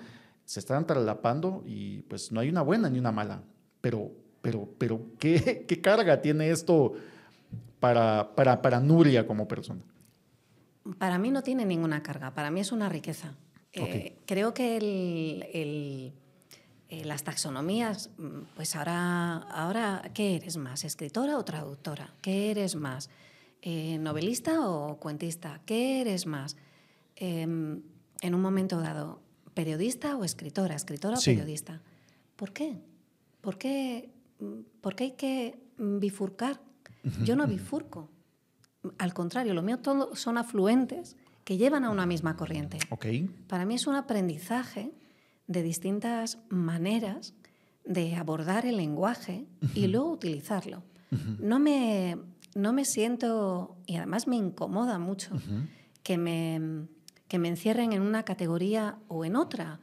se 0.43 0.59
están 0.59 0.87
tralapando 0.87 1.61
y 1.63 2.01
pues 2.01 2.31
no 2.31 2.39
hay 2.39 2.49
una 2.49 2.63
buena 2.63 2.89
ni 2.89 2.97
una 2.97 3.11
mala. 3.11 3.43
Pero, 3.79 4.09
pero, 4.41 4.67
pero, 4.79 4.99
¿qué, 5.19 5.65
qué 5.67 5.81
carga 5.81 6.19
tiene 6.19 6.49
esto 6.49 6.93
para, 7.79 8.33
para, 8.35 8.59
para, 8.59 8.79
Nuria 8.79 9.27
como 9.27 9.47
persona? 9.47 9.81
Para 10.97 11.19
mí 11.19 11.29
no 11.29 11.43
tiene 11.43 11.63
ninguna 11.63 12.01
carga, 12.01 12.33
para 12.33 12.49
mí 12.49 12.61
es 12.61 12.71
una 12.71 12.89
riqueza. 12.89 13.35
Eh, 13.71 14.17
creo 14.25 14.55
que 14.55 14.77
el, 14.77 16.11
eh, 16.89 17.05
las 17.05 17.23
taxonomías, 17.23 18.09
mm, 18.17 18.55
pues 18.55 18.75
ahora, 18.75 19.43
ahora, 19.51 20.09
¿qué 20.15 20.37
eres 20.37 20.57
más? 20.57 20.83
¿Escritora 20.83 21.37
o 21.37 21.45
traductora? 21.45 22.15
¿Qué 22.23 22.49
eres 22.49 22.75
más? 22.75 23.11
Eh, 23.61 23.99
novelista 23.99 24.67
o 24.67 24.97
cuentista? 24.97 25.61
¿Qué 25.67 26.01
eres 26.01 26.25
más? 26.25 26.57
Em, 27.15 27.81
en 28.21 28.35
un 28.35 28.41
momento 28.41 28.79
dado, 28.79 29.21
periodista 29.53 30.17
o 30.17 30.23
escritora, 30.23 30.75
escritora 30.75 31.17
o 31.17 31.21
periodista. 31.21 31.81
¿Por 32.35 32.51
qué? 32.51 32.81
¿Por 33.41 33.57
qué, 33.57 34.09
¿Por 34.81 34.95
qué 34.95 35.03
hay 35.05 35.11
que 35.11 35.59
bifurcar? 35.77 36.61
Yo 37.23 37.35
no 37.35 37.47
bifurco. 37.47 38.09
Al 38.97 39.13
contrario, 39.13 39.53
lo 39.53 39.61
mío 39.61 39.79
todo 39.79 40.15
son 40.15 40.37
afluentes 40.37 41.15
que 41.43 41.57
llevan 41.57 41.83
a 41.83 41.91
una 41.91 42.05
misma 42.05 42.35
corriente. 42.35 42.79
Okay. 42.89 43.29
Para 43.47 43.65
mí 43.65 43.75
es 43.75 43.85
un 43.87 43.95
aprendizaje 43.95 44.91
de 45.47 45.61
distintas 45.61 46.39
maneras 46.49 47.33
de 47.85 48.15
abordar 48.15 48.65
el 48.65 48.77
lenguaje 48.77 49.45
y 49.75 49.87
luego 49.87 50.11
utilizarlo. 50.11 50.83
No 51.39 51.59
me 51.59 52.17
no 52.55 52.71
me 52.71 52.85
siento, 52.85 53.77
y 53.85 53.97
además 53.97 54.27
me 54.27 54.37
incomoda 54.37 54.97
mucho, 54.97 55.31
que, 56.03 56.17
me, 56.17 56.87
que 57.35 57.39
me 57.39 57.49
encierren 57.49 57.91
en 57.91 58.01
una 58.01 58.23
categoría 58.23 58.97
o 59.09 59.25
en 59.25 59.35
otra, 59.35 59.81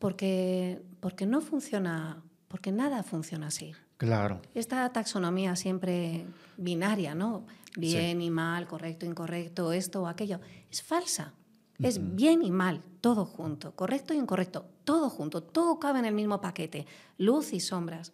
porque, 0.00 0.82
porque 0.98 1.26
no 1.26 1.40
funciona, 1.40 2.24
porque 2.48 2.72
nada 2.72 3.04
funciona 3.04 3.46
así. 3.46 3.70
Claro. 3.98 4.42
Esta 4.52 4.92
taxonomía 4.92 5.54
siempre 5.54 6.26
binaria, 6.56 7.14
¿no? 7.14 7.46
Bien 7.76 8.20
y 8.20 8.30
mal, 8.30 8.66
correcto, 8.66 9.06
incorrecto, 9.06 9.72
esto 9.72 10.02
o 10.02 10.06
aquello, 10.08 10.40
es 10.72 10.82
falsa. 10.82 11.34
Es 11.78 12.16
bien 12.16 12.42
y 12.42 12.50
mal, 12.50 12.82
todo 13.00 13.24
junto, 13.24 13.76
correcto 13.76 14.12
e 14.12 14.16
incorrecto, 14.16 14.66
todo 14.82 15.08
junto, 15.08 15.40
todo 15.40 15.78
cabe 15.78 16.00
en 16.00 16.06
el 16.06 16.14
mismo 16.14 16.40
paquete, 16.40 16.84
luz 17.16 17.52
y 17.52 17.60
sombras. 17.60 18.12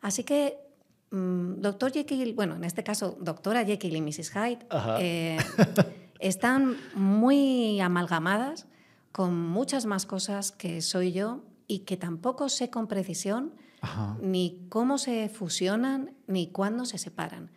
Así 0.00 0.24
que 0.24 0.58
Mm, 1.10 1.60
doctor 1.60 1.90
Jekyll, 1.90 2.34
bueno, 2.34 2.56
en 2.56 2.64
este 2.64 2.84
caso, 2.84 3.16
doctora 3.20 3.64
Jekyll 3.64 3.96
y 3.96 4.02
Mrs. 4.02 4.30
Hyde, 4.30 4.58
eh, 5.00 5.38
están 6.18 6.76
muy 6.94 7.80
amalgamadas 7.80 8.66
con 9.12 9.34
muchas 9.36 9.86
más 9.86 10.06
cosas 10.06 10.52
que 10.52 10.82
soy 10.82 11.12
yo 11.12 11.42
y 11.66 11.80
que 11.80 11.96
tampoco 11.96 12.48
sé 12.48 12.70
con 12.70 12.86
precisión 12.86 13.54
ni 14.20 14.66
cómo 14.68 14.98
se 14.98 15.28
fusionan 15.28 16.14
ni 16.26 16.48
cuándo 16.48 16.84
se 16.84 16.98
separan. 16.98 17.50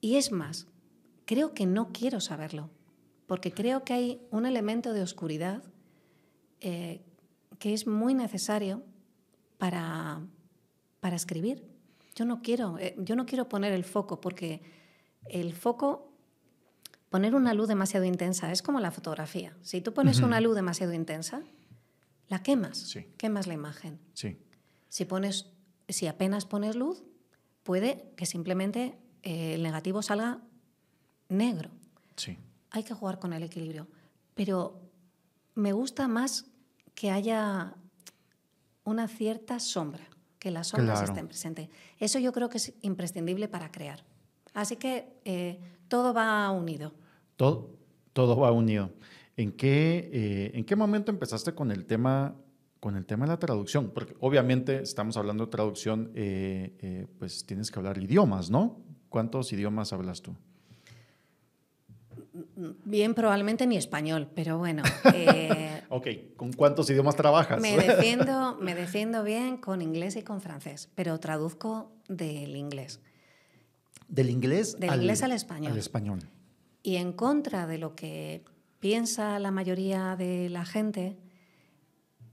Y 0.00 0.16
es 0.16 0.32
más, 0.32 0.66
creo 1.24 1.52
que 1.52 1.66
no 1.66 1.92
quiero 1.92 2.20
saberlo, 2.20 2.70
porque 3.26 3.52
creo 3.52 3.84
que 3.84 3.92
hay 3.92 4.22
un 4.30 4.46
elemento 4.46 4.92
de 4.92 5.02
oscuridad 5.02 5.62
eh, 6.60 7.02
que 7.58 7.74
es 7.74 7.86
muy 7.86 8.14
necesario 8.14 8.82
para, 9.58 10.20
para 11.00 11.16
escribir 11.16 11.68
yo 12.18 12.24
no 12.24 12.42
quiero, 12.42 12.78
eh, 12.78 12.96
yo 12.98 13.14
no 13.14 13.26
quiero 13.26 13.48
poner 13.48 13.72
el 13.72 13.84
foco 13.84 14.20
porque 14.20 14.60
el 15.26 15.52
foco, 15.52 16.07
poner 17.10 17.34
una 17.34 17.54
luz 17.54 17.68
demasiado 17.68 18.04
intensa 18.04 18.52
es 18.52 18.62
como 18.62 18.80
la 18.80 18.90
fotografía. 18.90 19.56
Si 19.62 19.80
tú 19.80 19.92
pones 19.92 20.20
una 20.20 20.40
luz 20.40 20.54
demasiado 20.54 20.92
intensa, 20.92 21.42
la 22.28 22.42
quemas, 22.42 22.94
quemas 23.16 23.46
la 23.46 23.54
imagen. 23.54 23.98
Sí. 24.12 24.38
Si, 24.88 25.04
pones, 25.04 25.46
si 25.88 26.06
apenas 26.06 26.44
pones 26.44 26.76
luz, 26.76 27.02
puede 27.62 28.12
que 28.16 28.26
simplemente 28.26 28.98
eh, 29.22 29.54
el 29.54 29.62
negativo 29.62 30.02
salga 30.02 30.40
negro. 31.28 31.70
Sí. 32.16 32.36
Hay 32.70 32.82
que 32.82 32.94
jugar 32.94 33.18
con 33.18 33.32
el 33.32 33.42
equilibrio. 33.42 33.88
Pero 34.34 34.80
me 35.54 35.72
gusta 35.72 36.08
más 36.08 36.46
que 36.94 37.10
haya 37.10 37.74
una 38.84 39.08
cierta 39.08 39.60
sombra 39.60 40.08
que 40.38 40.50
las 40.50 40.68
sombras 40.68 41.02
estén 41.02 41.26
presentes. 41.26 41.68
Eso 41.98 42.18
yo 42.18 42.32
creo 42.32 42.48
que 42.48 42.58
es 42.58 42.72
imprescindible 42.82 43.48
para 43.48 43.70
crear. 43.70 44.04
Así 44.54 44.76
que 44.76 45.20
eh, 45.24 45.60
todo 45.88 46.14
va 46.14 46.50
unido. 46.50 46.92
Todo, 47.36 47.70
todo 48.12 48.38
va 48.38 48.52
unido. 48.52 48.90
¿En 49.36 49.52
qué, 49.52 50.10
eh, 50.12 50.50
¿En 50.54 50.64
qué 50.64 50.76
momento 50.76 51.10
empezaste 51.10 51.54
con 51.54 51.70
el 51.70 51.86
tema 51.86 52.34
con 52.80 52.96
el 52.96 53.06
tema 53.06 53.24
de 53.24 53.32
la 53.32 53.38
traducción? 53.38 53.90
Porque 53.90 54.14
obviamente 54.20 54.82
estamos 54.82 55.16
hablando 55.16 55.46
de 55.46 55.50
traducción, 55.50 56.12
eh, 56.14 57.06
pues 57.18 57.44
tienes 57.44 57.72
que 57.72 57.78
hablar 57.80 57.98
idiomas, 57.98 58.50
¿no? 58.50 58.78
¿Cuántos 59.08 59.52
idiomas 59.52 59.92
hablas 59.92 60.22
tú? 60.22 60.36
Bien, 62.84 63.14
probablemente 63.14 63.66
ni 63.66 63.76
español, 63.76 64.28
pero 64.34 64.58
bueno. 64.58 64.82
Eh, 65.14 65.82
ok, 65.88 66.06
¿con 66.36 66.52
cuántos 66.52 66.88
idiomas 66.90 67.16
trabajas? 67.16 67.60
Me 67.60 67.76
defiendo, 67.76 68.56
me 68.60 68.74
defiendo 68.74 69.24
bien 69.24 69.56
con 69.56 69.82
inglés 69.82 70.16
y 70.16 70.22
con 70.22 70.40
francés, 70.40 70.90
pero 70.94 71.18
traduzco 71.18 71.90
del 72.08 72.56
inglés. 72.56 73.00
¿Del 74.08 74.30
inglés? 74.30 74.78
Del 74.78 74.94
inglés 74.94 75.22
al 75.22 75.32
español. 75.32 75.72
Al 75.72 75.78
español. 75.78 76.20
Y 76.82 76.96
en 76.96 77.12
contra 77.12 77.66
de 77.66 77.78
lo 77.78 77.94
que 77.94 78.44
piensa 78.80 79.38
la 79.38 79.50
mayoría 79.50 80.16
de 80.16 80.48
la 80.48 80.64
gente, 80.64 81.18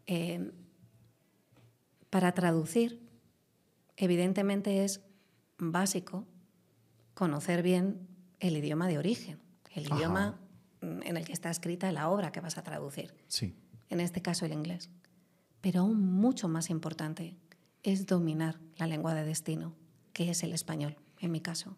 eh, 0.08 0.52
para 2.10 2.32
traducir, 2.34 3.02
evidentemente 3.98 4.86
es 4.86 5.02
básico 5.58 6.26
conocer 7.14 7.62
bien 7.62 8.08
el 8.40 8.56
idioma 8.58 8.88
de 8.88 8.98
origen, 8.98 9.40
el 9.74 9.86
idioma 9.86 10.40
en 10.82 11.18
el 11.18 11.26
que 11.26 11.34
está 11.34 11.50
escrita 11.50 11.92
la 11.92 12.10
obra 12.10 12.32
que 12.32 12.42
vas 12.42 12.58
a 12.58 12.64
traducir. 12.64 13.14
Sí. 13.28 13.56
En 13.90 14.00
este 14.00 14.22
caso 14.22 14.46
el 14.46 14.54
inglés. 14.54 14.90
Pero 15.62 15.82
aún 15.82 16.14
mucho 16.14 16.48
más 16.48 16.70
importante 16.70 17.38
es 17.84 18.06
dominar 18.06 18.60
la 18.78 18.88
lengua 18.88 19.14
de 19.14 19.24
destino, 19.24 19.74
que 20.14 20.30
es 20.30 20.44
el 20.44 20.54
español, 20.54 20.96
en 21.20 21.32
mi 21.32 21.42
caso. 21.42 21.76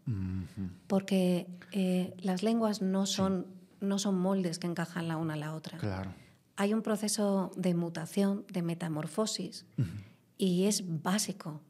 Porque 0.87 1.47
eh, 1.71 2.13
las 2.19 2.43
lenguas 2.43 2.81
no 2.81 3.05
son, 3.05 3.47
no 3.79 3.99
son 3.99 4.17
moldes 4.17 4.59
que 4.59 4.67
encajan 4.67 5.07
la 5.07 5.17
una 5.17 5.35
a 5.35 5.37
la 5.37 5.53
otra. 5.53 5.77
Claro. 5.77 6.13
Hay 6.55 6.73
un 6.73 6.81
proceso 6.81 7.51
de 7.55 7.75
mutación, 7.75 8.45
de 8.51 8.63
metamorfosis, 8.63 9.65
y 10.37 10.65
es 10.65 10.83
básico 11.03 11.61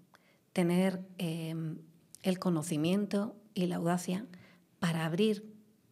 tener 0.53 1.05
em, 1.17 1.79
el 2.23 2.39
conocimiento 2.39 3.35
y 3.53 3.67
la 3.67 3.75
audacia 3.75 4.25
para 4.79 5.05
abrir, 5.05 5.45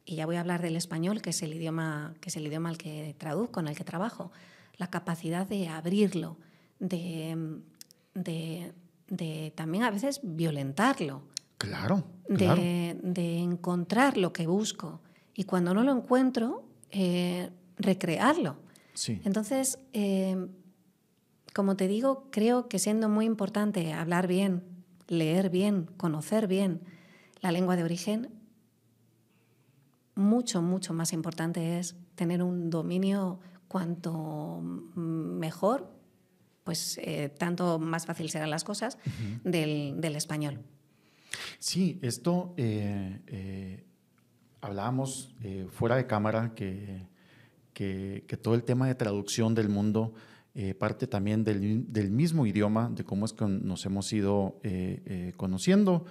y 0.06 0.16
ya 0.16 0.26
voy 0.26 0.38
a 0.38 0.40
hablar 0.40 0.62
del 0.62 0.76
español, 0.76 1.22
que 1.22 1.32
es 1.32 1.42
el 1.44 1.54
idioma, 1.54 2.14
que 2.22 2.30
es 2.30 2.38
el 2.38 2.48
idioma 2.48 2.70
al 2.70 2.78
que 2.78 3.16
traduzco, 3.18 3.60
en 3.60 3.68
el 3.68 3.76
que 3.76 3.84
trabajo, 3.84 4.32
la 4.78 4.88
capacidad 4.90 5.48
de 5.48 5.68
abrirlo, 5.68 6.38
de, 6.80 7.62
de, 8.14 9.54
también 9.56 9.84
a 9.84 9.92
veces 9.92 10.20
violentarlo. 10.24 11.24
Claro. 11.68 12.04
De, 12.28 13.38
encontrar 13.40 14.18
lo 14.18 14.34
que 14.34 14.48
busco. 14.48 15.02
Y 15.34 15.44
cuando 15.44 15.74
no 15.74 15.84
lo 15.84 15.92
encuentro, 15.92 16.64
eh, 16.92 17.50
recrearlo. 17.78 18.58
Sí. 18.94 19.22
Entonces, 19.26 19.80
eh, 19.94 20.48
como 21.54 21.76
te 21.76 21.88
digo, 21.88 22.28
creo 22.32 22.68
que 22.68 22.80
siendo 22.80 23.10
muy 23.10 23.26
importante 23.26 23.94
hablar 23.94 24.28
bien, 24.28 24.64
leer 25.08 25.50
bien, 25.50 25.86
conocer 25.98 26.48
bien 26.48 26.82
la 27.42 27.52
lengua 27.52 27.76
de 27.76 27.84
origen, 27.84 28.30
mucho, 30.16 30.62
mucho 30.62 30.94
más 30.94 31.14
importante 31.14 31.80
es 31.80 31.96
tener 32.16 32.42
un 32.42 32.70
dominio 32.70 33.40
cuanto 33.68 34.62
mejor, 34.62 35.92
pues 36.64 36.98
eh, 37.02 37.30
tanto 37.38 37.78
más 37.80 38.06
fácil 38.06 38.30
serán 38.30 38.50
las 38.50 38.64
cosas 38.64 38.98
del, 39.44 40.16
español. 40.16 40.60
Sí, 41.60 42.00
esto 42.02 42.54
eh, 42.58 43.22
eh, 43.28 43.84
hablábamos 44.62 45.36
fuera 45.72 45.96
de 45.96 46.08
cámara 46.08 46.54
que, 46.56 47.08
que, 47.74 48.40
todo 48.42 48.56
el 48.56 48.64
tema 48.64 48.88
de 48.88 48.96
traducción 48.96 49.54
del 49.56 49.70
mundo 49.70 50.14
parte 50.80 51.06
también 51.06 51.44
del, 51.44 51.92
del, 51.92 52.12
mismo 52.12 52.46
idioma, 52.46 52.90
de 52.90 53.04
cómo 53.04 53.26
es 53.26 53.34
que 53.34 53.46
nos 53.46 53.86
hemos 53.86 54.12
ido 54.14 54.60
conociendo 55.36 56.06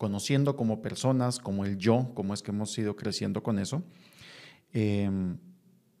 conociendo 0.00 0.56
como 0.56 0.80
personas, 0.80 1.38
como 1.38 1.66
el 1.66 1.76
yo, 1.76 2.12
cómo 2.14 2.32
es 2.32 2.40
que 2.40 2.52
hemos 2.52 2.76
ido 2.78 2.96
creciendo 2.96 3.42
con 3.42 3.58
eso. 3.58 3.82
Em, 4.72 5.36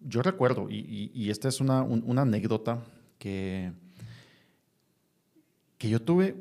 yo 0.00 0.22
recuerdo, 0.22 0.68
y, 0.70 1.28
esta 1.28 1.48
es 1.48 1.60
una, 1.60 1.80
anécdota 2.22 2.82
que, 3.18 3.72
que 5.80 5.88
yo 5.88 6.02
tuve, 6.02 6.36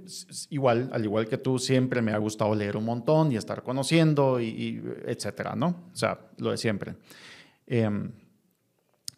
igual, 0.49 0.89
al 0.91 1.05
igual 1.05 1.29
que 1.29 1.37
tú, 1.37 1.59
siempre 1.59 2.01
me 2.01 2.11
ha 2.11 2.17
gustado 2.17 2.53
leer 2.53 2.75
un 2.75 2.83
montón 2.83 3.31
y 3.31 3.37
estar 3.37 3.63
conociendo, 3.63 4.41
y, 4.41 4.83
etcétera, 5.05 5.55
¿no? 5.55 5.67
O 5.93 5.95
sea, 5.95 6.19
lo 6.39 6.51
de 6.51 6.57
siempre. 6.57 6.97
Em, 7.65 8.11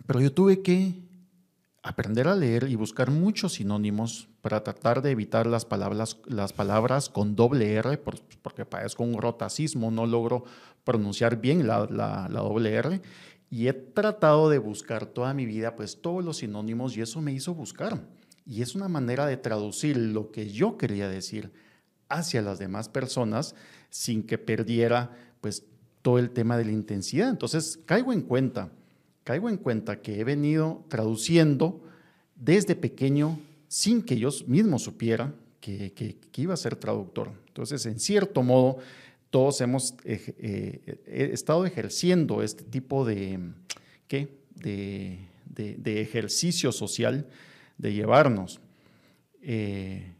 pero 0.05 0.21
yo 0.21 0.31
tuve 0.31 0.62
que 0.62 0.93
aprender 1.81 2.27
a 2.27 2.36
leer 2.36 2.69
y 2.69 2.75
buscar 2.75 3.10
muchos 3.10 3.53
sinónimos 3.53 4.29
para 4.41 4.63
tratar 4.63 5.01
de 5.01 5.10
evitar 5.10 5.47
las 5.47 5.65
palabras, 5.65 6.19
las 6.27 6.53
palabras 6.53 7.10
con 7.10 7.36
doble 7.36 7.73
R, 7.73 7.97
porque 8.43 8.63
padezco 8.63 9.03
un 9.03 9.19
rotacismo, 9.19 9.89
no 9.89 10.05
logro 10.05 10.43
pronunciar 10.84 11.41
bien 11.41 11.65
la, 11.65 11.88
la, 11.89 12.27
doble 12.29 12.75
R. 12.75 13.01
Y 13.49 13.69
he 13.69 13.73
tratado 13.73 14.51
de 14.51 14.60
buscar 14.60 15.07
toda 15.07 15.34
mi 15.34 15.47
vida 15.47 15.75
pues 15.75 15.99
todos 15.99 16.23
los 16.23 16.38
sinónimos 16.38 16.95
y 16.95 17.01
eso 17.01 17.21
me 17.21 17.34
hizo 17.34 17.55
buscar. 17.55 17.99
Y 18.45 18.62
es 18.62 18.75
una 18.75 18.88
manera 18.88 19.25
de 19.25 19.38
traducir 19.38 19.97
lo 19.97 20.32
que 20.32 20.51
yo 20.51 20.77
quería 20.77 21.08
decir 21.08 21.51
hacia 22.10 22.41
las 22.41 22.60
demás 22.60 22.89
personas 22.89 23.56
sin 23.89 24.23
que 24.23 24.38
perdiera 24.38 25.12
pues 25.41 25.63
todo 26.01 26.19
el 26.19 26.32
tema 26.32 26.58
de 26.58 26.65
la 26.65 26.71
intensidad. 26.71 27.30
Entonces 27.30 27.80
caigo 27.86 28.13
en 28.13 28.21
cuenta 28.21 28.71
caigo 29.23 29.49
en 29.49 29.58
cuenta 29.58 30.01
que 30.01 30.19
he 30.19 30.23
venido 30.23 30.84
traduciendo 30.88 31.82
desde 32.36 32.75
pequeño 32.75 33.39
sin 33.67 34.01
que 34.01 34.17
yo 34.17 34.30
mismo 34.47 34.80
supiera 34.80 35.34
que, 35.60 35.93
que, 35.93 36.41
iba 36.41 36.54
a 36.54 36.58
ser 36.58 36.75
traductor. 36.75 37.32
Entonces, 37.47 37.86
en 37.86 37.99
cierto 37.99 38.41
modo, 38.41 38.80
todos 39.30 39.62
hemos 39.62 39.93
eh, 40.04 40.82
estado 41.06 41.65
ejerciendo 41.65 42.41
este 42.41 42.63
tipo 42.63 43.06
de, 43.06 43.39
¿qué? 44.08 44.39
De, 44.56 45.19
de, 45.45 46.01
ejercicio 46.01 46.71
social, 46.71 47.27
de 47.82 47.94
llevarnos. 47.94 48.62
Eh, 49.41 50.13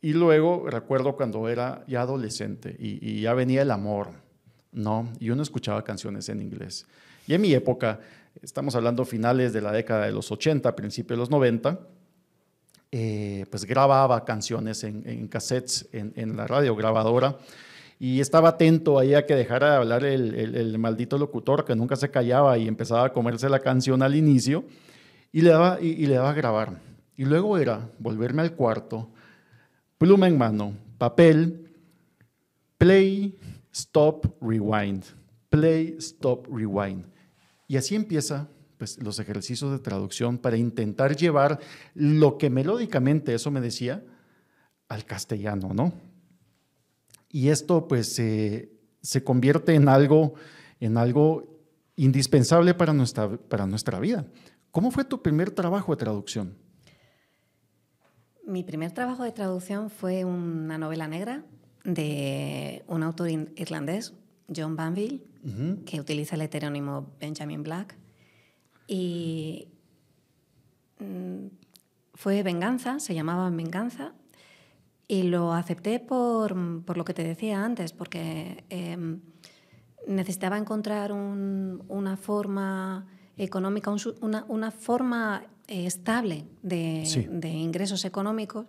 y 0.00 0.14
luego 0.14 0.64
recuerdo 0.68 1.14
cuando 1.14 1.48
era 1.48 1.84
ya 1.86 2.00
adolescente 2.00 2.74
y, 2.78 3.20
ya 3.20 3.34
venía 3.34 3.60
el 3.60 3.70
amor, 3.70 4.08
¿no? 4.72 5.12
Y 5.20 5.28
uno 5.28 5.42
escuchaba 5.42 5.84
canciones 5.84 6.30
en 6.30 6.40
inglés. 6.40 6.86
Y 7.26 7.34
en 7.34 7.42
mi 7.42 7.52
época, 7.52 8.00
estamos 8.42 8.74
hablando 8.74 9.04
finales 9.04 9.52
de 9.52 9.60
la 9.60 9.72
década 9.72 10.06
de 10.06 10.12
los 10.12 10.32
80, 10.32 10.74
principios 10.74 11.18
de 11.18 11.20
los 11.20 11.30
90, 11.30 11.78
eh, 12.92 13.44
pues 13.50 13.66
grababa 13.66 14.24
canciones 14.24 14.82
en, 14.82 15.28
cassettes 15.28 15.86
en, 15.92 16.36
la 16.36 16.46
radio 16.46 16.74
grabadora 16.74 17.36
y 18.00 18.20
estaba 18.20 18.48
atento 18.48 18.98
ahí 18.98 19.14
a 19.14 19.26
que 19.26 19.36
dejara 19.36 19.72
de 19.72 19.76
hablar 19.76 20.04
el, 20.04 20.78
maldito 20.78 21.18
locutor 21.18 21.64
que 21.64 21.76
nunca 21.76 21.94
se 21.94 22.10
callaba 22.10 22.56
y 22.58 22.66
empezaba 22.66 23.04
a 23.04 23.12
comerse 23.12 23.48
la 23.50 23.60
canción 23.60 24.02
al 24.02 24.16
inicio 24.16 24.64
y 25.32 25.42
le 25.42 25.50
daba, 25.50 25.80
y 25.80 26.06
le 26.06 26.16
a 26.16 26.32
grabar. 26.32 26.80
Y 27.16 27.24
luego 27.24 27.58
era 27.58 27.88
volverme 27.98 28.42
al 28.42 28.54
cuarto, 28.54 29.10
pluma 29.98 30.26
en 30.26 30.38
mano, 30.38 30.74
papel, 30.98 31.70
play, 32.78 33.38
stop, 33.72 34.26
rewind, 34.40 35.04
play, 35.48 35.96
stop, 35.98 36.46
rewind. 36.50 37.04
Y 37.68 37.76
así 37.76 37.94
empieza 37.94 38.48
pues, 38.78 39.02
los 39.02 39.18
ejercicios 39.18 39.70
de 39.70 39.78
traducción 39.78 40.38
para 40.38 40.56
intentar 40.56 41.14
llevar 41.14 41.60
lo 41.94 42.38
que 42.38 42.50
melódicamente, 42.50 43.34
eso 43.34 43.50
me 43.50 43.60
decía, 43.60 44.02
al 44.88 45.04
castellano, 45.04 45.72
¿no? 45.74 45.92
Y 47.28 47.48
esto 47.48 47.86
pues 47.86 48.12
se 48.14 49.24
convierte 49.24 49.74
en 49.74 49.88
algo, 49.88 50.34
en 50.80 50.96
algo 50.96 51.60
indispensable 51.94 52.72
para 52.72 52.92
nuestra, 52.94 53.36
para 53.36 53.66
nuestra 53.66 54.00
vida. 54.00 54.24
¿Cómo 54.70 54.90
fue 54.90 55.04
tu 55.04 55.20
primer 55.20 55.50
trabajo 55.50 55.92
de 55.92 55.96
traducción? 55.96 56.56
Mi 58.46 58.62
primer 58.62 58.92
trabajo 58.92 59.24
de 59.24 59.32
traducción 59.32 59.90
fue 59.90 60.24
una 60.24 60.78
novela 60.78 61.08
negra 61.08 61.44
de 61.84 62.84
un 62.86 63.02
autor 63.02 63.30
irlandés, 63.30 64.14
John 64.54 64.76
Banville, 64.76 65.24
que 65.86 66.00
utiliza 66.00 66.36
el 66.36 66.42
heterónimo 66.42 67.14
Benjamin 67.18 67.62
Black. 67.62 67.96
Y 68.86 69.68
mm, 70.98 71.46
fue 72.14 72.42
Venganza, 72.42 73.00
se 73.00 73.14
llamaba 73.14 73.50
Venganza, 73.50 74.14
y 75.08 75.24
lo 75.24 75.52
acepté 75.52 75.98
por, 75.98 76.54
lo 76.54 77.04
que 77.04 77.14
te 77.14 77.24
decía 77.24 77.64
antes, 77.64 77.92
porque 77.92 78.64
em, 78.68 79.20
necesitaba 80.06 80.58
encontrar 80.58 81.10
una 81.12 82.16
forma 82.16 83.06
económica, 83.36 83.90
una, 84.20 84.70
forma 84.70 85.44
eh, 85.68 85.86
estable 85.86 86.46
de, 86.62 87.28
de, 87.30 87.48
ingresos 87.48 88.04
económicos. 88.04 88.66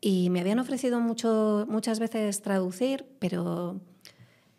Y 0.00 0.30
me 0.30 0.40
habían 0.40 0.58
ofrecido 0.58 1.00
mucho, 1.00 1.66
muchas 1.68 1.98
veces 1.98 2.40
traducir, 2.42 3.06
pero 3.18 3.80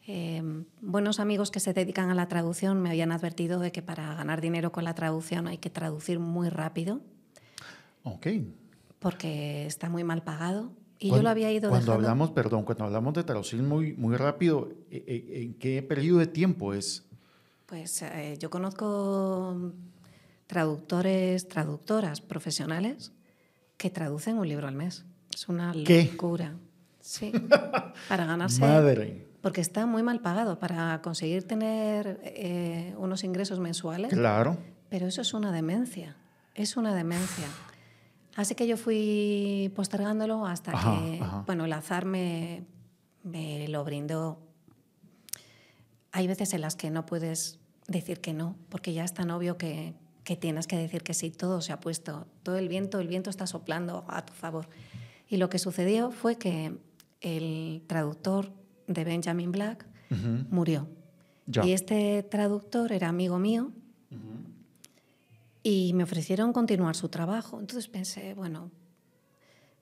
Em, 0.08 0.66
buenos 0.82 1.20
amigos 1.20 1.52
que 1.52 1.60
se 1.60 1.74
dedican 1.74 2.10
a 2.10 2.16
la 2.16 2.28
traducción 2.28 2.82
me 2.82 2.90
habían 2.90 3.12
advertido 3.12 3.60
de 3.60 3.72
que 3.72 3.82
para 3.82 4.16
ganar 4.16 4.42
dinero 4.42 4.72
con 4.72 4.84
la 4.84 4.96
traducción 4.96 5.48
hay 5.48 5.60
que 5.60 5.70
traducir 5.70 6.20
muy 6.20 6.50
rápido. 6.50 7.02
Ok. 8.04 8.28
Porque 8.98 9.66
está 9.66 9.90
muy 9.90 10.04
mal 10.04 10.24
pagado 10.24 10.72
Y 11.00 11.10
yo 11.10 11.22
lo 11.22 11.30
había 11.30 11.52
ido 11.52 11.70
Cuando 11.70 11.92
dejando. 11.92 11.94
hablamos, 11.94 12.32
perdón, 12.32 12.64
cuando 12.64 12.86
hablamos 12.86 13.14
de 13.14 13.24
traducir 13.24 13.62
muy, 13.62 13.94
muy 13.94 14.18
rápido, 14.18 14.70
¿e- 14.90 15.04
e- 15.08 15.44
¿en 15.44 15.54
qué 15.54 15.82
periodo 15.84 16.20
de 16.20 16.28
tiempo 16.28 16.74
es? 16.74 17.08
Pues 17.72 18.02
eh, 18.02 18.36
yo 18.38 18.50
conozco 18.50 19.72
traductores, 20.46 21.48
traductoras 21.48 22.20
profesionales 22.20 23.14
que 23.78 23.90
traducen 23.90 24.38
un 24.38 24.50
libro 24.50 24.68
al 24.68 24.76
mes. 24.76 25.06
Es 25.34 25.48
una 25.48 25.72
¿Qué? 25.86 26.10
locura. 26.12 26.58
Sí. 27.00 27.32
Para 28.10 28.26
ganarse. 28.26 28.60
Madre. 28.60 29.26
Porque 29.42 29.62
está 29.62 29.86
muy 29.86 30.04
mal 30.04 30.20
pagado 30.20 30.60
para 30.60 31.02
conseguir 31.02 31.48
tener 31.48 32.20
eh, 32.26 32.94
unos 32.98 33.24
ingresos 33.24 33.60
mensuales. 33.60 34.12
Claro. 34.12 34.58
Pero 34.90 35.08
eso 35.08 35.22
es 35.22 35.34
una 35.34 35.54
demencia. 35.54 36.18
Es 36.54 36.76
una 36.76 36.94
demencia. 36.94 37.48
Así 38.36 38.54
que 38.54 38.68
yo 38.68 38.76
fui 38.76 39.72
postergándolo 39.78 40.46
hasta 40.46 40.74
Ajá, 40.74 41.00
que, 41.00 41.20
ajá. 41.22 41.44
bueno, 41.48 41.64
el 41.64 41.72
azar 41.72 42.04
me, 42.04 42.66
me 43.24 43.66
lo 43.70 43.86
brindó. 43.86 44.40
Hay 46.12 46.28
veces 46.28 46.54
en 46.54 46.60
las 46.60 46.76
que 46.76 46.92
no 46.92 47.06
puedes 47.06 47.61
decir 47.88 48.20
que 48.22 48.34
no, 48.34 48.56
porque 48.70 48.94
ya 48.94 49.04
es 49.04 49.14
tan 49.14 49.32
obvio 49.32 49.58
que, 49.58 49.94
que 50.24 50.36
tienes 50.36 50.68
que 50.68 50.78
decir 50.78 51.04
que 51.04 51.14
sí. 51.14 51.32
Todo 51.32 51.62
se 51.62 51.74
ha 51.74 51.80
puesto, 51.80 52.28
todo 52.44 52.58
el 52.58 52.68
viento, 52.70 53.00
el 53.00 53.08
viento 53.08 53.30
está 53.30 53.48
soplando 53.48 54.06
a 54.08 54.26
tu 54.26 54.34
favor. 54.34 54.68
Y 55.28 55.38
lo 55.38 55.50
que 55.50 55.60
sucedió 55.60 56.12
fue 56.12 56.38
que 56.38 56.78
el 57.22 57.84
traductor 57.88 58.52
de 58.88 59.04
Benjamin 59.04 59.52
Black 59.52 59.86
Ujú. 60.10 60.46
murió. 60.50 60.88
Ya. 61.48 61.66
Y 61.66 61.72
este 61.72 62.24
traductor 62.24 62.92
era 62.92 63.10
amigo 63.10 63.40
mío 63.40 63.72
y 65.64 65.94
me 65.94 66.04
ofrecieron 66.04 66.54
continuar 66.54 66.96
su 66.96 67.10
trabajo. 67.10 67.60
Entonces 67.60 67.88
pensé, 67.88 68.34
bueno, 68.34 68.72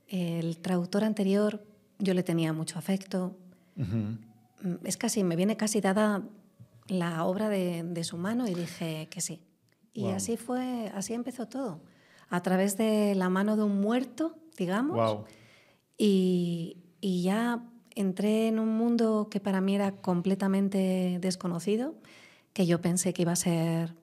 el 0.08 0.58
traductor 0.60 1.04
anterior 1.04 1.64
yo 2.00 2.14
le 2.14 2.24
tenía 2.24 2.54
mucho 2.54 2.78
afecto. 2.80 3.38
Ujú. 3.78 3.96
Mm, 4.68 4.76
Es 4.86 4.98
casi, 4.98 5.24
me 5.24 5.36
viene 5.36 5.56
casi 5.58 5.80
dada 5.82 6.24
la 6.90 7.24
obra 7.26 7.50
de, 7.50 7.84
de 7.84 8.04
su 8.04 8.18
mano 8.18 8.48
y 8.48 8.54
dije 8.54 9.08
que 9.10 9.22
sí. 9.22 9.42
Y 9.94 10.08
así 10.10 10.38
fue, 10.38 10.92
así 10.96 11.14
empezó 11.14 11.48
todo. 11.48 11.82
A 12.30 12.42
través 12.42 12.78
de 12.78 13.16
la 13.16 13.30
mano 13.30 13.58
de 13.58 13.64
un 13.64 13.82
muerto, 13.82 14.38
digamos. 14.58 14.96
Wow. 14.96 15.26
Y, 15.98 16.78
y 17.02 17.24
ya 17.24 17.64
entré 17.96 18.48
en 18.48 18.60
un 18.60 18.70
mundo 18.78 19.28
que 19.30 19.40
para 19.40 19.62
mí 19.62 19.76
era 19.76 19.94
completamente 19.98 21.18
desconocido, 21.22 21.96
que 22.54 22.66
yo 22.66 22.82
pensé 22.82 23.14
que 23.14 23.24
iba 23.24 23.34
a 23.34 23.36
ser 23.36 23.96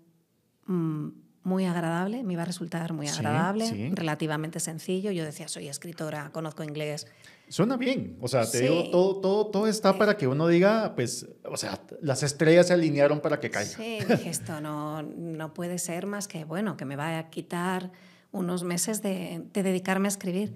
mm, 0.67 1.09
muy 1.45 1.65
agradable, 1.65 2.23
me 2.25 2.35
iba 2.35 2.43
a 2.43 2.47
resultar 2.47 2.93
muy 2.93 3.07
Sí, 3.09 3.15
agradable, 3.19 3.67
sí. 3.67 3.91
relativamente 3.95 4.61
sencillo. 4.61 5.13
Yo 5.13 5.25
decía, 5.25 5.49
soy 5.49 5.69
escritora, 5.69 6.31
conozco 6.33 6.63
inglés. 6.65 7.07
Suena 7.49 7.77
bien. 7.77 8.17
O 8.21 8.29
sea, 8.29 8.43
te 8.43 8.59
Sí. 8.59 8.65
digo, 8.65 8.91
todo, 8.91 9.21
todo, 9.21 9.47
todo 9.49 9.67
está 9.69 9.97
para 9.97 10.17
que 10.17 10.27
uno 10.27 10.49
diga, 10.49 10.95
pues, 10.97 11.27
o 11.45 11.57
sea, 11.57 11.81
las 12.03 12.23
estrellas 12.23 12.67
se 12.67 12.73
alinearon 12.73 13.21
para 13.21 13.39
que 13.41 13.51
caiga. 13.51 13.71
Sí, 13.71 13.99
dije, 14.09 14.31
esto 14.31 14.61
no, 14.61 15.03
no 15.03 15.55
puede 15.55 15.79
ser 15.79 16.07
más 16.07 16.27
que, 16.29 16.45
bueno, 16.45 16.77
que 16.77 16.85
me 16.85 16.97
va 16.97 17.19
a 17.19 17.31
quitar 17.31 17.93
unos 18.33 18.65
meses 18.65 19.01
de, 19.03 19.43
de 19.53 19.63
dedicarme 19.63 20.09
a 20.09 20.11
escribir. 20.11 20.55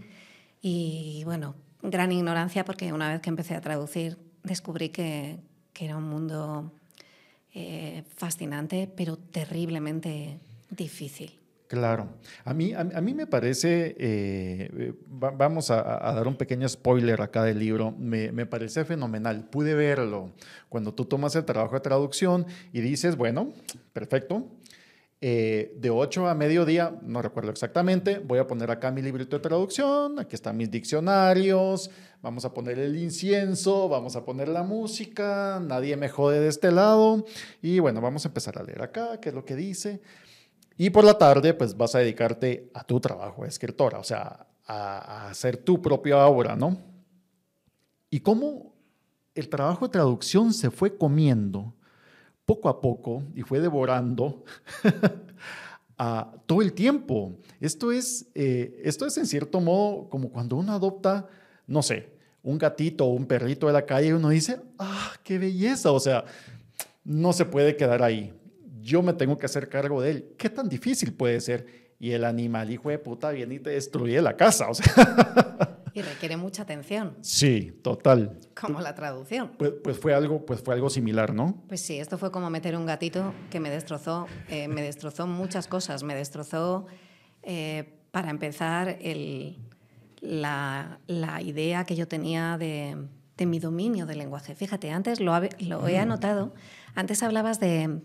Y 0.61 1.23
bueno, 1.25 1.55
gran 1.83 2.11
ignorancia 2.13 2.65
porque 2.65 2.93
una 2.93 3.09
vez 3.11 3.21
que 3.21 3.31
empecé 3.31 3.55
a 3.55 3.61
traducir 3.61 4.19
descubrí 4.43 4.89
que, 4.91 5.39
que 5.73 5.85
era 5.87 5.97
un 5.97 6.05
mundo 6.09 6.73
eh, 7.55 8.03
fascinante, 8.17 8.91
pero 8.97 9.17
terriblemente 9.17 10.39
difícil. 10.71 11.40
Claro. 11.71 12.09
A 12.45 12.53
mí, 12.53 12.73
a, 12.75 12.83
mí 12.83 13.15
me 13.15 13.29
parece, 13.29 13.95
eh, 13.97 14.69
eh, 14.77 14.93
va- 15.23 15.31
vamos 15.31 15.71
a, 15.71 16.09
a 16.09 16.13
dar 16.15 16.27
un 16.27 16.35
pequeño 16.35 16.69
spoiler 16.69 17.21
acá 17.23 17.45
del 17.45 17.61
libro, 17.61 17.93
me, 17.97 18.33
me 18.33 18.45
parece 18.45 18.85
fenomenal. 18.85 19.49
Pude 19.49 19.75
verlo 19.75 20.33
cuando 20.69 20.93
tú 20.93 21.05
tomas 21.05 21.37
el 21.37 21.45
trabajo 21.45 21.77
de 21.77 21.81
traducción 21.81 22.45
y 22.73 22.81
dices, 22.81 23.15
bueno, 23.15 23.53
perfecto. 23.93 24.49
eh, 25.21 25.73
de 25.79 25.91
8 25.91 26.27
a 26.29 26.35
mediodía, 26.35 26.99
no 27.03 27.23
recuerdo 27.23 27.51
exactamente, 27.53 28.19
voy 28.19 28.39
a 28.41 28.47
poner 28.49 28.71
acá 28.73 28.91
mi 28.91 29.03
librito 29.03 29.37
de 29.37 29.43
traducción, 29.43 30.19
aquí 30.19 30.35
están 30.35 30.57
mis 30.57 30.71
diccionarios, 30.73 31.91
vamos 32.23 32.45
a 32.47 32.53
poner 32.55 32.79
el 32.81 32.97
incienso, 32.97 33.89
vamos 33.89 34.17
a 34.17 34.25
poner 34.25 34.49
la 34.49 34.63
música, 34.65 35.61
nadie 35.65 35.97
me 35.97 36.09
jode 36.09 36.41
de 36.41 36.49
este 36.49 36.73
lado 36.73 37.25
y 37.63 37.79
bueno, 37.79 38.01
vamos 38.01 38.25
a 38.25 38.29
empezar 38.29 38.59
a 38.59 38.63
leer 38.65 38.83
acá, 38.83 39.21
qué 39.21 39.29
es 39.29 39.35
lo 39.35 39.45
que 39.45 39.55
dice. 39.57 40.01
Y 40.83 40.89
por 40.89 41.05
la 41.05 41.19
tarde, 41.19 41.53
pues 41.53 41.77
vas 41.77 41.95
a 41.95 41.99
dedicarte 41.99 42.71
a 42.73 42.83
tu 42.85 43.01
trabajo 43.01 43.43
de 43.43 43.51
escritora, 43.51 43.99
o 43.99 44.03
sea, 44.03 44.47
a, 44.67 45.29
hacer 45.29 45.59
tu 45.59 45.83
propia 45.83 46.27
obra, 46.27 46.57
¿no? 46.57 46.79
Y 48.09 48.21
cómo 48.21 48.73
el 49.35 49.51
trabajo 49.51 49.87
de 49.87 49.93
traducción 49.93 50.55
se 50.55 50.71
fue 50.71 50.97
comiendo 50.97 51.75
poco 52.47 52.71
a 52.71 52.81
poco 52.81 53.23
y 53.35 53.43
fue 53.43 53.61
devorando 53.61 54.43
a 55.99 56.33
todo 56.47 56.63
el 56.63 56.73
tiempo. 56.73 57.35
Esto 57.61 57.93
es, 57.93 58.31
eh, 58.35 58.81
esto 58.83 59.05
es 59.05 59.19
en 59.19 59.27
cierto 59.27 59.61
modo 59.61 60.09
como 60.09 60.31
cuando 60.31 60.57
uno 60.57 60.73
adopta, 60.73 61.29
no 61.67 61.83
sé, 61.83 62.09
un 62.43 62.57
gatito 62.57 63.05
o 63.05 63.11
un 63.11 63.27
perrito 63.27 63.67
de 63.67 63.75
la 63.75 63.85
calle 63.85 64.09
y 64.09 64.13
uno 64.13 64.31
dice, 64.31 64.63
ah, 64.79 65.13
qué 65.25 65.39
belleza, 65.39 65.93
o 65.93 66.01
sea, 66.01 66.25
no 67.05 67.35
se 67.35 67.45
puede 67.45 67.77
quedar 67.77 68.03
ahí. 68.03 68.40
Yo 68.83 69.03
me 69.03 69.13
tengo 69.13 69.37
que 69.39 69.47
hacer 69.47 69.69
cargo 69.69 70.01
de 70.03 70.11
él. 70.11 70.35
¿Qué 70.39 70.49
tan 70.51 70.69
difícil 70.69 71.13
puede 71.13 71.41
ser? 71.41 71.91
Y 71.99 72.13
el 72.13 72.25
animal, 72.25 72.71
hijo 72.71 72.89
de 72.89 72.99
puta, 72.99 73.31
viene 73.31 73.57
y 73.57 73.59
te 73.59 73.71
destruye 73.71 74.21
la 74.23 74.37
casa. 74.37 74.69
O 74.71 74.75
sea, 74.75 74.87
Y 75.93 76.03
requiere 76.03 76.37
mucha 76.37 76.63
atención, 76.63 77.17
sí, 77.21 77.73
total. 77.83 78.39
como 78.59 78.81
la 78.81 78.95
traducción. 78.95 79.51
Pues, 79.59 79.73
pues 79.83 79.99
fue 79.99 80.15
algo, 80.15 80.47
pues 80.47 80.61
fue 80.63 80.73
algo 80.75 80.89
similar, 80.89 81.35
¿no? 81.35 81.65
Pues 81.67 81.81
sí, 81.81 81.99
esto 81.99 82.17
fue 82.17 82.31
como 82.31 82.49
meter 82.49 82.77
un 82.77 82.87
gatito 82.87 83.35
que 83.51 83.59
me 83.59 83.71
destrozó, 83.71 84.29
eh, 84.49 84.69
me 84.69 84.83
destrozó 84.83 85.27
muchas 85.27 85.67
cosas. 85.67 86.05
Me 86.05 86.15
destrozó, 86.15 86.87
eh, 87.43 87.99
para 88.13 88.31
empezar, 88.31 88.99
el- 89.01 89.59
la, 90.21 91.01
la 91.09 91.43
idea 91.43 91.85
que 91.85 91.97
yo 91.97 92.07
tenía 92.07 92.57
de, 92.57 92.97
de 93.37 93.47
mi 93.47 93.59
dominio 93.59 94.07
del 94.07 94.19
lenguaje. 94.19 94.55
Fíjate, 94.55 94.91
antes 94.93 95.19
lo, 95.21 95.33
lo 95.59 95.89
he 95.89 95.99
anotado, 95.99 96.55
antes 96.95 97.23
hablabas 97.23 97.59
de, 97.59 98.01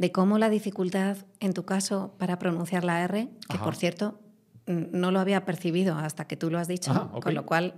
de 0.00 0.10
cómo 0.12 0.38
la 0.38 0.48
dificultad, 0.48 1.18
en 1.40 1.52
tu 1.52 1.64
caso, 1.66 2.14
para 2.16 2.38
pronunciar 2.38 2.84
la 2.84 3.02
R, 3.04 3.28
que 3.50 3.56
Ajá. 3.56 3.64
por 3.64 3.76
cierto 3.76 4.18
no 4.66 5.10
lo 5.10 5.20
había 5.20 5.44
percibido 5.44 5.96
hasta 5.98 6.26
que 6.26 6.36
tú 6.38 6.48
lo 6.50 6.58
has 6.58 6.68
dicho, 6.68 6.90
Ajá, 6.90 7.10
con 7.20 7.34
lo 7.34 7.44
cual 7.44 7.74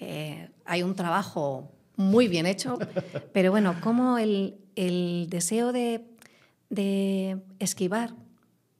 eh, 0.00 0.50
hay 0.64 0.82
un 0.82 0.96
trabajo 0.96 1.70
muy 1.96 2.26
bien 2.26 2.46
hecho, 2.46 2.76
pero 3.32 3.52
bueno, 3.52 3.76
como 3.80 4.18
el, 4.18 4.56
el 4.74 5.26
deseo 5.30 5.70
de, 5.72 6.04
de 6.70 7.38
esquivar 7.60 8.14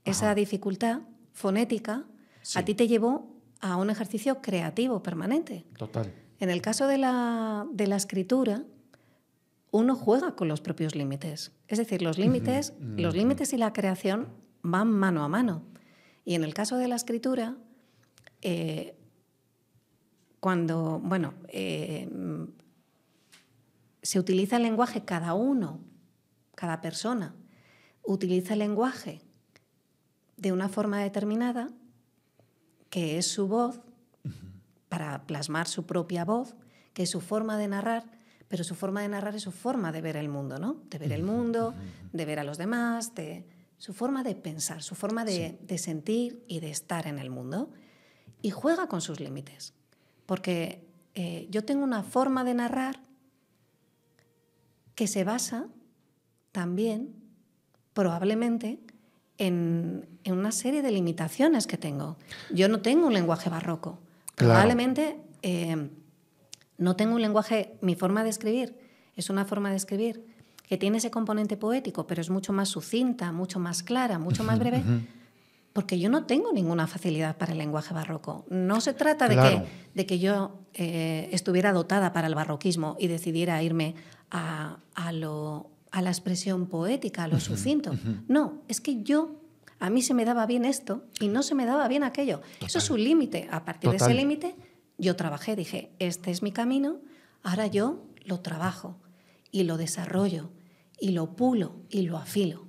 esa 0.05 0.35
dificultad 0.35 1.01
fonética 1.33 2.05
Sí. 2.43 2.59
a 2.59 2.65
ti 2.65 2.75
te 2.75 2.89
llevó 2.89 3.37
a 3.61 3.77
un 3.77 3.91
ejercicio 3.91 4.41
creativo 4.41 5.03
permanente. 5.03 5.65
Total. 5.77 6.11
En 6.41 6.49
el 6.49 6.63
caso 6.63 6.87
de 6.89 6.97
la, 6.99 7.67
de 7.71 7.87
la 7.87 7.97
escritura, 7.97 8.63
uno 9.71 9.95
juega 9.95 10.35
con 10.35 10.49
los 10.49 10.61
propios 10.61 10.95
límites. 10.95 11.53
Es 11.69 11.79
decir, 11.79 12.03
los 12.03 12.19
límites, 12.19 12.75
los 12.81 13.15
límites 13.15 13.53
y 13.53 13.57
la 13.57 13.73
creación 13.73 14.29
van 14.63 14.91
mano 14.91 15.23
a 15.23 15.29
mano. 15.29 15.63
Y 16.25 16.35
en 16.35 16.45
el 16.45 16.55
caso 16.55 16.77
de 16.77 16.89
la 16.89 16.97
escritura, 16.97 17.57
eh, 18.43 18.97
cuando, 20.41 21.01
bueno, 21.03 21.35
eh, 21.49 22.09
mm, 22.13 22.45
se 24.03 24.19
utiliza 24.19 24.57
el 24.57 24.63
lenguaje, 24.63 25.05
cada 25.05 25.35
uno, 25.35 25.81
cada 26.55 26.81
persona, 26.81 27.35
utiliza 28.03 28.55
el 28.55 28.61
lenguaje 28.61 29.21
de 30.37 30.53
una 30.53 30.69
forma 30.69 31.01
determinada, 31.01 31.69
que 32.89 33.19
es 33.19 33.27
su 33.27 33.47
voz, 33.47 33.81
para 34.89 35.27
plasmar 35.27 35.69
su 35.69 35.87
propia 35.87 36.25
voz, 36.25 36.57
que 36.95 37.05
es 37.05 37.11
su 37.11 37.21
forma 37.21 37.57
de 37.57 37.69
narrar, 37.69 38.20
pero 38.51 38.65
su 38.65 38.75
forma 38.75 39.01
de 39.01 39.09
narrar 39.09 39.37
es 39.37 39.43
su 39.43 39.53
forma 39.53 39.93
de 39.93 40.03
ver 40.03 40.17
el 40.17 40.29
mundo, 40.29 40.59
¿no? 40.59 40.83
De 40.91 40.99
ver 40.99 41.13
el 41.13 41.23
mundo, 41.23 41.73
de 42.13 42.25
ver 42.25 42.41
a 42.41 42.45
los 42.45 42.59
demás, 42.59 43.15
de 43.15 43.47
su 43.79 43.95
forma 43.95 44.25
de 44.25 44.35
pensar, 44.35 44.83
su 44.83 44.97
forma 44.97 45.25
de, 45.25 45.57
de 45.63 45.79
sentir 45.79 46.45
y 46.49 46.59
de 46.59 46.69
estar 46.69 47.07
en 47.07 47.21
el 47.21 47.31
mundo. 47.31 47.71
Y 48.43 48.51
juega 48.51 48.89
con 48.89 49.03
sus 49.03 49.21
límites, 49.21 49.73
porque 50.27 50.85
eh, 51.15 51.47
yo 51.49 51.65
tengo 51.65 51.85
una 51.85 52.03
forma 52.03 52.43
de 52.43 52.55
narrar 52.55 53.01
que 54.97 55.07
se 55.07 55.23
basa 55.23 55.69
también, 56.51 57.15
probablemente, 57.93 58.81
en, 59.39 60.09
en 60.25 60.33
una 60.37 60.51
serie 60.51 60.83
de 60.83 60.91
limitaciones 60.91 61.69
que 61.69 61.79
tengo. 61.79 62.17
Yo 62.53 62.69
no 62.69 62.81
tengo 62.81 63.07
un 63.07 63.13
lenguaje 63.13 63.49
barroco. 63.49 64.01
Claro. 64.35 64.55
Probablemente 64.55 65.21
eh, 65.43 65.89
no 66.81 66.97
tengo 66.97 67.15
un 67.15 67.23
lenguaje, 67.23 67.77
mi 67.83 67.95
forma 67.95 68.25
de 68.25 68.31
escribir 68.31 68.75
es 69.15 69.31
una 69.31 69.45
forma 69.45 69.71
de 69.71 69.77
escribir 69.77 70.25
que 70.67 70.79
tiene 70.79 70.99
ese 70.99 71.11
componente 71.11 71.57
poético, 71.57 72.07
pero 72.07 72.21
es 72.21 72.31
mucho 72.31 72.53
más 72.53 72.69
sucinta, 72.69 73.33
mucho 73.33 73.59
más 73.59 73.83
clara, 73.83 74.19
mucho 74.19 74.45
más 74.45 74.59
breve, 74.59 74.83
porque 75.73 75.99
yo 75.99 76.09
no 76.09 76.25
tengo 76.25 76.53
ninguna 76.53 76.87
facilidad 76.87 77.37
para 77.37 77.53
el 77.53 77.59
lenguaje 77.59 77.93
barroco. 77.93 78.47
No 78.49 78.81
se 78.81 78.95
trata 78.95 79.29
de, 79.29 79.37
que, 79.37 79.63
de 79.95 80.07
que 80.07 80.19
yo 80.19 80.61
eh, 80.75 81.29
estuviera 81.33 81.73
dotada 81.73 82.13
para 82.13 82.29
el 82.29 82.35
barroquismo 82.35 82.97
y 82.99 83.09
decidiera 83.09 83.63
irme 83.63 83.95
a, 84.31 84.79
lo, 85.13 85.71
a 85.91 86.03
la 86.03 86.11
expresión 86.11 86.67
poética, 86.67 87.25
a 87.25 87.29
lo 87.29 87.41
sucinto. 87.41 87.93
No, 88.29 88.63
es 88.69 88.81
que 88.81 89.03
yo, 89.03 89.37
a 89.81 89.91
mí 89.91 90.03
se 90.03 90.15
me 90.15 90.25
daba 90.25 90.47
bien 90.47 90.65
esto 90.65 91.03
y 91.19 91.29
no 91.29 91.43
se 91.43 91.55
me 91.55 91.67
daba 91.67 91.89
bien 91.89 92.05
aquello. 92.05 92.41
Eso 92.65 92.79
es 92.79 92.89
un 92.91 93.03
límite. 93.03 93.49
A 93.51 93.65
partir 93.65 93.91
de 93.91 93.97
ese 93.97 94.15
límite, 94.15 94.55
yo 95.01 95.17
trabajé, 95.17 95.57
dije, 95.57 95.91
este 95.99 96.31
es 96.31 96.43
mi 96.43 96.53
camino, 96.53 97.01
ahora 97.43 97.67
yo 97.67 98.05
lo 98.25 98.41
trabajo 98.41 98.99
y 99.51 99.65
lo 99.65 99.77
desarrollo 99.77 100.51
y 101.01 101.11
lo 101.11 101.35
pulo 101.35 101.77
y 101.89 102.03
lo 102.03 102.17
afilo. 102.17 102.67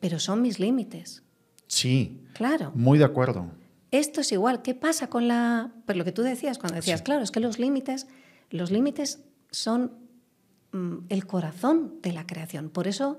Pero 0.00 0.18
son 0.18 0.40
mis 0.40 0.58
límites. 0.58 1.22
Sí. 1.66 2.24
Claro. 2.32 2.72
Muy 2.74 2.98
de 2.98 3.04
acuerdo. 3.04 3.50
Esto 3.90 4.22
es 4.22 4.32
igual. 4.32 4.62
¿Qué 4.62 4.74
pasa 4.74 5.08
con 5.08 5.28
la... 5.28 5.70
Pues 5.84 5.98
lo 5.98 6.04
que 6.06 6.12
tú 6.12 6.22
decías 6.22 6.56
cuando 6.56 6.76
decías, 6.76 7.02
claro, 7.02 7.22
es 7.22 7.30
que 7.30 7.40
los 7.40 7.58
límites, 7.58 8.06
los 8.48 8.70
límites 8.70 9.20
son 9.50 9.92
mm, 10.72 10.98
el 11.10 11.26
corazón 11.26 12.00
de 12.00 12.14
la 12.14 12.26
creación. 12.26 12.70
Por 12.70 12.88
eso, 12.88 13.18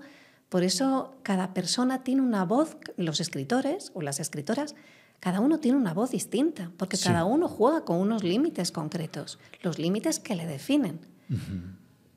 por 0.49 0.63
eso 0.63 1.15
cada 1.21 1.53
persona 1.53 2.03
tiene 2.03 2.21
una 2.21 2.43
voz, 2.43 2.75
los 2.97 3.19
escritores 3.19 3.91
o 3.93 4.01
las 4.01 4.19
escritoras, 4.19 4.73
cada 5.21 5.39
uno 5.39 5.59
tiene 5.59 5.77
una 5.77 5.93
voz 5.93 6.11
distinta, 6.11 6.69
porque 6.75 6.97
cada 6.97 7.23
uno 7.23 7.47
juega 7.47 7.85
con 7.85 7.97
unos 7.97 8.23
límites 8.23 8.73
concretos, 8.73 9.39
los 9.61 9.79
límites 9.79 10.19
que 10.19 10.35
le 10.35 10.45
definen. 10.45 10.99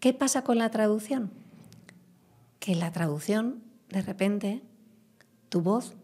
¿Qué 0.01 0.13
pasa 0.13 0.43
con 0.43 0.59
la 0.59 0.71
traducción? 0.71 1.31
Que 2.59 2.75
la 2.75 2.91
traducción, 2.91 3.63
de 3.91 4.03
repente, 4.03 4.63
tu 5.49 5.61
voz 5.61 5.95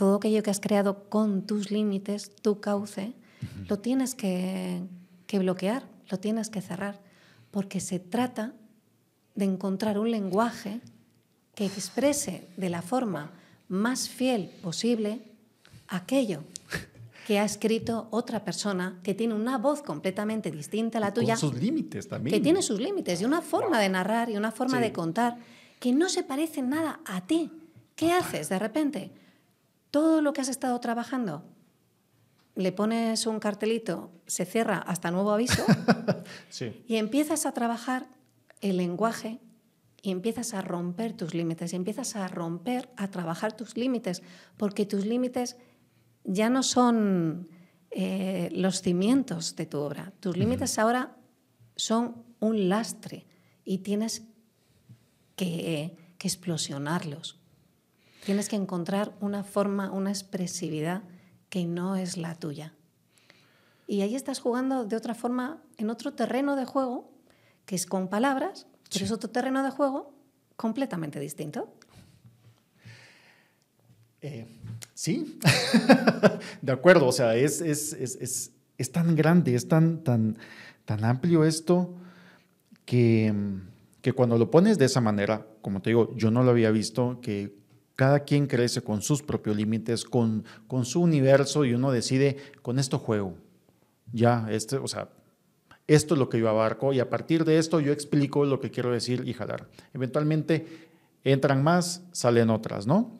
todo 0.00 0.16
aquello 0.16 0.42
que 0.42 0.48
has 0.48 0.60
creado 0.60 1.10
con 1.10 1.42
tus 1.42 1.70
límites, 1.70 2.34
tu 2.40 2.58
cauce, 2.58 3.12
lo 3.68 3.80
tienes 3.80 4.14
que, 4.14 4.80
bloquear, 5.30 5.82
lo 6.08 6.18
tienes 6.18 6.48
que 6.48 6.62
cerrar, 6.62 6.98
porque 7.50 7.80
se 7.80 7.98
trata 7.98 8.54
de 9.34 9.44
encontrar 9.44 9.98
un 9.98 10.10
lenguaje 10.10 10.80
que 11.54 11.66
exprese 11.66 12.48
de 12.56 12.70
la 12.70 12.80
forma 12.80 13.32
más 13.68 14.08
fiel 14.08 14.50
posible 14.62 15.20
aquello 15.90 16.44
que 17.26 17.38
ha 17.38 17.44
escrito 17.44 18.08
otra 18.10 18.44
persona 18.44 18.98
que 19.02 19.14
tiene 19.14 19.34
una 19.34 19.58
voz 19.58 19.82
completamente 19.82 20.50
distinta 20.50 20.98
a 20.98 21.00
la 21.02 21.12
tuya. 21.12 21.34
Con 21.34 21.50
sus 21.50 21.60
límites 21.60 22.08
también. 22.08 22.34
Que 22.34 22.42
tiene 22.42 22.62
sus 22.62 22.80
límites 22.80 23.20
y 23.20 23.24
una 23.24 23.42
forma 23.42 23.78
de 23.78 23.88
narrar 23.88 24.30
y 24.30 24.36
una 24.36 24.50
forma 24.50 24.80
de 24.80 24.92
contar 24.92 25.36
que 25.78 25.92
no 25.92 26.08
se 26.08 26.22
parece 26.22 26.62
nada 26.62 27.00
a 27.04 27.26
ti. 27.26 27.52
¿Qué 27.94 28.12
haces 28.12 28.48
de 28.48 28.58
repente? 28.58 29.12
todo 29.90 30.22
lo 30.22 30.32
que 30.32 30.40
has 30.40 30.48
estado 30.48 30.78
trabajando, 30.80 31.42
le 32.54 32.72
pones 32.72 33.26
un 33.26 33.40
cartelito, 33.40 34.10
se 34.26 34.44
cierra 34.44 34.78
hasta 34.78 35.10
nuevo 35.10 35.32
aviso, 35.32 35.64
y 36.86 36.96
empiezas 36.96 37.46
a 37.46 37.52
trabajar 37.52 38.06
el 38.60 38.76
lenguaje 38.76 39.40
y 40.02 40.10
empiezas 40.10 40.54
a 40.54 40.62
romper 40.62 41.12
tus 41.12 41.34
límites, 41.34 41.72
y 41.72 41.76
empiezas 41.76 42.16
a 42.16 42.26
romper, 42.28 42.88
a 42.96 43.08
trabajar 43.08 43.54
tus 43.54 43.76
límites, 43.76 44.22
porque 44.56 44.86
tus 44.86 45.04
límites 45.04 45.56
ya 46.24 46.50
no 46.50 46.62
son 46.62 47.48
eh, 47.90 48.48
los 48.52 48.82
cimientos 48.82 49.56
de 49.56 49.66
tu 49.66 49.78
obra, 49.78 50.12
tus 50.20 50.36
límites 50.36 50.78
ahora 50.78 51.16
son 51.76 52.24
un 52.40 52.68
lastre 52.68 53.26
y 53.64 53.78
tienes 53.78 54.22
que 55.36 55.96
explosionarlos. 56.26 57.38
Tienes 58.24 58.48
que 58.48 58.56
encontrar 58.56 59.16
una 59.20 59.44
forma, 59.44 59.90
una 59.90 60.10
expresividad 60.10 61.02
que 61.48 61.64
no 61.64 61.96
es 61.96 62.16
la 62.16 62.34
tuya. 62.34 62.74
Y 63.86 64.02
ahí 64.02 64.14
estás 64.14 64.38
jugando 64.38 64.84
de 64.84 64.96
otra 64.96 65.14
forma 65.14 65.62
en 65.78 65.90
otro 65.90 66.12
terreno 66.12 66.54
de 66.54 66.64
juego, 66.64 67.10
que 67.64 67.74
es 67.74 67.86
con 67.86 68.08
palabras, 68.08 68.66
pero 68.92 69.04
es 69.04 69.10
otro 69.10 69.30
terreno 69.30 69.62
de 69.64 69.70
juego 69.70 70.14
completamente 70.56 71.18
distinto. 71.18 71.74
Eh, 74.22 74.46
sí, 74.92 75.38
de 76.62 76.72
acuerdo, 76.72 77.06
o 77.06 77.12
sea, 77.12 77.36
es, 77.36 77.60
es, 77.62 77.94
es, 77.94 78.52
es, 78.76 78.92
tan 78.92 79.16
grande, 79.16 79.54
es 79.54 79.66
tan, 79.66 80.04
tan, 80.04 80.36
tan 80.84 81.04
amplio 81.04 81.44
esto 81.44 81.94
que, 82.84 83.32
que 84.02 84.12
cuando 84.12 84.36
lo 84.36 84.50
pones 84.50 84.76
de 84.76 84.84
esa 84.84 85.00
manera, 85.00 85.46
como 85.62 85.80
te 85.80 85.90
digo, 85.90 86.14
yo 86.16 86.30
no 86.30 86.42
lo 86.42 86.50
había 86.50 86.70
visto, 86.70 87.18
que 87.22 87.54
cada 87.96 88.20
quien 88.20 88.46
crece 88.46 88.82
con 88.82 89.02
sus 89.02 89.22
propios 89.22 89.56
límites, 89.56 90.04
con, 90.04 90.44
con 90.66 90.84
su 90.84 91.00
universo 91.02 91.64
y 91.64 91.74
uno 91.74 91.90
decide, 91.90 92.36
con 92.62 92.78
esto 92.78 92.98
juego. 92.98 93.36
Ya, 94.12 94.48
este, 94.50 94.76
o 94.76 94.88
sea, 94.88 95.10
esto 95.86 96.14
es 96.14 96.18
lo 96.18 96.28
que 96.28 96.38
yo 96.38 96.48
abarco 96.48 96.92
y 96.92 97.00
a 97.00 97.10
partir 97.10 97.44
de 97.44 97.58
esto 97.58 97.80
yo 97.80 97.92
explico 97.92 98.44
lo 98.44 98.60
que 98.60 98.70
quiero 98.70 98.90
decir 98.90 99.22
y 99.26 99.34
jalar. 99.34 99.68
Eventualmente 99.92 100.88
entran 101.24 101.62
más, 101.62 102.02
salen 102.12 102.48
otras, 102.50 102.86
¿no? 102.86 103.19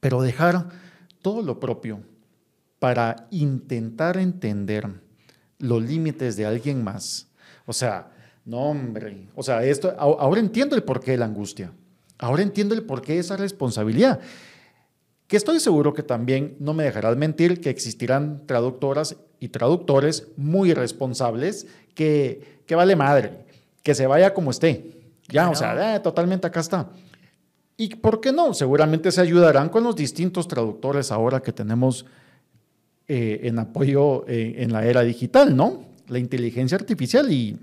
Pero 0.00 0.22
dejar 0.22 0.68
todo 1.22 1.42
lo 1.42 1.60
propio 1.60 2.00
para 2.78 3.28
intentar 3.30 4.16
entender 4.16 4.88
los 5.58 5.82
límites 5.82 6.36
de 6.36 6.46
alguien 6.46 6.82
más. 6.82 7.28
O 7.66 7.72
sea, 7.72 8.10
no, 8.44 8.58
hombre, 8.58 9.28
o 9.34 9.42
sea, 9.42 9.62
esto, 9.62 9.94
ahora 9.98 10.40
entiendo 10.40 10.74
el 10.74 10.82
porqué 10.82 11.12
de 11.12 11.18
la 11.18 11.26
angustia. 11.26 11.72
Ahora 12.18 12.42
entiendo 12.42 12.74
el 12.74 12.82
porqué 12.82 13.14
de 13.14 13.20
esa 13.20 13.36
responsabilidad. 13.36 14.20
Que 15.26 15.36
estoy 15.36 15.60
seguro 15.60 15.94
que 15.94 16.02
también 16.02 16.56
no 16.58 16.74
me 16.74 16.82
dejarás 16.82 17.16
mentir 17.16 17.60
que 17.60 17.70
existirán 17.70 18.46
traductoras 18.46 19.16
y 19.38 19.48
traductores 19.48 20.26
muy 20.36 20.74
responsables 20.74 21.66
que, 21.94 22.62
que 22.66 22.74
vale 22.74 22.96
madre, 22.96 23.44
que 23.82 23.94
se 23.94 24.06
vaya 24.06 24.34
como 24.34 24.50
esté. 24.50 25.00
Ya, 25.28 25.48
o 25.48 25.54
sea, 25.54 25.94
eh, 25.94 26.00
totalmente 26.00 26.46
acá 26.46 26.60
está. 26.60 26.90
¿Y 27.80 27.88
por 27.94 28.20
qué 28.20 28.30
no? 28.30 28.52
Seguramente 28.52 29.10
se 29.10 29.22
ayudarán 29.22 29.70
con 29.70 29.82
los 29.84 29.96
distintos 29.96 30.46
traductores 30.46 31.10
ahora 31.10 31.40
que 31.40 31.50
tenemos 31.50 32.04
eh, 33.08 33.40
en 33.44 33.58
apoyo 33.58 34.26
eh, 34.28 34.56
en 34.58 34.70
la 34.70 34.84
era 34.84 35.00
digital, 35.00 35.56
¿no? 35.56 35.86
La 36.08 36.18
inteligencia 36.18 36.76
artificial 36.76 37.32
y... 37.32 37.56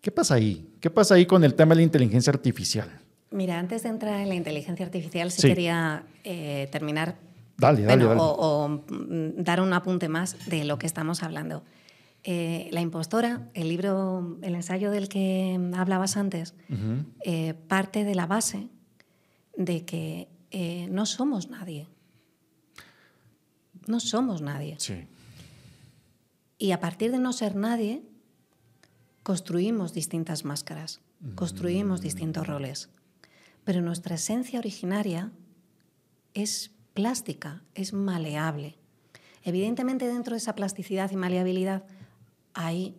¿Qué 0.00 0.10
pasa 0.10 0.36
ahí? 0.36 0.66
¿Qué 0.80 0.88
pasa 0.88 1.16
ahí 1.16 1.26
con 1.26 1.44
el 1.44 1.52
tema 1.52 1.74
de 1.74 1.76
la 1.76 1.82
inteligencia 1.82 2.32
artificial? 2.32 2.88
Mira, 3.30 3.58
antes 3.58 3.82
de 3.82 3.90
entrar 3.90 4.18
en 4.18 4.30
la 4.30 4.34
inteligencia 4.34 4.86
artificial, 4.86 5.30
sí, 5.30 5.46
quería 5.46 6.04
eh, 6.24 6.66
terminar 6.72 7.16
dale, 7.58 7.82
dale, 7.82 8.06
O, 8.06 8.66
mm, 8.88 9.42
dar 9.42 9.60
un 9.60 9.74
apunte 9.74 10.08
más 10.08 10.48
de 10.48 10.64
lo 10.64 10.78
que 10.78 10.86
estamos 10.86 11.22
hablando. 11.22 11.62
Eh, 12.22 12.68
la 12.72 12.80
impostora, 12.80 13.48
el 13.54 13.68
libro, 13.68 14.38
el 14.42 14.54
ensayo 14.54 14.90
del 14.90 15.08
que 15.08 15.58
hablabas 15.74 16.16
antes, 16.16 16.54
eh, 17.24 17.54
parte 17.54 18.04
de 18.04 18.14
la 18.14 18.26
base 18.26 18.68
de 19.56 19.84
que 19.84 20.28
no 20.90 21.06
somos 21.06 21.48
nadie. 21.48 21.88
No 23.86 24.00
somos 24.00 24.42
nadie. 24.42 24.76
Sí. 24.78 25.06
Y 26.58 26.72
a 26.72 26.80
partir 26.80 27.10
de 27.10 27.18
no 27.18 27.32
ser 27.32 27.56
nadie, 27.56 28.02
construimos 29.22 29.94
distintas 29.94 30.44
máscaras, 30.44 31.00
construimos 31.34 32.00
distintos 32.00 32.46
roles 32.46 32.90
pero 33.64 33.82
nuestra 33.82 34.16
esencia 34.16 34.58
originaria 34.58 35.32
es 36.34 36.72
plástica, 36.94 37.62
es 37.74 37.92
maleable. 37.92 38.76
Evidentemente 39.42 40.06
dentro 40.06 40.34
de 40.34 40.38
esa 40.38 40.54
plasticidad 40.54 41.10
y 41.10 41.16
maleabilidad 41.16 41.84
hay 42.54 42.96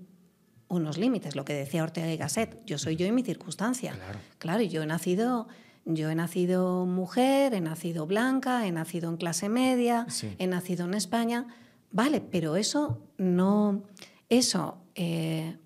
unos 0.67 0.97
límites, 0.97 1.35
lo 1.35 1.43
que 1.43 1.53
decía 1.53 1.83
Ortega 1.83 2.11
y 2.11 2.17
Gasset, 2.17 2.63
yo 2.65 2.77
soy 2.77 2.95
yo 2.95 3.05
y 3.05 3.11
mi 3.11 3.23
circunstancia. 3.23 3.91
Claro, 3.93 4.19
claro 4.37 4.61
yo 4.63 4.83
he 4.83 4.85
nacido 4.85 5.47
yo 5.85 6.09
he 6.09 6.15
nacido 6.15 6.85
mujer, 6.85 7.53
he 7.53 7.61
nacido 7.61 8.05
blanca, 8.05 8.67
he 8.67 8.71
nacido 8.71 9.09
en 9.09 9.17
clase 9.17 9.49
media, 9.49 10.05
he 10.37 10.47
nacido 10.47 10.85
en 10.85 10.93
España. 10.93 11.47
Vale, 11.91 12.21
pero 12.21 12.55
eso 12.55 13.01
no. 13.17 13.83
Eso 14.29 14.77
eh, 14.95 15.57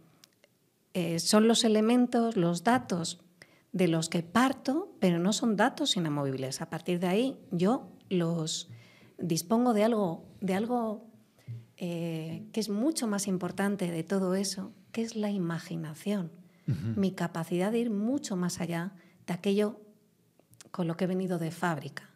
eh, 0.94 1.20
son 1.20 1.48
los 1.48 1.64
elementos, 1.66 2.38
los 2.38 2.64
datos 2.64 3.20
de 3.74 3.90
los 3.90 4.08
que 4.08 4.24
parto, 4.24 4.96
pero 5.00 5.20
no 5.20 5.34
son 5.34 5.58
datos 5.58 5.98
inamovibles. 5.98 6.62
A 6.62 6.70
partir 6.70 7.00
de 7.00 7.08
ahí 7.08 7.38
yo 7.52 7.92
los 8.10 8.70
dispongo 9.18 9.74
de 9.74 9.84
algo, 9.84 10.24
de 10.40 10.56
algo 10.56 11.06
eh, 11.78 12.48
que 12.54 12.60
es 12.60 12.70
mucho 12.70 13.08
más 13.08 13.28
importante 13.28 13.92
de 13.92 14.04
todo 14.04 14.36
eso, 14.36 14.72
que 14.92 15.02
es 15.02 15.16
la 15.16 15.30
imaginación, 15.30 16.32
mi 16.96 17.12
capacidad 17.12 17.72
de 17.72 17.78
ir 17.78 17.92
mucho 17.92 18.36
más 18.36 18.60
allá 18.60 18.94
de 19.28 19.34
aquello 19.34 19.80
con 20.72 20.88
lo 20.88 20.98
que 20.98 21.04
he 21.04 21.08
venido 21.08 21.38
de 21.38 21.52
fábrica. 21.52 22.10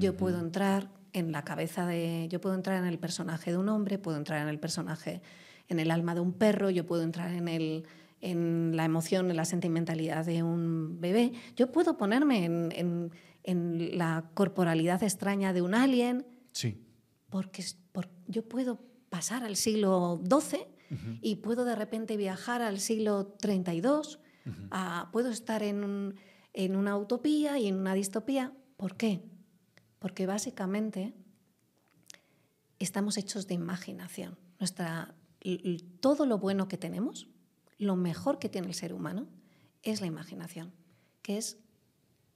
Yo 0.00 0.16
puedo 0.16 0.40
entrar 0.40 0.90
en 1.12 1.30
la 1.30 1.44
cabeza 1.44 1.86
de, 1.86 2.26
yo 2.28 2.40
puedo 2.40 2.56
entrar 2.56 2.76
en 2.76 2.86
el 2.86 2.98
personaje 2.98 3.52
de 3.52 3.56
un 3.56 3.68
hombre, 3.68 3.98
puedo 3.98 4.16
entrar 4.16 4.42
en 4.42 4.48
el 4.48 4.58
personaje, 4.58 5.22
en 5.68 5.78
el 5.78 5.92
alma 5.92 6.14
de 6.14 6.20
un 6.20 6.32
perro, 6.32 6.70
yo 6.70 6.84
puedo 6.84 7.02
entrar 7.02 7.32
en 7.32 7.46
el 7.46 7.86
en 8.20 8.74
la 8.74 8.86
emoción, 8.86 9.30
en 9.30 9.36
la 9.36 9.44
sentimentalidad 9.44 10.24
de 10.24 10.42
un 10.42 10.98
bebé, 10.98 11.32
yo 11.56 11.70
puedo 11.70 11.98
ponerme 11.98 12.46
en, 12.46 13.10
en 13.44 13.98
la 13.98 14.24
corporalidad 14.34 15.02
extraña 15.02 15.52
de 15.52 15.62
un 15.62 15.74
alien. 15.74 16.26
Sí. 16.52 16.80
Porque, 17.28 17.62
yo 18.26 18.48
puedo 18.48 18.80
pasar 19.14 19.44
al 19.44 19.54
siglo 19.54 20.20
XII 20.28 20.66
y 21.22 21.36
puedo 21.36 21.64
de 21.64 21.76
repente 21.76 22.16
viajar 22.16 22.62
al 22.62 22.80
siglo 22.80 23.26
32, 23.38 24.18
puedo 25.12 25.30
estar 25.30 25.62
en, 25.62 26.16
en 26.52 26.74
una 26.74 26.96
utopía 26.96 27.56
y 27.56 27.68
en 27.68 27.76
una 27.76 27.94
distopía. 27.94 28.52
¿Por 28.76 28.96
qué? 28.96 29.22
Porque 30.00 30.26
básicamente 30.26 31.14
estamos 32.80 33.16
hechos 33.16 33.46
de 33.46 33.54
imaginación. 33.54 34.36
Nuestra, 34.58 35.14
todo 36.00 36.26
lo 36.26 36.38
bueno 36.38 36.66
que 36.66 36.76
tenemos, 36.76 37.28
lo 37.78 37.94
mejor 37.94 38.40
que 38.40 38.48
tiene 38.48 38.66
el 38.66 38.74
ser 38.74 38.92
humano, 38.92 39.28
es 39.84 40.00
la 40.00 40.08
imaginación, 40.08 40.72
que 41.22 41.38
es 41.38 41.58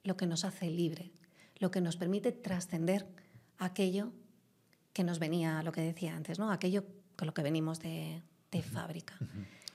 lo 0.05 0.15
que 0.15 0.27
nos 0.27 0.45
hace 0.45 0.69
libre, 0.69 1.11
lo 1.57 1.71
que 1.71 1.81
nos 1.81 1.97
permite 1.97 2.31
trascender 2.31 3.05
aquello 3.57 4.13
que 4.93 5.03
nos 5.03 5.19
venía, 5.19 5.63
lo 5.63 5.71
que 5.71 5.81
decía 5.81 6.15
antes, 6.15 6.39
¿no? 6.39 6.51
aquello 6.51 6.83
con 7.15 7.27
lo 7.27 7.33
que 7.33 7.41
venimos 7.41 7.79
de, 7.79 8.21
fábrica. 8.73 9.17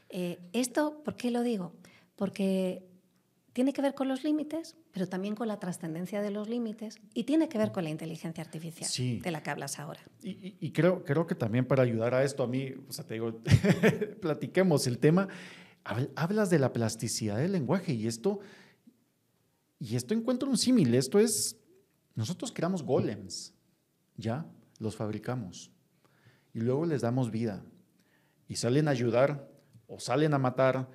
Eh, 0.09 0.39
esto, 0.53 1.03
¿por 1.05 1.17
qué 1.17 1.31
lo 1.31 1.43
digo? 1.43 1.73
Porque 2.17 2.87
tiene 3.55 3.73
que 3.73 3.81
ver 3.81 3.95
con 3.95 4.09
los 4.09 4.25
límites, 4.25 4.77
pero 4.91 5.09
también 5.09 5.37
con 5.37 5.47
la 5.47 5.61
trascendencia 5.61 6.21
de 6.21 6.31
los 6.31 6.49
límites 6.49 6.99
y 7.15 7.23
tiene 7.23 7.49
que 7.49 7.57
ver 7.57 7.71
con 7.71 7.85
la 7.85 7.91
inteligencia 7.91 8.43
artificial 8.43 9.23
de 9.23 9.31
la 9.31 9.43
que 9.43 9.51
hablas 9.51 9.79
ahora. 9.79 10.01
Y, 10.23 10.73
creo, 10.73 11.05
creo 11.05 11.27
que 11.27 11.37
también 11.37 11.65
para 11.65 11.85
ayudar 11.85 12.15
a 12.15 12.25
esto, 12.25 12.43
a 12.43 12.49
mí, 12.49 12.73
o 12.89 12.93
sea, 12.93 13.07
te 13.07 13.15
digo, 13.15 13.41
platiquemos 14.21 14.89
el 14.89 14.99
tema, 14.99 15.29
hablas 16.17 16.51
de 16.51 16.59
la 16.59 16.73
plasticidad 16.73 17.37
del 17.37 17.53
lenguaje 17.53 17.95
y 17.95 18.09
esto, 18.09 18.41
y 19.79 19.95
esto 19.95 20.15
encuentro 20.15 20.51
un 20.51 20.59
símil, 20.59 20.93
esto 20.95 21.21
es, 21.21 21.57
nosotros 22.17 22.51
creamos 22.51 22.83
golems, 22.83 23.55
¿ya? 24.17 24.47
Los 24.79 24.97
fabricamos 24.97 25.71
y 26.53 26.61
luego 26.61 26.87
les 26.87 27.03
damos 27.03 27.31
vida 27.31 27.65
y 28.49 28.57
salen 28.57 28.89
a 28.89 28.93
ayudar 28.93 29.49
o 29.87 29.99
salen 29.99 30.35
a 30.35 30.39
matar 30.39 30.89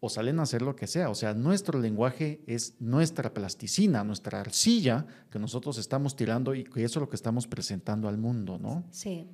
o 0.00 0.08
salen 0.10 0.38
a 0.38 0.42
hacer 0.42 0.60
lo 0.60 0.76
que 0.76 0.86
sea. 0.86 1.08
O 1.08 1.14
sea, 1.14 1.32
nuestro 1.32 1.80
lenguaje 1.80 2.42
es 2.46 2.74
nuestra 2.80 3.32
plasticina, 3.32 4.04
nuestra 4.04 4.40
arcilla 4.40 5.06
que 5.30 5.38
nosotros 5.38 5.78
estamos 5.78 6.14
tirando 6.14 6.54
y 6.54 6.64
que 6.64 6.84
eso 6.84 6.98
es 6.98 7.02
lo 7.02 7.08
que 7.08 7.16
estamos 7.16 7.46
presentando 7.46 8.08
al 8.08 8.18
mundo, 8.18 8.58
¿no? 8.58 8.84
Sí. 8.90 9.26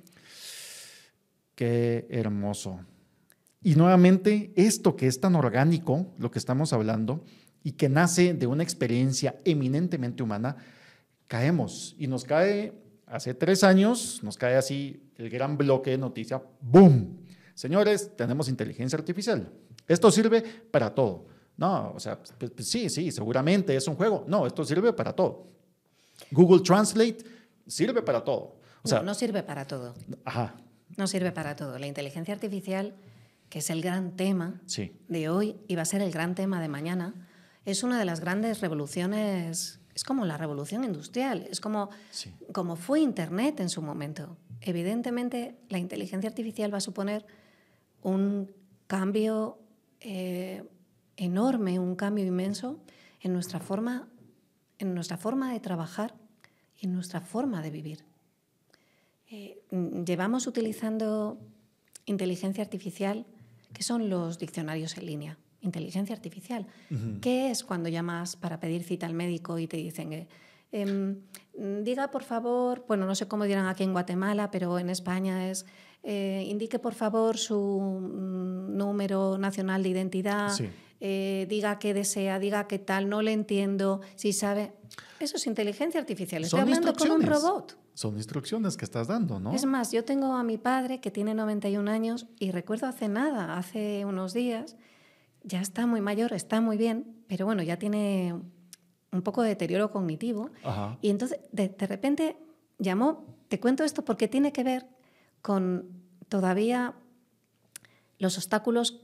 Qué 1.55 2.07
hermoso. 2.09 2.79
Y 3.61 3.75
nuevamente, 3.75 4.53
esto 4.55 4.95
que 4.95 5.07
es 5.07 5.19
tan 5.19 5.35
orgánico, 5.35 6.13
lo 6.17 6.31
que 6.31 6.39
estamos 6.39 6.73
hablando, 6.73 7.23
y 7.63 7.73
que 7.73 7.89
nace 7.89 8.33
de 8.33 8.47
una 8.47 8.63
experiencia 8.63 9.35
eminentemente 9.45 10.23
humana, 10.23 10.55
caemos 11.27 11.95
y 11.99 12.07
nos 12.07 12.23
cae, 12.23 12.73
hace 13.11 13.33
tres 13.33 13.63
años, 13.63 14.21
nos 14.23 14.37
cae 14.37 14.55
así 14.55 15.11
el 15.17 15.29
gran 15.29 15.57
bloque 15.57 15.91
de 15.91 15.97
noticia, 15.97 16.41
¡boom! 16.61 17.19
Señores, 17.53 18.15
tenemos 18.15 18.49
inteligencia 18.49 18.97
artificial. 18.97 19.51
Esto 19.87 20.09
sirve 20.11 20.41
para 20.71 20.95
todo. 20.95 21.27
No, 21.57 21.91
o 21.91 21.99
sea, 21.99 22.17
pues, 22.17 22.51
pues, 22.51 22.67
sí, 22.67 22.89
sí, 22.89 23.11
seguramente 23.11 23.75
es 23.75 23.87
un 23.87 23.95
juego. 23.95 24.25
No, 24.27 24.47
esto 24.47 24.63
sirve 24.63 24.93
para 24.93 25.13
todo. 25.13 25.47
Google 26.31 26.61
Translate 26.63 27.17
sirve 27.67 28.01
para 28.01 28.23
todo. 28.23 28.55
O 28.81 28.87
sea, 28.87 28.99
no, 28.99 29.05
no 29.05 29.13
sirve 29.13 29.43
para 29.43 29.67
todo. 29.67 29.93
Ajá. 30.25 30.55
No 30.97 31.05
sirve 31.07 31.31
para 31.31 31.55
todo. 31.55 31.77
La 31.77 31.87
inteligencia 31.87 32.33
artificial 32.33 32.95
que 33.51 33.59
es 33.59 33.69
el 33.69 33.81
gran 33.81 34.15
tema 34.15 34.61
de 35.09 35.29
hoy 35.29 35.57
y 35.67 35.75
va 35.75 35.81
a 35.81 35.85
ser 35.85 36.01
el 36.01 36.09
gran 36.09 36.35
tema 36.35 36.61
de 36.61 36.69
mañana, 36.69 37.27
es 37.65 37.83
una 37.83 37.99
de 37.99 38.05
las 38.05 38.21
grandes 38.21 38.61
revoluciones, 38.61 39.80
es 39.95 40.03
como 40.03 40.25
la 40.25 40.37
revolución 40.37 40.83
industrial, 40.83 41.47
es 41.49 41.59
como, 41.59 41.89
como 42.51 42.75
fue 42.75 42.99
Internet 42.99 43.59
en 43.59 43.69
su 43.69 43.81
momento. 43.81 44.37
Evidentemente, 44.61 45.55
la 45.69 45.79
inteligencia 45.79 46.29
artificial 46.29 46.73
va 46.73 46.77
a 46.77 46.81
suponer 46.81 47.25
un 48.01 48.51
cambio 48.87 49.57
eh, 49.99 50.63
enorme, 51.17 51.79
un 51.79 51.95
cambio 51.95 52.25
inmenso 52.25 52.79
en 53.21 53.33
nuestra 53.33 53.59
forma, 53.59 54.07
en 54.79 54.93
nuestra 54.93 55.17
forma 55.17 55.51
de 55.51 55.59
trabajar 55.59 56.15
y 56.79 56.85
en 56.85 56.93
nuestra 56.93 57.21
forma 57.21 57.61
de 57.61 57.69
vivir. 57.69 58.05
Eh, 59.29 59.61
llevamos 60.05 60.47
utilizando 60.47 61.37
inteligencia 62.05 62.63
artificial 62.63 63.25
¿Qué 63.73 63.83
son 63.83 64.09
los 64.09 64.37
diccionarios 64.37 64.97
en 64.97 65.05
línea? 65.05 65.37
Inteligencia 65.61 66.15
artificial. 66.15 66.65
¿Qué 67.21 67.51
es 67.51 67.63
cuando 67.63 67.89
llamas 67.89 68.35
para 68.35 68.59
pedir 68.59 68.83
cita 68.83 69.05
al 69.05 69.13
médico 69.13 69.59
y 69.59 69.67
te 69.67 69.77
dicen, 69.77 70.27
eh, 70.71 71.15
diga 71.83 72.09
por 72.09 72.23
favor, 72.23 72.85
bueno, 72.87 73.05
no 73.05 73.15
sé 73.15 73.27
cómo 73.27 73.43
dirán 73.43 73.67
aquí 73.67 73.83
en 73.83 73.91
Guatemala, 73.91 74.49
pero 74.51 74.79
en 74.79 74.89
España 74.89 75.49
es, 75.49 75.65
eh, 76.03 76.45
indique 76.47 76.79
por 76.79 76.93
favor 76.93 77.37
su 77.37 77.79
mm, 77.79 78.75
número 78.75 79.37
nacional 79.37 79.83
de 79.83 79.89
identidad, 79.89 80.51
eh, 80.99 81.45
diga 81.49 81.77
qué 81.77 81.93
desea, 81.93 82.39
diga 82.39 82.67
qué 82.67 82.79
tal, 82.79 83.09
no 83.09 83.21
le 83.21 83.33
entiendo, 83.33 84.01
si 84.15 84.33
sabe. 84.33 84.73
Eso 85.19 85.37
es 85.37 85.45
inteligencia 85.47 85.99
artificial. 85.99 86.43
Estoy 86.43 86.61
hablando 86.61 86.93
con 86.93 87.11
un 87.11 87.21
robot. 87.21 87.77
Son 87.93 88.15
instrucciones 88.15 88.77
que 88.77 88.85
estás 88.85 89.07
dando, 89.07 89.39
¿no? 89.39 89.53
Es 89.53 89.65
más, 89.65 89.91
yo 89.91 90.05
tengo 90.05 90.33
a 90.35 90.43
mi 90.43 90.57
padre 90.57 91.01
que 91.01 91.11
tiene 91.11 91.33
91 91.33 91.91
años 91.91 92.25
y 92.39 92.51
recuerdo 92.51 92.87
hace 92.87 93.09
nada, 93.09 93.57
hace 93.57 94.05
unos 94.05 94.33
días, 94.33 94.77
ya 95.43 95.61
está 95.61 95.85
muy 95.85 96.01
mayor, 96.01 96.33
está 96.33 96.61
muy 96.61 96.77
bien, 96.77 97.23
pero 97.27 97.45
bueno, 97.45 97.63
ya 97.63 97.77
tiene 97.77 98.35
un 99.11 99.21
poco 99.21 99.41
de 99.41 99.49
deterioro 99.49 99.91
cognitivo. 99.91 100.51
Y 101.01 101.09
entonces, 101.09 101.39
de, 101.51 101.75
repente, 101.79 102.37
llamó, 102.77 103.25
te 103.47 103.59
cuento 103.59 103.83
esto 103.83 104.05
porque 104.05 104.27
tiene 104.27 104.51
que 104.51 104.63
ver 104.63 104.87
con 105.41 105.89
todavía 106.29 106.95
los 108.19 108.37
obstáculos 108.37 109.01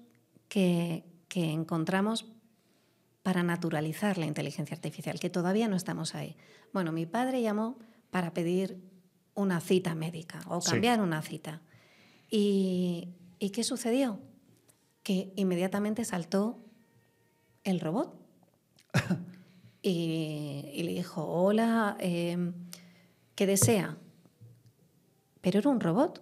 que, 0.47 1.03
que 1.27 1.51
encontramos 1.51 2.25
para 3.23 3.43
naturalizar 3.43 4.17
la 4.17 4.25
inteligencia 4.25 4.75
artificial, 4.75 5.19
que 5.19 5.29
todavía 5.29 5.67
no 5.67 5.75
estamos 5.75 6.15
ahí. 6.15 6.37
Bueno, 6.71 6.93
mi 6.93 7.05
padre 7.05 7.41
llamó 7.41 7.77
para 8.09 8.33
pedir 8.33 8.79
una 9.37 9.59
cita 9.59 9.95
médica 9.95 10.41
o 10.47 10.59
cambiar 10.61 10.99
una 11.01 11.21
cita. 11.21 11.61
Y, 12.29 13.13
qué 13.39 13.63
sucedió? 13.63 14.19
Que 15.07 15.31
inmediatamente 15.37 16.03
saltó 16.03 16.59
el 17.63 17.79
robot 17.79 18.13
y, 19.81 20.81
le 20.83 20.91
dijo, 20.91 21.23
hola, 21.23 21.95
em, 22.01 22.51
¿qué 23.33 23.47
desea? 23.47 23.97
Pero 25.39 25.59
era 25.59 25.69
un 25.69 25.79
robot. 25.79 26.21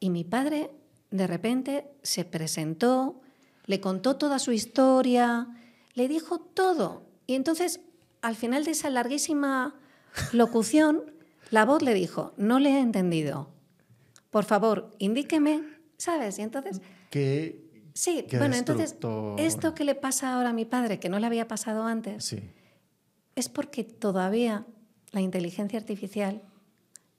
Y 0.00 0.08
mi 0.08 0.24
padre 0.24 0.70
de 1.10 1.26
repente 1.26 1.86
se 2.02 2.24
presentó, 2.24 3.20
le 3.66 3.78
contó 3.78 4.16
toda 4.16 4.38
su 4.38 4.52
historia, 4.52 5.46
le 5.92 6.08
dijo 6.08 6.38
todo. 6.38 7.02
Y 7.26 7.34
entonces, 7.34 7.82
al 8.22 8.36
final 8.36 8.64
de 8.64 8.70
esa 8.70 8.88
larguísima 8.88 9.74
locución, 10.32 11.12
la 11.50 11.66
voz 11.66 11.82
le 11.82 11.92
dijo, 11.92 12.32
no 12.38 12.58
le 12.58 12.70
he 12.70 12.80
entendido. 12.80 13.50
Por 14.30 14.46
favor, 14.46 14.92
indíqueme, 14.98 15.62
¿sabes? 15.98 16.38
Y 16.38 16.42
entonces... 16.42 16.80
¿Qué? 17.10 17.65
Sí, 17.96 18.26
bueno, 18.30 18.56
entonces, 18.56 18.94
esto 19.38 19.74
que 19.74 19.84
le 19.84 19.94
pasa 19.94 20.34
ahora 20.34 20.50
a 20.50 20.52
mi 20.52 20.66
padre, 20.66 21.00
que 21.00 21.08
no 21.08 21.18
le 21.18 21.26
había 21.26 21.48
pasado 21.48 21.84
antes, 21.84 22.36
es 23.34 23.48
porque 23.48 23.84
todavía 23.84 24.66
la 25.12 25.22
inteligencia 25.22 25.78
artificial 25.78 26.42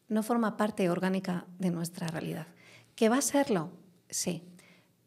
no 0.08 0.22
forma 0.22 0.56
parte 0.56 0.88
orgánica 0.92 1.48
de 1.58 1.72
nuestra 1.72 2.06
realidad. 2.08 2.46
¿Que 2.96 3.10
va 3.10 3.18
a 3.18 3.22
serlo? 3.22 3.72
Sí, 4.12 4.44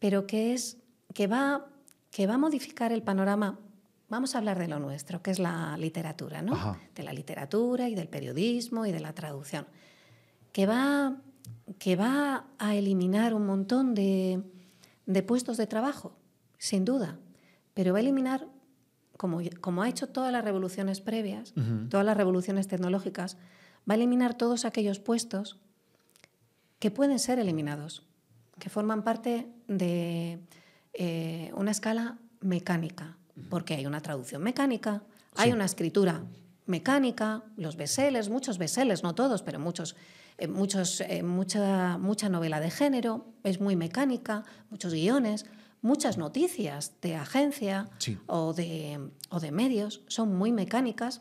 pero 0.01 0.27
que, 0.27 0.55
es, 0.55 0.79
que, 1.15 1.29
va, 1.29 1.67
que 2.11 2.27
va 2.27 2.35
a 2.35 2.39
modificar 2.39 2.91
el 2.91 3.05
panorama 3.05 3.61
Vamos 4.09 4.35
a 4.35 4.39
hablar 4.39 4.59
de 4.59 4.67
lo 4.67 4.81
nuestro, 4.81 5.23
que 5.23 5.31
es 5.31 5.39
la 5.39 5.77
literatura, 5.79 6.43
¿no? 6.43 6.77
De 6.97 7.05
la 7.05 7.13
literatura 7.13 7.89
y 7.89 7.95
del 7.95 8.09
periodismo 8.09 8.85
y 8.85 8.91
de 8.91 8.99
la 8.99 9.13
traducción. 9.13 9.67
Que 10.51 10.67
va, 10.67 11.17
que 11.79 11.95
va 11.95 12.47
a 12.59 12.75
eliminar 12.75 13.35
un 13.35 13.47
montón 13.47 13.95
de, 13.95 14.43
puestos 15.23 15.57
de 15.57 15.67
trabajo, 15.67 16.17
sin 16.59 16.85
duda, 16.85 17.19
pero 17.75 17.93
va 17.93 17.99
a 17.99 18.03
eliminar, 18.03 18.47
como, 19.17 19.41
como 19.61 19.83
ha 19.83 19.89
hecho 19.89 20.09
todas 20.09 20.33
las 20.33 20.45
revoluciones 20.45 21.01
previas, 21.01 21.53
todas 21.89 22.07
las 22.07 22.17
revoluciones 22.17 22.69
tecnológicas, 22.69 23.37
va 23.89 23.95
a 23.95 23.97
eliminar 23.97 24.35
todos 24.35 24.65
aquellos 24.65 24.99
puestos 24.99 25.59
que 26.79 26.91
pueden 26.91 27.19
ser 27.19 27.39
eliminados, 27.39 28.03
que 28.59 28.71
forman 28.71 29.05
parte 29.05 29.49
de 29.69 30.41
eh, 30.95 31.53
una 31.55 31.71
escala 31.71 32.19
mecánica, 32.41 33.17
porque 33.49 33.75
hay 33.75 33.87
una 33.87 34.01
traducción 34.01 34.43
mecánica, 34.43 35.03
hay 35.37 35.53
una 35.53 35.65
escritura 35.65 36.23
mecánica, 36.67 37.43
los 37.57 37.77
bestsellers, 37.77 38.29
muchos 38.29 38.59
bestsellers, 38.59 39.03
no 39.03 39.15
todos, 39.15 39.43
pero 39.43 39.59
muchos, 39.59 39.97
eh, 40.41 40.49
muchos 40.49 41.03
eh, 41.03 41.23
mucha, 41.23 41.99
mucha 41.99 42.31
novela 42.31 42.61
de 42.61 42.71
género, 42.71 43.27
es 43.45 43.61
muy 43.61 43.77
mecánica, 43.77 44.45
muchos 44.71 44.95
guiones, 44.95 45.45
muchas 45.83 46.17
noticias 46.17 46.95
de 47.03 47.15
agencia 47.15 47.91
o, 48.27 48.55
de, 48.55 49.11
o 49.29 49.39
de 49.39 49.53
medios 49.53 50.01
son 50.09 50.35
muy 50.35 50.51
mecánicas, 50.51 51.21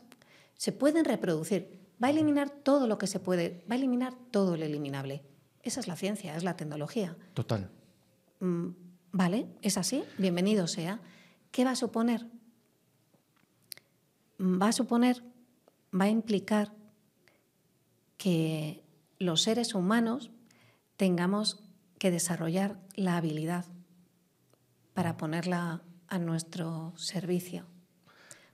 se 0.54 0.72
pueden 0.72 1.04
reproducir. 1.04 1.78
Va 2.02 2.08
a 2.08 2.10
eliminar 2.10 2.48
todo 2.48 2.86
lo 2.86 2.96
que 2.96 3.06
se 3.06 3.20
puede, 3.20 3.62
va 3.70 3.74
a 3.74 3.78
eliminar 3.78 4.14
todo 4.30 4.56
lo 4.56 4.64
eliminable. 4.64 5.22
Esa 5.62 5.80
es 5.80 5.86
la 5.86 5.96
ciencia, 5.96 6.34
es 6.34 6.42
la 6.42 6.56
tecnología. 6.56 7.14
Total. 7.34 7.70
Mm, 8.40 8.68
vale, 9.12 9.48
es 9.60 9.76
así, 9.76 10.02
bienvenido 10.16 10.66
sea. 10.66 10.98
¿Qué 11.50 11.66
va 11.66 11.72
a 11.72 11.76
suponer? 11.76 12.26
Va 14.40 14.68
a 14.68 14.72
suponer, 14.72 15.22
va 15.92 16.06
a 16.06 16.08
implicar 16.08 16.72
que 18.16 18.82
los 19.20 19.42
seres 19.42 19.74
humanos 19.74 20.32
tengamos 20.96 21.62
que 21.98 22.10
desarrollar 22.10 22.80
la 22.96 23.18
habilidad 23.18 23.66
para 24.94 25.16
ponerla 25.16 25.82
a 26.08 26.18
nuestro 26.18 26.94
servicio. 26.96 27.66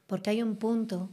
Porque 0.07 0.31
hay 0.31 0.43
un 0.43 0.57
punto, 0.57 1.11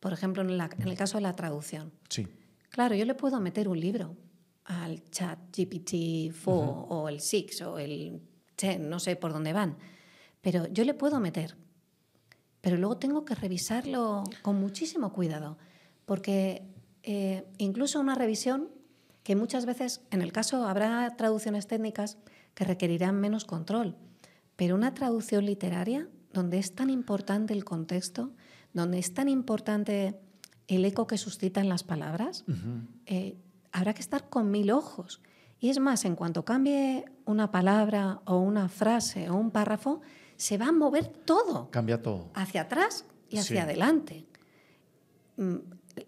por 0.00 0.12
ejemplo, 0.12 0.42
en, 0.42 0.50
el 0.50 0.96
caso 0.96 1.18
de 1.18 1.22
la 1.22 1.36
traducción. 1.36 1.92
Sí. 2.08 2.26
Claro, 2.70 2.94
yo 2.94 3.04
le 3.04 3.14
puedo 3.14 3.38
meter 3.38 3.68
un 3.68 3.78
libro 3.78 4.16
al 4.64 5.04
chat 5.10 5.38
GPT-4 5.52 6.32
o 6.46 7.08
el 7.08 7.20
6 7.20 7.62
o 7.62 7.78
el 7.78 8.22
10, 8.56 8.80
no 8.80 8.98
sé 8.98 9.16
por 9.16 9.32
dónde 9.32 9.52
van, 9.52 9.76
pero 10.40 10.66
yo 10.68 10.84
le 10.84 10.94
puedo 10.94 11.20
meter. 11.20 11.56
Pero 12.60 12.76
luego 12.76 12.96
tengo 12.96 13.24
que 13.24 13.34
revisarlo 13.34 14.24
con 14.42 14.60
muchísimo 14.60 15.12
cuidado, 15.12 15.58
porque 16.06 16.66
eh, 17.02 17.44
incluso 17.58 18.00
una 18.00 18.14
revisión 18.14 18.68
que 19.22 19.36
muchas 19.36 19.66
veces, 19.66 20.02
en 20.10 20.22
el 20.22 20.32
caso, 20.32 20.66
habrá 20.66 21.16
traducciones 21.16 21.66
técnicas 21.66 22.18
que 22.54 22.64
requerirán 22.64 23.20
menos 23.20 23.44
control, 23.44 23.96
pero 24.56 24.74
una 24.74 24.94
traducción 24.94 25.46
literaria, 25.46 26.08
donde 26.32 26.58
es 26.58 26.74
tan 26.74 26.90
importante 26.90 27.52
el 27.54 27.64
contexto, 27.64 28.32
donde 28.72 28.98
es 28.98 29.14
tan 29.14 29.28
importante 29.28 30.18
el 30.68 30.84
eco 30.84 31.06
que 31.06 31.18
suscitan 31.18 31.68
las 31.68 31.82
palabras, 31.82 32.44
eh, 33.06 33.36
habrá 33.72 33.94
que 33.94 34.00
estar 34.00 34.28
con 34.28 34.50
mil 34.50 34.70
ojos. 34.70 35.20
Y 35.58 35.68
es 35.68 35.78
más, 35.78 36.04
en 36.04 36.14
cuanto 36.16 36.44
cambie 36.44 37.04
una 37.24 37.50
palabra 37.50 38.22
o 38.24 38.38
una 38.38 38.68
frase 38.68 39.28
o 39.28 39.36
un 39.36 39.50
párrafo, 39.50 40.00
se 40.36 40.56
va 40.56 40.68
a 40.68 40.72
mover 40.72 41.08
todo. 41.08 41.70
Cambia 41.70 42.00
todo. 42.00 42.30
Hacia 42.34 42.62
atrás 42.62 43.04
y 43.28 43.38
hacia 43.38 43.64
adelante. 43.64 44.26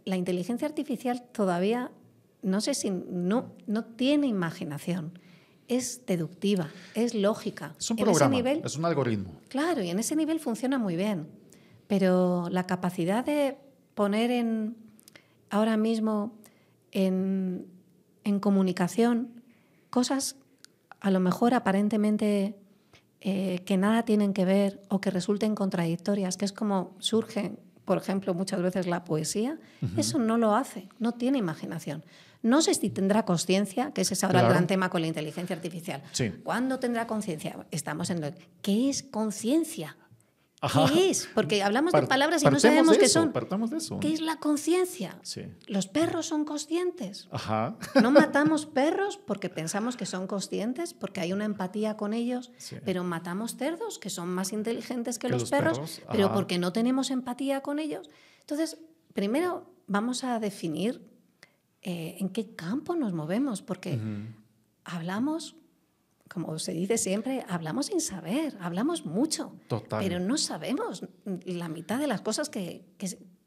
La 0.05 0.17
inteligencia 0.17 0.67
artificial 0.67 1.23
todavía, 1.33 1.91
no 2.43 2.61
sé 2.61 2.75
si 2.75 2.91
no, 2.91 3.53
no 3.67 3.85
tiene 3.85 4.27
imaginación 4.27 5.19
es 5.69 6.05
deductiva, 6.07 6.71
es 6.95 7.15
lógica. 7.15 7.75
Es 7.79 7.91
un 7.91 7.97
programa, 7.97 8.39
es 8.41 8.77
un 8.77 8.85
algoritmo. 8.85 9.41
Claro, 9.49 9.83
y 9.83 9.91
en 9.91 9.99
ese 9.99 10.17
nivel 10.17 10.41
funciona 10.41 10.79
muy 10.79 10.97
bien. 10.97 11.29
Pero 11.87 12.49
la 12.51 12.67
capacidad 12.67 13.25
de 13.25 13.57
poner 13.95 14.31
en 14.31 14.77
ahora 15.51 15.77
mismo 15.77 16.39
en, 16.91 17.69
comunicación 18.41 19.43
cosas 19.91 20.37
a 21.01 21.11
lo 21.11 21.21
mejor 21.21 21.55
aparentemente 21.55 22.55
eh, 23.21 23.61
que 23.67 23.77
nada 23.77 24.05
tienen 24.05 24.33
que 24.33 24.45
ver 24.45 24.81
o 24.89 25.01
que 25.01 25.11
resulten 25.11 25.55
contradictorias, 25.55 26.37
que 26.37 26.45
es 26.45 26.53
como 26.53 26.95
surge, 26.99 27.57
por 27.85 27.99
ejemplo, 27.99 28.35
muchas 28.35 28.63
veces 28.63 28.87
la 28.87 29.05
poesía, 29.05 29.59
eso 29.97 30.19
no 30.19 30.39
lo 30.39 30.55
hace, 30.55 30.89
no 30.99 31.13
tiene 31.13 31.39
imaginación. 31.39 32.05
No 32.43 32.61
sé 32.61 32.75
si 32.75 32.91
tendrá 32.91 33.25
conciencia, 33.25 33.93
que 33.93 34.01
ese 34.01 34.15
es 34.15 34.25
ahora 34.25 34.41
el 34.41 34.49
gran 34.49 34.67
tema 34.67 34.91
con 34.91 35.01
la 35.01 35.07
inteligencia 35.07 35.55
artificial. 35.55 36.03
¿Cuándo 36.43 36.79
tendrá 36.79 37.07
conciencia? 37.07 37.67
Estamos 37.71 38.11
en 38.11 38.21
lo... 38.21 38.33
¿Qué 38.63 38.91
es 38.91 39.03
conciencia? 39.05 39.97
¿Qué 40.93 41.11
es? 41.11 41.29
Porque 41.35 41.63
hablamos 41.63 41.93
de 41.93 42.03
palabras 42.03 42.43
y 42.43 42.47
no 42.47 42.61
sabemos 42.61 42.97
qué 42.97 43.09
son. 43.09 43.33
de 43.33 43.77
eso. 43.77 43.99
¿Qué 44.01 44.13
es 44.13 44.21
la 44.21 44.37
conciencia? 44.37 45.19
Los 45.67 45.89
perros 45.89 46.27
son 46.27 46.45
conscientes. 46.45 47.29
Ajá. 47.31 47.77
No 48.01 48.11
matamos 48.11 48.67
perros 48.67 49.19
porque 49.19 49.49
pensamos 49.49 49.97
que 49.97 50.07
son 50.07 50.27
conscientes, 50.27 50.95
porque 50.95 51.21
hay 51.21 51.33
una 51.33 51.45
empatía 51.45 51.97
con 51.97 52.15
ellos, 52.15 52.53
pero 52.85 53.03
matamos 53.03 53.57
cerdos 53.57 53.99
que 53.99 54.11
son 54.11 54.29
más 54.29 54.53
inteligentes 54.53 55.19
que, 55.19 55.29
los, 55.29 55.51
perros, 55.51 56.01
pero 56.11 56.33
porque 56.33 56.59
no 56.59 56.73
tenemos 56.73 57.11
empatía 57.11 57.61
con 57.61 57.79
ellos. 57.79 58.09
Entonces, 58.41 58.79
primero 59.15 59.67
vamos 59.87 60.25
a 60.25 60.39
definir 60.39 61.03
eh, 61.83 62.17
en 62.21 62.29
qué 62.29 62.55
campo 62.55 62.95
nos 62.95 63.13
movemos, 63.13 63.63
porque 63.63 63.99
hablamos, 64.85 65.57
como 66.33 66.59
se 66.59 66.73
dice 66.73 66.99
siempre, 66.99 67.45
hablamos 67.49 67.87
sin 67.87 68.01
saber, 68.01 68.57
hablamos 68.61 69.05
mucho, 69.05 69.53
pero 69.91 70.19
no 70.19 70.39
sabemos 70.39 71.07
la 71.45 71.69
mitad 71.69 71.99
de 71.99 72.07
las 72.07 72.23
cosas 72.23 72.49
que, 72.49 72.85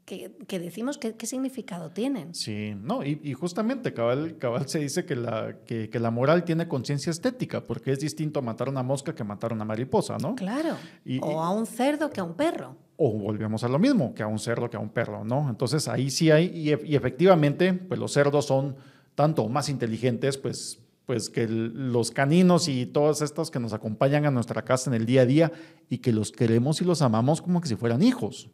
que, 0.04 0.58
decimos 0.58 0.98
qué, 0.98 1.26
significado 1.26 1.90
tienen. 1.90 2.34
Sí, 2.34 2.74
no, 2.80 3.04
y, 3.04 3.32
justamente 3.34 3.92
cabal, 3.92 4.38
cabal 4.38 4.68
se 4.68 4.78
dice 4.78 5.04
que 5.04 5.16
la, 5.16 5.56
que, 5.66 5.90
la 5.98 6.10
moral 6.10 6.44
tiene 6.44 6.68
conciencia 6.68 7.10
estética, 7.10 7.62
porque 7.64 7.92
es 7.92 8.00
distinto 8.00 8.40
matar 8.40 8.68
a 8.68 8.70
una 8.70 8.82
mosca 8.82 9.14
que 9.14 9.24
matar 9.24 9.50
a 9.50 9.54
una 9.54 9.64
mariposa, 9.64 10.16
¿no? 10.18 10.36
Claro, 10.36 10.76
o 11.22 11.42
a 11.42 11.50
un 11.50 11.66
cerdo 11.66 12.10
que 12.10 12.20
a 12.20 12.24
un 12.24 12.34
perro 12.34 12.76
o 12.96 13.10
volvemos 13.12 13.62
a 13.62 13.68
lo 13.68 13.78
mismo, 13.78 14.14
que 14.14 14.22
a 14.22 14.26
un 14.26 14.38
cerdo, 14.38 14.70
que 14.70 14.76
a 14.76 14.80
un 14.80 14.88
perro, 14.88 15.24
¿no? 15.24 15.48
Entonces 15.50 15.86
ahí 15.88 16.10
sí 16.10 16.30
hay, 16.30 16.46
y, 16.46 16.94
efectivamente, 16.94 17.72
pues 17.74 18.00
los 18.00 18.12
cerdos 18.12 18.46
son 18.46 18.76
tanto 19.14 19.48
más 19.48 19.68
inteligentes, 19.68 20.38
pues, 20.38 20.78
pues 21.06 21.30
que 21.30 21.46
los 21.48 22.10
caninos 22.10 22.68
y 22.68 22.84
todos 22.84 23.22
estos 23.22 23.50
que 23.50 23.60
nos 23.60 23.72
acompañan 23.72 24.26
a 24.26 24.30
nuestra 24.30 24.62
casa 24.62 24.90
en 24.90 24.94
el 24.94 25.06
día 25.06 25.22
a 25.22 25.26
día 25.26 25.52
y 25.88 25.98
que 25.98 26.12
los 26.12 26.32
queremos 26.32 26.80
y 26.80 26.84
los 26.84 27.00
amamos 27.00 27.40
como 27.40 27.60
que 27.60 27.68
si 27.68 27.76
fueran 27.76 28.02
hijos, 28.02 28.48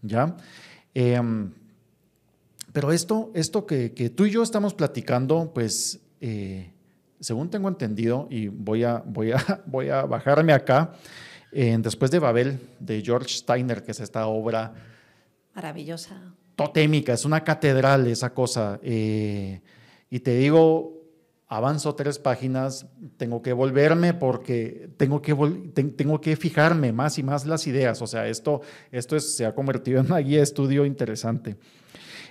¿ya? 0.00 0.36
Em, 0.94 1.52
pero 2.72 2.92
esto, 2.92 3.32
esto 3.34 3.66
que, 3.66 3.90
tú 4.14 4.26
y 4.26 4.30
yo 4.30 4.42
estamos 4.42 4.74
platicando, 4.74 5.50
pues, 5.52 6.00
eh, 6.20 6.72
según 7.18 7.50
tengo 7.50 7.68
entendido, 7.68 8.28
y 8.30 8.46
voy 8.46 8.84
a, 8.84 9.02
voy 9.04 9.32
a, 9.32 9.62
voy 9.66 9.88
a 9.88 10.02
bajarme 10.02 10.52
acá, 10.52 10.94
Después 11.52 12.12
de 12.12 12.20
Babel, 12.20 12.60
de 12.78 13.02
George 13.02 13.30
Steiner, 13.30 13.82
que 13.82 13.90
es 13.90 13.98
esta 13.98 14.28
obra 14.28 14.72
maravillosa. 15.52 16.32
Totémica, 16.54 17.12
es 17.12 17.24
una 17.24 17.42
catedral 17.42 18.06
esa 18.06 18.32
cosa. 18.32 18.78
Eh, 18.82 19.60
y 20.10 20.20
te 20.20 20.36
digo, 20.36 20.99
avanzo 21.50 21.96
tres 21.96 22.20
páginas, 22.20 22.86
tengo 23.16 23.42
que 23.42 23.52
volverme 23.52 24.14
porque 24.14 24.88
tengo 24.96 25.20
que, 25.20 25.34
tengo 25.96 26.20
que 26.20 26.36
fijarme 26.36 26.92
más 26.92 27.18
y 27.18 27.24
más 27.24 27.44
las 27.44 27.66
ideas. 27.66 28.00
O 28.02 28.06
sea, 28.06 28.28
esto, 28.28 28.60
esto 28.92 29.18
se 29.18 29.44
ha 29.44 29.52
convertido 29.52 29.98
en 29.98 30.06
una 30.06 30.18
guía 30.18 30.38
de 30.38 30.44
estudio 30.44 30.86
interesante. 30.86 31.56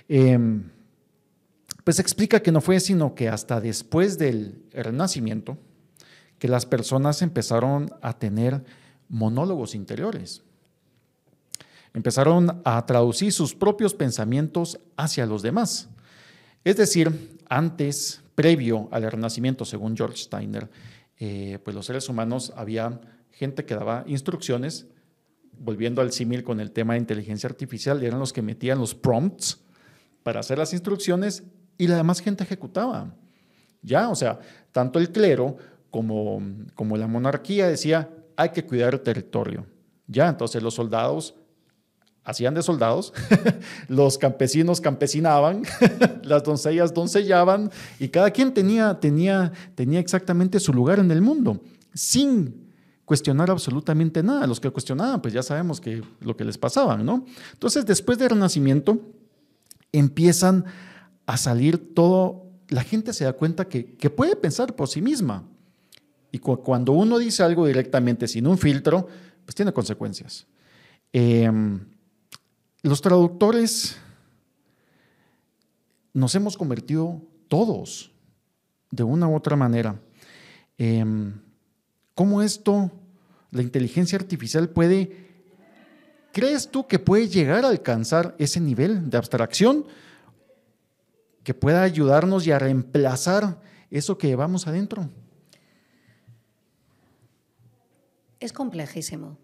Em, 0.08 0.70
pues 1.84 1.98
explica 1.98 2.40
que 2.40 2.50
no 2.50 2.62
fue 2.62 2.80
sino 2.80 3.14
que 3.14 3.28
hasta 3.28 3.60
después 3.60 4.16
del 4.16 4.64
Renacimiento 4.72 5.58
que 6.38 6.48
las 6.48 6.64
personas 6.64 7.20
empezaron 7.20 7.90
a 8.00 8.18
tener 8.18 8.64
monólogos 9.10 9.74
interiores. 9.74 10.42
Empezaron 11.92 12.62
a 12.64 12.86
traducir 12.86 13.34
sus 13.34 13.54
propios 13.54 13.92
pensamientos 13.92 14.80
hacia 14.96 15.26
los 15.26 15.42
demás. 15.42 15.90
Es 16.64 16.78
decir, 16.78 17.38
antes, 17.50 18.19
previo 18.34 18.88
al 18.90 19.10
Renacimiento, 19.10 19.64
según 19.64 19.96
George 19.96 20.16
Steiner, 20.16 20.70
eh, 21.18 21.58
pues 21.64 21.74
los 21.74 21.86
seres 21.86 22.08
humanos 22.08 22.52
había 22.56 23.00
gente 23.30 23.64
que 23.64 23.74
daba 23.74 24.04
instrucciones, 24.06 24.86
volviendo 25.58 26.00
al 26.00 26.12
símil 26.12 26.42
con 26.42 26.60
el 26.60 26.72
tema 26.72 26.94
de 26.94 27.00
inteligencia 27.00 27.48
artificial, 27.48 28.02
eran 28.02 28.18
los 28.18 28.32
que 28.32 28.42
metían 28.42 28.78
los 28.78 28.94
prompts 28.94 29.60
para 30.22 30.40
hacer 30.40 30.58
las 30.58 30.72
instrucciones 30.72 31.42
y 31.76 31.86
la 31.86 31.96
demás 31.96 32.20
gente 32.20 32.44
ejecutaba. 32.44 33.14
Ya, 33.82 34.08
o 34.08 34.14
sea, 34.14 34.38
tanto 34.72 34.98
el 34.98 35.10
clero 35.10 35.56
como, 35.90 36.42
como 36.74 36.96
la 36.96 37.06
monarquía 37.06 37.68
decía, 37.68 38.10
hay 38.36 38.50
que 38.50 38.64
cuidar 38.64 38.94
el 38.94 39.00
territorio. 39.00 39.66
Ya, 40.06 40.28
entonces 40.28 40.62
los 40.62 40.74
soldados 40.74 41.34
hacían 42.24 42.54
de 42.54 42.62
soldados, 42.62 43.12
los 43.88 44.18
campesinos 44.18 44.80
campesinaban, 44.80 45.62
las 46.22 46.42
doncellas 46.44 46.94
doncellaban 46.94 47.70
y 47.98 48.08
cada 48.08 48.30
quien 48.30 48.52
tenía, 48.52 49.00
tenía, 49.00 49.52
tenía 49.74 50.00
exactamente 50.00 50.60
su 50.60 50.72
lugar 50.72 50.98
en 50.98 51.10
el 51.10 51.22
mundo, 51.22 51.60
sin 51.94 52.70
cuestionar 53.04 53.50
absolutamente 53.50 54.22
nada. 54.22 54.46
Los 54.46 54.60
que 54.60 54.70
cuestionaban, 54.70 55.20
pues 55.20 55.34
ya 55.34 55.42
sabemos 55.42 55.80
que 55.80 56.02
lo 56.20 56.36
que 56.36 56.44
les 56.44 56.58
pasaba, 56.58 56.96
¿no? 56.96 57.24
Entonces, 57.52 57.84
después 57.84 58.18
del 58.18 58.30
Renacimiento, 58.30 59.00
empiezan 59.90 60.64
a 61.26 61.36
salir 61.36 61.94
todo, 61.94 62.46
la 62.68 62.84
gente 62.84 63.12
se 63.12 63.24
da 63.24 63.32
cuenta 63.32 63.66
que, 63.66 63.96
que 63.96 64.10
puede 64.10 64.36
pensar 64.36 64.76
por 64.76 64.88
sí 64.88 65.02
misma. 65.02 65.44
Y 66.32 66.38
cuando 66.38 66.92
uno 66.92 67.18
dice 67.18 67.42
algo 67.42 67.66
directamente 67.66 68.28
sin 68.28 68.46
un 68.46 68.56
filtro, 68.56 69.08
pues 69.44 69.54
tiene 69.56 69.72
consecuencias. 69.72 70.46
Em, 71.12 71.80
los 72.82 73.00
traductores 73.00 73.96
nos 76.12 76.34
hemos 76.34 76.56
convertido 76.56 77.20
todos 77.48 78.12
de 78.90 79.02
una 79.02 79.28
u 79.28 79.36
otra 79.36 79.56
manera. 79.56 80.00
Eh, 80.78 81.04
¿Cómo 82.14 82.42
esto, 82.42 82.90
la 83.50 83.62
inteligencia 83.62 84.18
artificial 84.18 84.68
puede 84.68 85.30
¿crees 86.32 86.70
tú 86.70 86.86
que 86.86 86.98
puede 86.98 87.28
llegar 87.28 87.64
a 87.64 87.68
alcanzar 87.68 88.34
ese 88.38 88.60
nivel 88.60 89.10
de 89.10 89.18
abstracción 89.18 89.84
que 91.42 91.54
pueda 91.54 91.82
ayudarnos 91.82 92.46
y 92.46 92.52
a 92.52 92.58
reemplazar 92.58 93.60
eso 93.90 94.18
que 94.18 94.28
llevamos 94.28 94.66
adentro? 94.66 95.08
Es 98.38 98.52
complejísimo, 98.52 99.36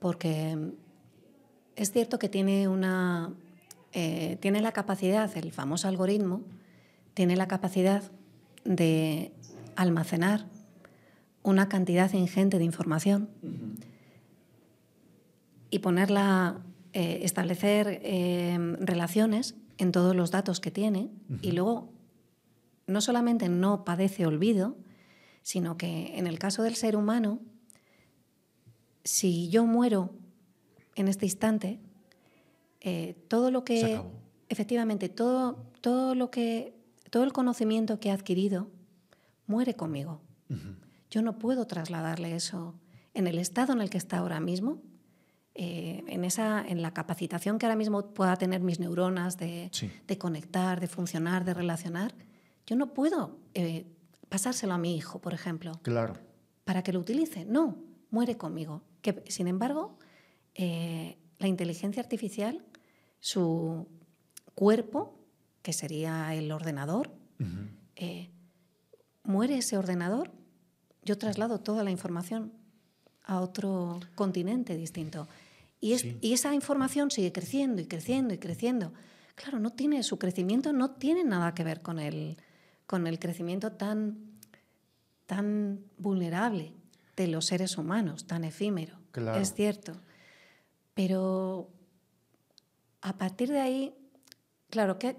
porque 0.00 0.56
es 1.76 1.92
cierto 1.92 2.18
que 2.18 2.28
tiene 2.28 2.68
una 2.68 3.32
eh, 3.94 4.38
tiene 4.40 4.62
la 4.62 4.72
capacidad, 4.72 5.30
el 5.36 5.52
famoso 5.52 5.86
algoritmo, 5.86 6.40
tiene 7.12 7.36
la 7.36 7.46
capacidad 7.46 8.02
de 8.64 9.32
almacenar 9.76 10.46
una 11.42 11.68
cantidad 11.68 12.10
ingente 12.14 12.58
de 12.58 12.64
información 12.64 13.28
y 15.68 15.80
ponerla, 15.80 16.62
eh, 16.94 17.20
establecer 17.22 18.00
eh, 18.02 18.56
relaciones 18.80 19.56
en 19.76 19.92
todos 19.92 20.16
los 20.16 20.30
datos 20.30 20.60
que 20.60 20.70
tiene 20.70 21.10
y 21.42 21.52
luego 21.52 21.90
no 22.86 23.02
solamente 23.02 23.50
no 23.50 23.84
padece 23.84 24.24
olvido, 24.24 24.76
sino 25.42 25.76
que 25.76 26.16
en 26.16 26.26
el 26.26 26.38
caso 26.38 26.62
del 26.62 26.76
ser 26.76 26.96
humano, 26.96 27.40
si 29.04 29.50
yo 29.50 29.66
muero 29.66 30.14
en 30.94 31.08
este 31.08 31.26
instante, 31.26 31.80
eh, 32.80 33.14
todo 33.28 33.50
lo 33.50 33.64
que... 33.64 34.00
Efectivamente, 34.48 35.08
todo, 35.08 35.64
todo 35.80 36.14
lo 36.14 36.30
que... 36.30 36.74
Todo 37.10 37.24
el 37.24 37.32
conocimiento 37.32 38.00
que 38.00 38.08
he 38.08 38.12
adquirido 38.12 38.70
muere 39.46 39.74
conmigo. 39.74 40.20
Yo 41.10 41.20
no 41.20 41.38
puedo 41.38 41.66
trasladarle 41.66 42.34
eso 42.34 42.74
en 43.12 43.26
el 43.26 43.38
estado 43.38 43.74
en 43.74 43.82
el 43.82 43.90
que 43.90 43.98
está 43.98 44.18
ahora 44.18 44.40
mismo, 44.40 44.80
eh, 45.54 46.02
en, 46.06 46.24
esa, 46.24 46.66
en 46.66 46.80
la 46.80 46.94
capacitación 46.94 47.58
que 47.58 47.66
ahora 47.66 47.76
mismo 47.76 48.14
pueda 48.14 48.36
tener 48.36 48.62
mis 48.62 48.80
neuronas 48.80 49.36
de, 49.36 49.70
de 50.06 50.18
conectar, 50.18 50.80
de 50.80 50.88
funcionar, 50.88 51.44
de 51.44 51.52
relacionar. 51.52 52.14
Yo 52.66 52.76
no 52.76 52.94
puedo 52.94 53.36
eh, 53.52 53.84
pasárselo 54.30 54.72
a 54.72 54.78
mi 54.78 54.96
hijo, 54.96 55.20
por 55.20 55.34
ejemplo. 55.34 55.72
Claro. 55.82 56.14
Para 56.64 56.82
que 56.82 56.94
lo 56.94 57.00
utilice. 57.00 57.44
No, 57.44 57.76
muere 58.10 58.38
conmigo. 58.38 58.80
Que, 59.02 59.22
sin 59.28 59.48
embargo, 59.48 59.98
la 60.56 61.48
inteligencia 61.48 62.02
artificial 62.02 62.64
su 63.22 63.86
cuerpo, 64.54 65.18
que 65.62 65.72
sería 65.72 66.34
el 66.34 66.50
ordenador, 66.50 67.10
eh, 67.96 68.30
muere 69.22 69.58
ese 69.58 69.78
ordenador, 69.78 70.32
yo 71.04 71.16
traslado 71.18 71.60
toda 71.60 71.84
la 71.84 71.90
información 71.92 72.52
a 73.24 73.40
otro 73.40 74.00
continente 74.16 74.76
distinto. 74.76 75.28
Y, 75.80 75.92
esa 76.32 76.54
información 76.54 77.10
sigue 77.10 77.32
creciendo 77.32 77.80
y 77.80 77.86
creciendo 77.86 78.34
y 78.34 78.38
creciendo. 78.38 78.92
Claro, 79.36 79.60
no 79.60 79.70
tiene, 79.70 80.02
su 80.02 80.18
crecimiento 80.18 80.72
no 80.72 80.90
tiene 80.90 81.22
nada 81.24 81.54
que 81.54 81.64
ver 81.64 81.80
con 81.80 82.00
el, 82.00 82.36
con 82.86 83.06
el 83.06 83.20
crecimiento 83.20 83.72
tan, 83.72 84.18
tan 85.26 85.80
vulnerable 85.96 86.72
de 87.16 87.28
los 87.28 87.46
seres 87.46 87.78
humanos, 87.78 88.26
tan 88.26 88.42
efímero. 88.42 88.98
Es 89.36 89.54
cierto. 89.54 89.92
Pero 90.94 91.70
a 93.00 93.16
partir 93.16 93.50
de 93.50 93.60
ahí, 93.60 93.94
claro, 94.70 94.98
¿qué, 94.98 95.16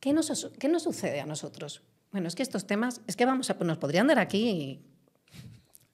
qué, 0.00 0.12
nos, 0.12 0.50
¿qué 0.58 0.68
nos 0.68 0.82
sucede 0.82 1.20
a 1.20 1.26
nosotros? 1.26 1.82
Bueno, 2.12 2.28
es 2.28 2.34
que 2.34 2.42
estos 2.42 2.66
temas, 2.66 3.00
es 3.06 3.16
que 3.16 3.26
vamos 3.26 3.50
a, 3.50 3.54
nos 3.54 3.78
podrían 3.78 4.06
dar 4.06 4.18
aquí 4.18 4.84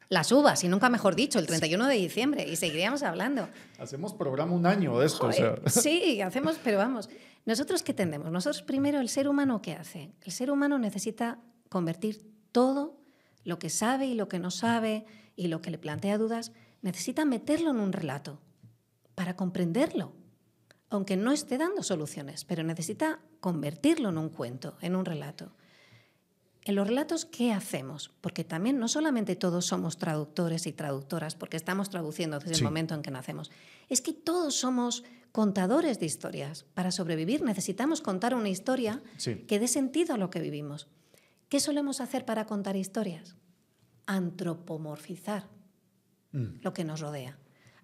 las 0.09 0.31
uvas, 0.31 0.63
y 0.63 0.69
nunca 0.69 0.89
mejor 0.91 1.17
dicho, 1.17 1.39
el 1.39 1.47
31 1.47 1.87
de 1.87 1.95
diciembre, 1.97 2.47
y 2.49 2.57
seguiríamos 2.57 3.03
hablando. 3.03 3.49
Hacemos 3.79 4.15
programa 4.15 4.53
un 4.53 4.67
año 4.67 4.99
de 4.99 5.07
esto. 5.07 5.31
Sí, 5.67 6.21
hacemos, 6.21 6.59
pero 6.63 6.79
vamos, 6.79 7.09
nosotros 7.47 7.83
qué 7.83 7.95
tendemos? 7.95 8.31
Nosotros 8.31 8.63
primero, 8.63 9.01
el 9.01 9.09
ser 9.09 9.29
humano, 9.29 9.61
¿qué 9.63 9.73
hace? 9.73 10.13
El 10.23 10.33
ser 10.33 10.51
humano 10.51 10.79
necesita 10.79 11.39
convertir 11.69 12.31
todo 12.53 13.01
lo 13.45 13.59
que 13.59 13.71
sabe 13.71 14.07
y 14.07 14.15
lo 14.15 14.29
que 14.29 14.39
no 14.39 14.51
sabe 14.51 15.05
y 15.37 15.49
lo 15.49 15.61
que 15.61 15.71
le 15.71 15.79
plantea 15.79 16.17
dudas, 16.19 16.53
necesita 16.83 17.25
meterlo 17.25 17.71
en 17.71 17.81
un 17.81 17.93
relato 17.93 18.41
para 19.15 19.37
comprenderlo 19.37 20.13
aunque 20.95 21.17
no 21.17 21.33
esté 21.33 21.59
dando 21.59 21.83
soluciones, 21.83 22.45
pero 22.45 22.63
necesita 22.63 23.19
convertirlo 23.41 24.11
en 24.11 24.19
un 24.19 24.29
cuento, 24.29 24.77
en 24.81 24.95
un 24.95 25.05
relato. 25.05 25.53
En 26.63 26.77
los 26.77 26.87
relatos, 26.87 27.25
¿qué 27.25 27.53
hacemos? 27.53 28.13
Porque 28.21 28.45
también 28.45 28.79
no 28.79 28.87
solamente 28.87 29.35
todos 29.35 29.67
somos 29.67 29.99
traductores 29.99 30.67
y 30.67 30.73
traductoras, 30.73 31.35
porque 31.35 31.57
estamos 31.57 31.91
traduciendo 31.91 32.39
desde 32.39 32.55
el 32.55 32.63
momento 32.63 32.95
en 32.95 33.03
que 33.03 33.11
nacemos, 33.11 33.51
es 33.89 34.01
que 34.01 34.13
todos 34.13 34.55
somos 34.55 35.03
contadores 35.33 35.99
de 35.99 36.07
historias. 36.07 36.65
Para 36.75 36.93
sobrevivir 36.93 37.43
necesitamos 37.43 38.01
contar 38.01 38.35
una 38.35 38.49
historia 38.49 39.03
que 39.49 39.59
dé 39.59 39.67
sentido 39.67 40.15
a 40.15 40.19
lo 40.19 40.31
que 40.31 40.41
vivimos. 40.41 40.87
¿Qué 41.49 41.59
solemos 41.59 42.01
hacer 42.01 42.25
para 42.25 42.47
contar 42.47 42.77
historias? 42.77 43.37
Antropomorfizar 44.07 45.49
mm. 46.31 46.61
lo 46.63 46.73
que 46.73 46.85
nos 46.85 47.01
rodea. 47.01 47.37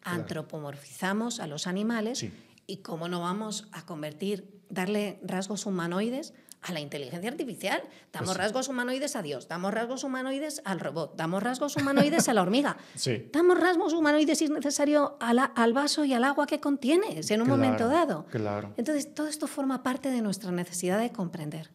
Antropomorfizamos 0.02 1.40
a 1.40 1.46
los 1.46 1.66
animales 1.66 2.24
¿Y 2.70 2.76
cómo 2.76 3.08
no 3.08 3.20
vamos 3.20 3.66
a 3.72 3.84
convertir, 3.84 4.62
darle 4.68 5.18
rasgos 5.24 5.66
humanoides 5.66 6.34
a 6.62 6.70
la 6.70 6.78
inteligencia 6.78 7.28
artificial? 7.28 7.82
Damos 8.12 8.28
pues 8.28 8.38
rasgos 8.38 8.68
humanoides 8.68 9.16
a 9.16 9.22
Dios, 9.22 9.48
damos 9.48 9.74
rasgos 9.74 10.04
humanoides 10.04 10.62
al 10.64 10.78
robot, 10.78 11.16
damos 11.16 11.42
rasgos 11.42 11.74
humanoides 11.74 12.28
a 12.28 12.32
la 12.32 12.42
hormiga, 12.42 12.76
damos 13.32 13.58
rasgos 13.58 13.92
humanoides 13.92 14.38
si 14.38 14.44
es 14.44 14.52
necesario 14.52 15.16
al 15.18 15.72
vaso 15.72 16.04
y 16.04 16.14
al 16.14 16.22
agua 16.22 16.46
que 16.46 16.60
contienes 16.60 17.28
en 17.32 17.42
un 17.42 17.48
momento 17.48 17.88
dado. 17.88 18.26
Claro. 18.26 18.72
Entonces, 18.76 19.12
todo 19.12 19.26
esto 19.26 19.48
forma 19.48 19.82
parte 19.82 20.12
de 20.12 20.22
nuestra 20.22 20.52
necesidad 20.52 21.00
de 21.00 21.10
comprender. 21.10 21.72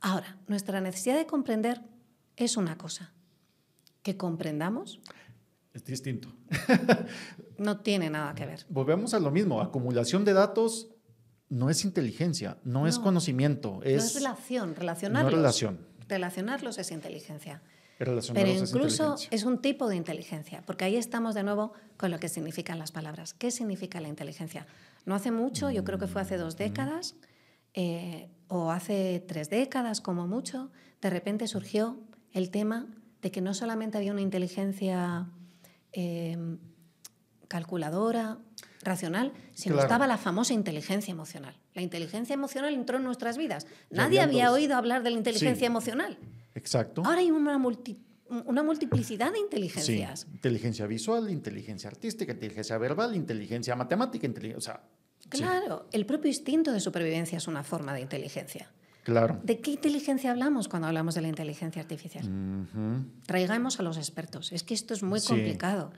Ahora, 0.00 0.36
nuestra 0.46 0.80
necesidad 0.80 1.16
de 1.16 1.26
comprender 1.26 1.82
es 2.36 2.56
una 2.56 2.78
cosa, 2.78 3.10
que 4.04 4.16
comprendamos 4.16 5.00
es 5.76 5.84
distinto. 5.84 6.34
no 7.58 7.80
tiene 7.80 8.10
nada 8.10 8.34
que 8.34 8.46
ver. 8.46 8.66
Volvemos 8.68 9.14
a 9.14 9.20
lo 9.20 9.30
mismo. 9.30 9.60
Acumulación 9.60 10.24
de 10.24 10.32
datos 10.32 10.88
no 11.48 11.70
es 11.70 11.84
inteligencia, 11.84 12.58
no, 12.64 12.86
es 12.86 12.98
conocimiento. 12.98 13.80
Es, 13.82 13.96
no 13.96 14.04
es 14.04 14.14
relación. 14.14 14.74
Relacionarlos. 14.74 15.32
No 15.32 15.36
relación. 15.36 15.86
Relacionarlos 16.08 16.78
es 16.78 16.90
inteligencia. 16.90 17.62
Pero 17.98 18.20
incluso 18.50 19.16
es, 19.30 19.44
un 19.44 19.62
tipo 19.62 19.88
de 19.88 19.96
inteligencia, 19.96 20.62
porque 20.66 20.84
ahí 20.84 20.96
estamos 20.96 21.34
de 21.34 21.42
nuevo 21.42 21.72
con 21.96 22.10
lo 22.10 22.18
que 22.18 22.28
significan 22.28 22.78
las 22.78 22.92
palabras. 22.92 23.32
¿Qué 23.32 23.50
significa 23.50 24.00
la 24.00 24.08
inteligencia? 24.08 24.66
No 25.06 25.14
hace 25.14 25.30
mucho, 25.30 25.70
yo 25.70 25.82
creo 25.82 25.98
que 25.98 26.06
fue 26.06 26.20
hace 26.20 26.36
dos 26.36 26.56
mm. 26.56 26.58
décadas, 26.58 27.16
eh, 27.72 28.28
o 28.48 28.70
hace 28.70 29.24
tres 29.26 29.48
décadas 29.48 30.02
como 30.02 30.26
mucho, 30.26 30.70
de 31.00 31.08
repente 31.08 31.46
surgió 31.46 31.98
el 32.32 32.50
tema 32.50 32.86
de 33.22 33.30
que 33.30 33.40
no 33.40 33.54
solamente 33.54 33.96
había 33.96 34.12
una 34.12 34.20
inteligencia 34.20 35.26
Em, 35.98 36.58
calculadora, 37.48 38.36
racional, 38.82 39.32
sino 39.54 39.80
estaba 39.80 40.06
la 40.06 40.18
famosa 40.18 40.52
inteligencia 40.52 41.10
emocional. 41.10 41.56
La 41.72 41.80
inteligencia 41.80 42.34
emocional 42.34 42.74
entró 42.74 42.98
en 42.98 43.04
nuestras 43.04 43.38
vidas. 43.38 43.66
Nadie 43.88 44.20
había 44.20 44.52
oído 44.52 44.76
hablar 44.76 45.02
de 45.02 45.10
la 45.10 45.16
inteligencia 45.16 45.66
emocional. 45.66 46.18
Exacto. 46.54 47.02
Ahora 47.02 47.20
hay 47.20 47.30
una, 47.30 47.56
una 47.56 48.62
multiplicidad 48.62 49.32
de 49.32 49.38
inteligencias. 49.38 50.26
Inteligencia 50.34 50.86
visual, 50.86 51.30
inteligencia 51.30 51.88
artística, 51.88 52.30
inteligencia 52.30 52.76
verbal, 52.76 53.16
inteligencia 53.16 53.74
matemática, 53.74 54.26
inteligencia... 54.26 54.82
claro, 55.30 55.88
el 55.92 56.04
propio 56.04 56.28
instinto 56.28 56.72
de 56.72 56.80
supervivencia 56.80 57.38
es 57.38 57.48
una 57.48 57.62
forma 57.62 57.94
de 57.94 58.02
inteligencia. 58.02 58.70
Claro. 59.06 59.38
¿De 59.44 59.60
qué 59.60 59.70
inteligencia 59.70 60.32
hablamos 60.32 60.66
cuando 60.66 60.88
hablamos 60.88 61.14
de 61.14 61.20
la 61.20 61.28
inteligencia 61.28 61.80
artificial? 61.80 62.24
Traigamos 63.24 63.78
a 63.78 63.84
los 63.84 63.98
expertos. 63.98 64.50
Es 64.50 64.64
que 64.64 64.74
esto 64.74 64.94
es 64.94 65.04
muy 65.04 65.20
complicado. 65.20 65.92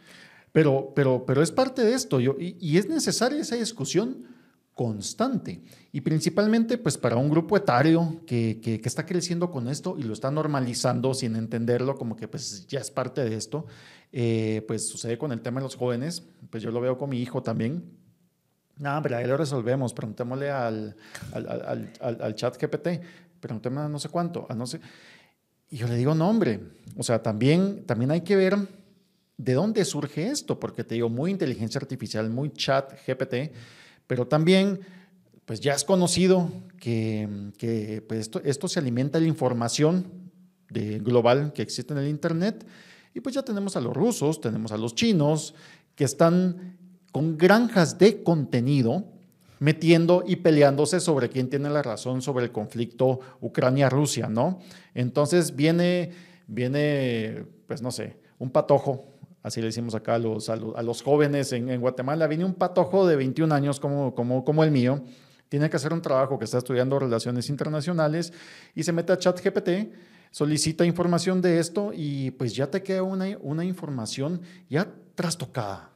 Pero, 0.53 0.93
pero, 0.95 1.25
pero 1.25 1.43
es 1.43 1.51
parte 1.51 1.85
de 1.85 1.95
esto 1.95 2.21
yo, 2.21 2.37
y, 2.39 2.77
es 2.77 2.87
necesaria 2.87 3.41
esa 3.41 3.57
discusión 3.57 4.27
constante 4.75 5.63
y 5.91 6.03
principalmente 6.03 6.77
pues 6.77 6.99
para 6.99 7.17
un 7.17 7.31
grupo 7.31 7.57
etario 7.57 8.21
que, 8.27 8.61
que, 8.63 8.79
está 8.85 9.07
creciendo 9.07 9.51
con 9.51 9.69
esto 9.69 9.97
y 9.99 10.03
lo 10.03 10.13
está 10.13 10.31
normalizando 10.31 11.15
sin 11.15 11.35
entenderlo 11.35 11.97
como 11.97 12.15
que 12.15 12.29
pues 12.29 12.67
ya 12.67 12.81
es 12.81 12.91
parte 12.91 13.25
de 13.25 13.37
esto 13.37 13.67
eh, 14.13 14.63
pues 14.69 14.87
sucede 14.87 15.17
con 15.17 15.33
el 15.33 15.41
tema 15.41 15.61
de 15.61 15.65
los 15.65 15.77
jóvenes 15.77 16.29
pues 16.51 16.63
yo 16.63 16.71
lo 16.71 16.81
veo 16.81 16.97
con 16.99 17.11
mi 17.11 17.21
hijo 17.21 17.43
también 17.43 17.85
no, 18.79 19.01
pero 19.03 19.17
ahí 19.17 19.27
lo 19.27 19.37
resolvemos. 19.37 19.93
Preguntémosle 19.93 20.51
al, 20.51 20.97
al, 21.33 21.93
al, 22.01 22.23
al, 22.23 22.35
chat 22.35 22.57
GPT, 22.61 23.01
preguntémosle 23.41 23.87
a 23.87 23.89
no 23.89 23.99
sé 23.99 24.09
cuánto, 24.09 24.47
a 24.49 24.55
no 24.55 24.67
sé. 24.67 24.81
Y 25.71 25.77
yo 25.77 25.87
le 25.87 25.97
digo, 25.97 26.15
no, 26.15 26.29
hombre, 26.29 26.61
o 26.97 27.03
sea, 27.03 27.23
también, 27.23 27.85
también 27.85 28.11
hay 28.11 28.23
que 28.23 28.37
ver 28.37 28.57
de 29.37 29.55
dónde 29.55 29.85
surge 29.85 30.29
esto, 30.29 30.59
porque 30.59 30.83
te 30.83 30.95
digo, 30.95 31.09
muy 31.09 31.31
inteligencia 31.31 31.79
artificial, 31.79 32.31
muy 32.31 32.51
chat 32.53 32.93
GPT, 33.07 33.53
pero 34.07 34.27
también, 34.27 34.81
pues 35.45 35.61
ya 35.61 35.75
es 35.75 35.85
conocido 35.85 36.51
que, 36.81 37.53
que 37.59 38.03
pues 38.07 38.21
esto, 38.21 38.41
esto 38.45 38.67
se 38.69 38.81
alimenta 38.81 39.19
de 39.19 39.23
la 39.23 39.29
información 39.29 40.07
de, 40.71 40.99
global 40.99 41.53
que 41.53 41.63
existe 41.63 41.93
en 41.93 42.01
el 42.01 42.09
Internet, 42.09 42.67
y 43.15 43.21
pues 43.21 43.35
ya 43.35 43.43
tenemos 43.43 43.77
a 43.77 43.81
los 43.81 43.95
rusos, 43.95 44.41
tenemos 44.41 44.73
a 44.73 44.79
los 44.79 44.95
chinos, 44.95 45.55
que 45.95 46.05
están 46.05 46.78
con 47.13 47.39
granjas 47.39 47.99
de 47.99 48.23
contenido 48.23 49.05
metiendo 49.61 50.25
y 50.27 50.37
peleándose 50.37 51.01
sobre 51.01 51.29
quién 51.29 51.49
tiene 51.49 51.69
la 51.71 51.83
razón 51.83 52.23
sobre 52.23 52.45
el 52.45 52.53
conflicto 52.53 53.21
Ucrania-Rusia, 53.41 54.29
¿no? 54.29 54.61
Entonces 54.95 55.57
viene, 55.57 56.13
viene, 56.47 57.45
pues 57.67 57.83
no 57.83 57.91
sé, 57.91 58.17
un 58.39 58.51
patojo, 58.51 59.15
así 59.43 59.61
le 59.61 59.67
decimos 59.67 59.95
acá 59.95 60.15
a 60.15 60.19
los, 60.19 60.49
a 60.49 60.57
los, 60.57 61.03
jóvenes 61.03 61.53
en, 61.53 61.81
Guatemala, 61.81 62.27
viene 62.27 62.45
un 62.45 62.55
patojo 62.55 63.07
de 63.07 63.17
21 63.17 63.55
años 63.55 63.81
como, 63.81 64.15
como, 64.15 64.45
como 64.45 64.65
el 64.65 64.71
mío, 64.71 65.03
tiene 65.49 65.71
que 65.71 65.77
hacer 65.77 65.93
un 65.93 66.03
trabajo 66.03 66.39
que 66.39 66.45
está 66.45 66.59
estudiando 66.59 66.99
relaciones 66.99 67.49
internacionales 67.49 68.33
y 68.75 68.83
se 68.83 68.93
mete 68.93 69.13
a 69.13 69.19
ChatGPT, 69.19 69.71
solicita 70.31 70.85
información 70.85 71.41
de 71.41 71.59
esto 71.59 71.91
y 71.95 72.31
pues 72.33 72.55
ya 72.55 72.71
te 72.71 72.83
queda 72.83 73.03
una, 73.03 73.27
una 73.41 73.65
información 73.65 74.43
ya 74.69 74.93
trastocada, 75.15 75.91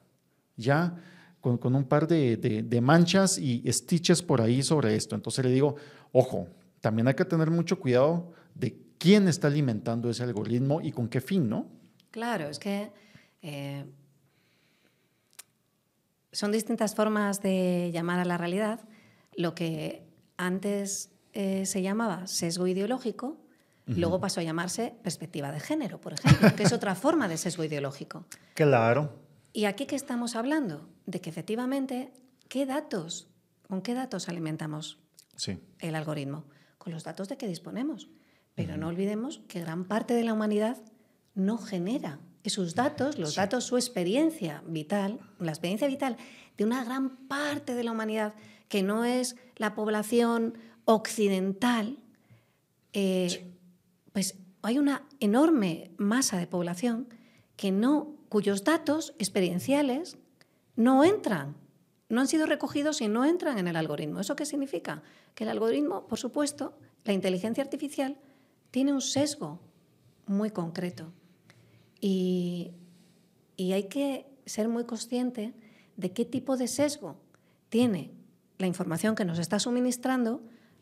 ya 0.57 0.97
con, 1.41 1.59
con 1.59 1.75
un 1.75 1.85
par 1.85 2.07
de, 2.07 2.37
de, 2.37 2.81
manchas 2.81 3.37
y 3.37 3.65
stitches 3.71 4.23
por 4.23 4.41
ahí 4.41 4.63
sobre 4.63 4.95
esto. 4.95 5.17
Entonces 5.17 5.45
le 5.45 5.51
digo, 5.51 5.75
ojo, 6.13 6.49
también 6.81 7.09
hay 7.09 7.15
que 7.15 7.25
tener 7.25 7.51
mucho 7.51 7.79
cuidado 7.79 8.33
de 8.55 8.79
quién 8.99 9.27
está 9.27 9.49
alimentando 9.49 10.09
ese 10.09 10.23
algoritmo 10.23 10.81
y 10.81 10.93
con 10.93 11.09
qué 11.09 11.21
fin, 11.21 11.49
¿no? 11.49 11.67
Claro, 12.13 12.49
es 12.49 12.59
que 12.61 12.93
eh, 13.43 13.85
son 16.31 16.53
distintas 16.53 16.95
formas 16.95 17.43
de 17.43 17.91
llamar 17.93 18.21
a 18.21 18.25
la 18.25 18.39
realidad. 18.39 18.81
Lo 19.37 19.55
que 19.55 20.05
antes 20.37 21.11
eh, 21.33 21.67
se 21.67 21.83
llamaba 21.83 22.27
sesgo 22.27 22.67
ideológico, 22.67 23.39
luego 23.87 24.21
pasó 24.21 24.41
a 24.41 24.45
llamarse 24.45 24.95
perspectiva 25.03 25.51
de 25.51 25.61
género, 25.61 26.01
por 26.01 26.13
ejemplo, 26.13 26.55
que 26.57 26.63
es 26.63 26.73
otra 26.73 26.95
forma 26.95 27.27
de 27.27 27.37
sesgo 27.37 27.65
ideológico. 27.65 28.25
Claro. 28.55 29.22
¿Y 29.53 29.65
aquí 29.67 29.87
qué 29.87 29.97
estamos 29.97 30.37
hablando? 30.37 30.89
De 31.07 31.21
que 31.21 31.31
efectivamente, 31.31 32.13
¿qué 32.49 32.67
datos, 32.67 33.29
con 33.69 33.83
qué 33.83 33.95
datos 33.95 34.29
alimentamos 34.29 34.99
el 35.81 35.95
algoritmo? 35.95 36.45
Con 36.79 36.93
los 36.93 37.05
datos 37.05 37.29
de 37.29 37.37
que 37.37 37.47
disponemos. 37.47 38.09
Pero 38.55 38.77
no 38.77 38.89
olvidemos 38.89 39.41
que 39.49 39.61
gran 39.61 39.85
parte 39.85 40.15
de 40.15 40.25
la 40.25 40.33
humanidad 40.33 40.79
no 41.35 41.59
genera 41.59 42.21
esos 42.45 42.75
datos, 42.75 43.19
los 43.19 43.37
datos, 43.37 43.65
su 43.65 43.77
experiencia 43.77 44.63
vital, 44.67 45.21
la 45.39 45.53
experiencia 45.53 45.87
vital 45.87 46.17
de 46.57 46.65
una 46.65 46.85
gran 46.85 47.17
parte 47.29 47.75
de 47.75 47.85
la 47.85 47.93
humanidad 47.93 48.35
que 48.69 48.83
no 48.83 49.05
es 49.05 49.37
la 49.57 49.75
población 49.75 50.59
occidental, 50.85 51.99
eh, 52.93 53.53
pues 54.13 54.37
hay 54.63 54.79
una 54.79 55.07
enorme 55.21 55.93
masa 55.99 56.39
de 56.39 56.47
población 56.47 57.09
que 57.57 57.71
no, 57.71 58.17
cuyos 58.33 58.65
datos 58.65 59.13
experienciales 59.19 60.17
no 60.75 61.05
entran, 61.05 61.55
no 62.09 62.23
han 62.23 62.29
sido 62.29 62.47
recogidos 62.47 63.03
y 63.03 63.07
no 63.07 63.27
entran 63.27 63.59
en 63.59 63.69
el 63.69 63.77
algoritmo. 63.77 64.21
¿Eso 64.21 64.37
qué 64.37 64.47
significa? 64.47 65.03
Que 65.35 65.45
el 65.45 65.51
algoritmo, 65.51 66.07
por 66.07 66.19
supuesto, 66.19 66.73
la 67.05 67.13
inteligencia 67.13 67.63
artificial, 67.63 68.17
tiene 68.71 68.95
un 68.95 69.03
sesgo 69.03 69.61
muy 70.25 70.51
concreto. 70.51 71.13
Y, 72.01 72.73
y 73.59 73.73
hay 73.73 73.91
que 73.91 74.25
ser 74.47 74.67
muy 74.67 74.87
consciente 74.87 75.53
de 75.99 76.13
qué 76.15 76.25
tipo 76.25 76.57
de 76.57 76.69
sesgo 76.69 77.21
tiene 77.69 78.13
la 78.57 78.67
información 78.67 79.15
que 79.15 79.27
nos 79.27 79.39
está 79.39 79.59
suministrando 79.59 80.41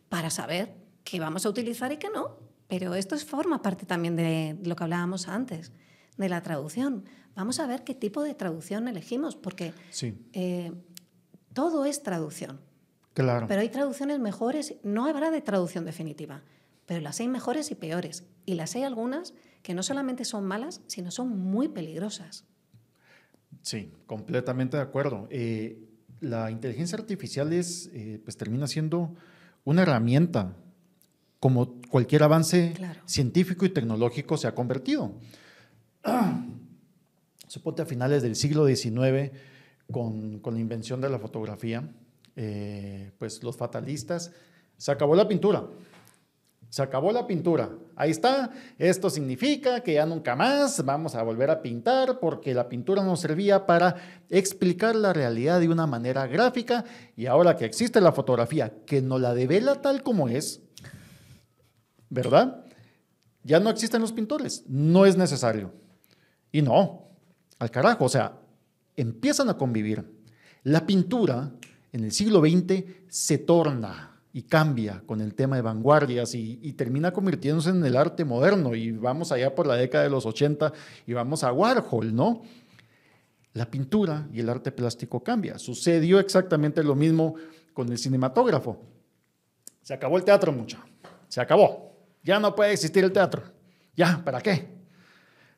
para 0.09 0.31
saber 0.31 0.73
qué 1.03 1.19
vamos 1.19 1.45
a 1.47 1.49
utilizar 1.49 1.91
y 1.91 1.97
qué 1.97 2.11
no. 2.11 2.37
Pero 2.69 2.95
esto 2.95 3.19
forma 3.19 3.61
parte 3.61 3.87
también 3.87 4.15
de 4.15 4.57
lo 4.63 4.77
que 4.77 4.85
hablábamos 4.85 5.27
antes, 5.27 5.73
de 6.17 6.29
la 6.29 6.43
traducción. 6.43 7.05
Vamos 7.35 7.61
a 7.61 7.67
ver 7.67 7.85
qué 7.85 7.95
tipo 7.95 8.23
de 8.23 8.35
traducción 8.35 8.89
elegimos, 8.89 9.37
porque 9.37 9.73
eh, 10.33 10.73
todo 11.53 11.85
es 11.85 12.03
traducción. 12.03 12.61
Claro. 13.15 13.47
Pero 13.49 13.61
hay 13.61 13.69
traducciones 13.69 14.19
mejores, 14.19 14.77
no 14.83 15.07
habrá 15.07 15.31
de 15.31 15.41
traducción 15.41 15.85
definitiva, 15.85 16.43
pero 16.87 17.01
las 17.01 17.21
hay 17.21 17.29
mejores 17.29 17.71
y 17.71 17.75
peores. 17.75 18.25
Y 18.47 18.55
las 18.55 18.75
hay 18.75 18.83
algunas 18.83 19.35
que 19.63 19.75
no 19.75 19.83
solamente 19.83 20.25
son 20.25 20.45
malas, 20.45 20.81
sino 20.87 21.11
son 21.11 21.29
muy 21.39 21.69
peligrosas. 21.69 22.45
Sí, 23.63 23.93
completamente 24.07 24.77
de 24.77 24.83
acuerdo. 24.83 25.29
Eh, 25.31 25.89
la 26.21 26.51
inteligencia 26.51 26.99
artificial 26.99 27.53
es, 27.53 27.91
eh, 27.93 28.21
pues 28.23 28.37
termina 28.37 28.67
siendo 28.67 29.15
una 29.65 29.83
herramienta 29.83 30.57
como 31.39 31.81
cualquier 31.89 32.23
avance 32.23 32.75
científico 33.07 33.65
y 33.65 33.71
tecnológico 33.71 34.37
se 34.37 34.47
ha 34.47 34.55
convertido. 34.55 35.15
Suponte 37.47 37.83
a 37.83 37.87
finales 37.87 38.23
del 38.23 38.37
siglo 38.37 38.67
XIX, 38.67 39.33
con, 39.91 40.41
la 40.45 40.59
invención 40.59 41.01
de 41.01 41.09
la 41.09 41.19
fotografía, 41.19 41.89
eh, 42.37 43.13
pues 43.19 43.43
los 43.43 43.57
fatalistas, 43.57 44.33
se 44.77 44.93
acabó 44.93 45.15
la 45.15 45.29
pintura. 45.29 45.65
Se 46.69 46.83
acabó 46.83 47.11
la 47.11 47.27
pintura. 47.27 47.69
Ahí 47.97 48.13
está. 48.13 48.51
Esto 48.79 49.11
significa 49.11 49.81
que 49.81 49.95
ya 49.95 50.07
nunca 50.07 50.37
más 50.37 50.85
vamos 50.85 51.17
a 51.17 51.23
volver 51.25 51.51
a 51.51 51.61
pintar 51.61 52.21
porque 52.21 52.55
la 52.55 52.69
pintura 52.69 53.03
nos 53.03 53.21
servía 53.21 53.67
para 53.67 53.97
explicar 54.29 54.95
la 54.95 55.13
realidad 55.13 55.59
de 55.59 55.69
una 55.69 55.89
manera 55.89 56.29
gráfica 56.29 56.85
y 57.17 57.27
ahora 57.27 57.57
que 57.57 57.65
existe 57.65 58.01
la 58.01 58.13
fotografía 58.13 58.73
que 58.87 59.03
nos 59.03 59.21
la 59.21 59.35
devela 59.35 59.83
tal 59.83 60.05
como 60.05 60.29
es, 60.29 60.63
¿verdad? 62.09 62.65
Ya 63.43 63.59
no 63.59 63.69
existen 63.69 64.01
los 64.01 64.13
pintores, 64.13 64.63
no 64.69 65.07
es 65.07 65.17
necesario. 65.17 65.73
Y 66.53 66.63
no, 66.63 67.09
al 67.59 67.71
carajo, 67.71 68.05
o 68.05 68.09
sea, 68.09 68.39
empiezan 68.97 69.49
a 69.49 69.57
convivir. 69.57 70.05
La 70.65 70.87
pintura 70.87 71.53
en 71.93 72.05
el 72.05 72.13
siglo 72.13 72.41
XX 72.41 72.85
se 73.09 73.39
torna 73.39 74.11
y 74.33 74.43
cambia 74.43 75.03
con 75.07 75.21
el 75.21 75.35
tema 75.35 75.57
de 75.57 75.63
vanguardias 75.63 76.35
y, 76.35 76.73
termina 76.75 77.13
convirtiéndose 77.13 77.71
en 77.71 77.85
el 77.85 77.97
arte 77.97 78.25
moderno 78.25 78.75
y 78.75 78.93
vamos 78.93 79.33
allá 79.33 79.55
por 79.55 79.67
la 79.67 79.75
década 79.75 80.05
de 80.05 80.11
los 80.11 80.25
80 80.25 80.73
y 81.07 81.13
vamos 81.13 81.43
a 81.43 81.53
Warhol, 81.53 82.15
¿no? 82.15 82.43
La 83.53 83.69
pintura 83.69 84.29
y 84.33 84.41
el 84.41 84.49
arte 84.49 84.71
plástico 84.71 85.23
cambia. 85.23 85.59
Sucedió 85.59 86.21
exactamente 86.21 86.85
lo 86.85 86.95
mismo 86.95 87.35
con 87.75 87.91
el 87.91 87.99
cinematógrafo. 87.99 88.81
Se 89.83 89.95
acabó 89.95 90.17
el 90.17 90.25
teatro, 90.25 90.53
mucho. 90.53 90.79
Se 91.27 91.41
acabó. 91.41 91.97
Ya 92.23 92.39
no 92.39 92.55
puede 92.55 92.73
existir 92.73 93.03
el 93.03 93.13
teatro. 93.13 93.43
Ya, 93.97 94.23
¿para 94.25 94.41
qué? 94.41 94.80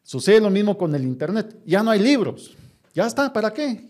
Sucede 0.03 0.41
lo 0.41 0.51
mismo 0.51 0.77
con 0.77 0.95
el 0.95 1.03
Internet. 1.03 1.57
Ya 1.65 1.83
no 1.83 1.91
hay 1.91 2.01
libros. 2.01 2.57
Ya 2.95 3.07
está, 3.07 3.33
¿para 3.33 3.53
qué? 3.53 3.89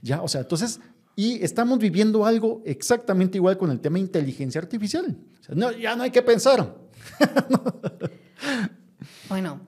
Ya, 0.00 0.22
o 0.22 0.28
sea, 0.28 0.42
entonces, 0.42 0.80
y 1.16 1.42
estamos 1.44 1.78
viviendo 1.78 2.24
algo 2.24 2.62
exactamente 2.64 3.38
igual 3.38 3.58
con 3.58 3.70
el 3.70 3.80
tema 3.80 3.94
de 3.94 4.00
inteligencia 4.00 4.60
artificial. 4.60 5.16
no, 5.48 5.72
ya 5.72 5.96
no 5.96 6.02
hay 6.02 6.10
que 6.10 6.22
pensar. 6.22 6.74
bueno, 9.28 9.60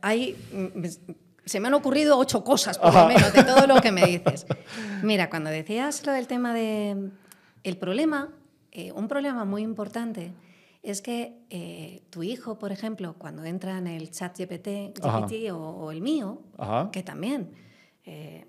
hay, 0.00 0.36
se 1.44 1.60
me 1.60 1.68
han 1.68 1.74
ocurrido 1.74 2.18
ocho 2.18 2.44
cosas, 2.44 2.78
por 2.78 2.94
lo 2.94 3.08
menos, 3.08 3.32
de 3.32 3.44
todo 3.44 3.66
lo 3.66 3.80
que 3.80 3.92
me 3.92 4.06
dices. 4.06 4.46
Mira, 5.02 5.30
cuando 5.30 5.50
decías 5.50 6.04
lo 6.06 6.12
del 6.12 6.26
tema 6.26 6.54
de... 6.54 7.10
El 7.64 7.76
problema, 7.76 8.28
eh, 8.70 8.92
un 8.92 9.08
problema 9.08 9.44
muy 9.44 9.62
importante 9.62 10.32
es 10.82 11.02
que 11.02 11.44
eh, 11.50 12.02
tu 12.10 12.22
hijo, 12.22 12.58
por 12.58 12.72
ejemplo, 12.72 13.14
cuando 13.18 13.44
entra 13.44 13.78
en 13.78 13.86
el 13.86 14.10
chat 14.10 14.38
GPT, 14.38 14.98
o, 15.52 15.90
el 15.90 16.00
mío, 16.00 16.42
que 16.92 17.02
también, 17.02 17.52
eh, 18.04 18.46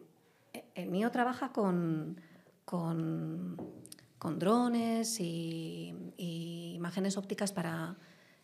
el 0.76 0.90
mío 0.90 1.12
trabaja 1.12 1.52
con, 1.52 2.22
con, 2.66 3.58
drones 4.38 5.20
y, 5.20 5.94
imágenes 6.76 7.18
ópticas 7.18 7.52
para 7.52 7.98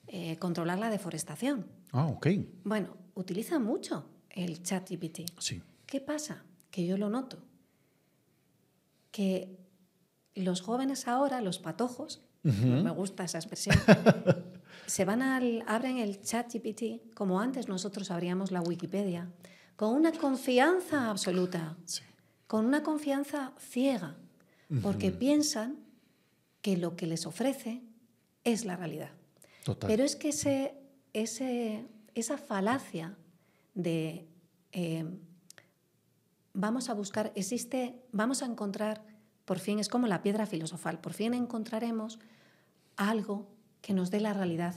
eh, 0.07 0.38
controlar 0.38 0.79
la 0.79 0.89
deforestación. 0.89 1.65
Ah, 1.91 2.07
ok. 2.07 2.27
Bueno, 2.63 2.97
utiliza 3.13 3.59
mucho 3.59 4.09
el 4.29 4.61
chat 4.61 4.89
GPT. 4.89 5.31
Sí. 5.39 5.61
¿Qué 5.86 6.01
pasa? 6.01 6.43
Que 6.71 6.86
yo 6.86 6.97
lo 6.97 7.09
noto. 7.09 7.38
Que 9.11 9.57
los 10.33 10.61
jóvenes 10.61 11.07
ahora, 11.07 11.39
los 11.39 11.59
patojos, 11.59 12.25
me 12.46 12.91
gusta 12.91 13.24
esa 13.24 13.38
expresión. 13.38 13.76
Se 14.86 15.04
van 15.04 15.22
al, 15.22 15.64
abren 15.68 15.98
el 15.98 16.22
chat 16.22 16.54
GPT 16.54 17.14
como 17.14 17.39
antes 17.39 17.68
nosotros 17.68 18.12
abríamos 18.12 18.52
la 18.52 18.62
Wikipedia, 18.62 19.32
con 19.76 19.93
una 19.93 20.12
confianza 20.12 21.10
absoluta, 21.10 21.76
con 22.48 22.66
una 22.66 22.84
confianza 22.84 23.54
ciega, 23.58 24.16
porque 24.82 25.12
piensan 25.12 25.78
que 26.62 26.78
lo 26.78 26.96
que 26.96 27.08
les 27.08 27.26
ofrece 27.26 27.82
es 28.43 28.66
la 28.66 28.76
realidad. 28.76 29.12
Pero 29.80 30.04
es 30.04 30.16
que 30.16 30.30
ese, 30.30 30.76
ese, 31.14 31.88
esa 32.14 32.38
falacia 32.38 33.18
de 33.74 34.28
eh, 34.72 35.06
vamos 36.56 36.89
a 36.89 36.93
buscar, 36.93 37.32
existe, 37.36 38.02
vamos 38.12 38.41
a 38.41 38.46
encontrar, 38.46 39.04
por 39.46 39.60
fin 39.60 39.80
es 39.80 39.89
como 39.89 40.08
la 40.08 40.24
piedra 40.24 40.46
filosofal, 40.46 41.00
por 41.00 41.14
fin 41.14 41.34
encontraremos 41.34 42.20
algo 42.98 43.48
que 43.82 43.93
nos 43.93 44.12
dé 44.12 44.20
la 44.20 44.34
realidad 44.34 44.76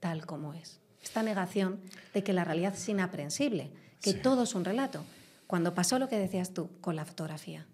tal 0.00 0.26
como 0.26 0.54
es. 0.54 0.80
Esta 1.02 1.22
negación 1.22 1.80
de 2.12 2.24
que 2.24 2.32
la 2.32 2.44
realidad 2.44 2.74
es 2.74 2.88
inaprensible, 2.88 3.70
que 4.00 4.14
todo 4.14 4.44
es 4.44 4.54
un 4.54 4.64
relato. 4.64 5.04
Cuando 5.46 5.74
pasó 5.74 5.98
lo 5.98 6.08
que 6.08 6.18
decías 6.18 6.52
tú 6.54 6.70
con 6.80 6.96
la 6.96 7.04
fotografía, 7.04 7.66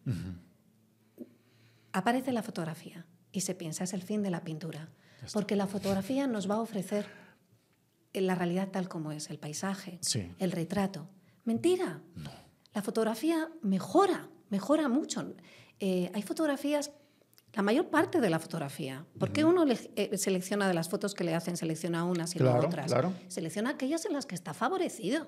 aparece 1.93 2.33
la 2.33 2.43
fotografía 2.43 3.07
y 3.33 3.43
se 3.43 3.55
piensa 3.55 3.85
es 3.85 3.93
el 3.93 4.03
fin 4.03 4.23
de 4.23 4.31
la 4.31 4.43
pintura, 4.43 4.89
porque 5.33 5.57
la 5.57 5.67
fotografía 5.67 6.27
nos 6.27 6.51
va 6.51 6.57
a 6.57 6.61
ofrecer 6.61 7.07
la 8.13 8.35
realidad 8.35 8.69
tal 8.69 8.89
como 8.89 9.13
es, 9.13 9.31
el 9.31 9.39
paisaje, 9.39 10.01
el 10.39 10.53
retrato. 10.53 11.09
Mentira. 11.45 12.01
La 12.75 12.83
fotografía 12.83 13.49
mejora, 13.63 14.29
mejora 14.51 14.89
mucho. 14.89 15.35
Eh, 15.79 16.11
hay 16.15 16.23
fotografías, 16.23 16.93
la 17.53 17.63
mayor 17.63 17.89
parte 17.89 18.21
de 18.21 18.31
la 18.31 18.39
fotografía. 18.39 19.05
¿Por 19.19 19.33
qué 19.33 19.45
uno 19.45 19.65
eh, 19.69 20.17
selecciona 20.17 20.69
de 20.69 20.75
las 20.75 20.89
fotos 20.89 21.15
que 21.15 21.25
le 21.25 21.35
hacen, 21.35 21.57
selecciona 21.57 22.05
unas 22.05 22.37
y 22.37 22.39
no 22.39 22.55
otras? 22.57 22.93
Selecciona 23.29 23.71
aquellas 23.71 24.05
en 24.05 24.13
las 24.13 24.27
que 24.27 24.35
está 24.35 24.55
favorecido. 24.55 25.27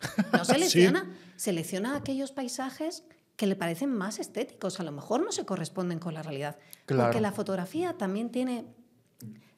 No 0.32 0.44
selecciona, 0.44 1.12
selecciona 1.36 1.96
aquellos 1.96 2.30
paisajes 2.30 3.02
que 3.34 3.46
le 3.46 3.56
parecen 3.56 3.92
más 3.92 4.18
estéticos, 4.18 4.80
a 4.80 4.82
lo 4.82 4.92
mejor 4.92 5.24
no 5.24 5.32
se 5.32 5.44
corresponden 5.44 5.98
con 5.98 6.14
la 6.14 6.22
realidad. 6.22 6.56
Porque 6.86 7.20
la 7.20 7.32
fotografía 7.32 7.94
también 7.94 8.30
tiene, 8.30 8.64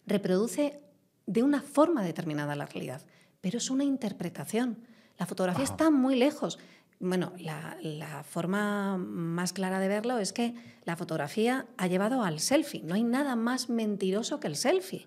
reproduce 0.06 0.82
de 1.26 1.42
una 1.42 1.62
forma 1.62 2.02
determinada 2.02 2.56
la 2.56 2.66
realidad, 2.66 3.02
pero 3.40 3.58
es 3.58 3.70
una 3.70 3.84
interpretación. 3.84 4.78
La 5.18 5.26
fotografía 5.26 5.64
está 5.64 5.90
muy 5.90 6.16
lejos. 6.16 6.58
Bueno, 7.03 7.32
la, 7.38 8.22
forma 8.24 8.98
más 8.98 9.55
clara 9.55 9.80
de 9.80 9.88
verlo 9.88 10.18
es 10.18 10.34
que 10.34 10.55
la 10.84 10.96
fotografía 10.96 11.66
ha 11.78 11.86
llevado 11.86 12.22
al 12.22 12.40
selfie. 12.40 12.82
No 12.82 12.94
hay 12.94 13.05
nada 13.05 13.36
más 13.36 13.70
mentiroso 13.70 14.38
que 14.38 14.48
el 14.48 14.55
selfie. 14.55 15.07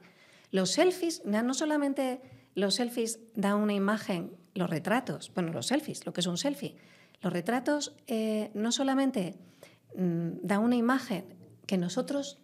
Los 0.50 0.72
selfies, 0.72 1.24
no 1.24 1.54
solamente 1.54 2.20
los 2.56 2.76
selfies 2.76 3.20
dan 3.36 3.58
una 3.58 3.74
imagen, 3.74 4.36
los 4.56 4.72
retratos, 4.72 5.32
bueno, 5.36 5.54
los 5.54 5.68
selfies, 5.68 6.06
lo 6.08 6.14
que 6.14 6.22
es 6.22 6.28
un 6.28 6.38
selfie, 6.38 6.76
los 7.22 7.32
retratos 7.32 7.96
eh, 8.08 8.50
no 8.56 8.72
solamente 8.72 9.36
mm, 9.96 10.40
dan 10.42 10.62
una 10.62 10.76
imagen 10.76 11.26
que 11.68 11.78
nosotros 11.78 12.40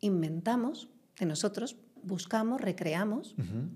inventamos 0.00 0.88
de 1.18 1.26
nosotros, 1.26 1.76
buscamos, 2.06 2.60
recreamos, 2.60 3.34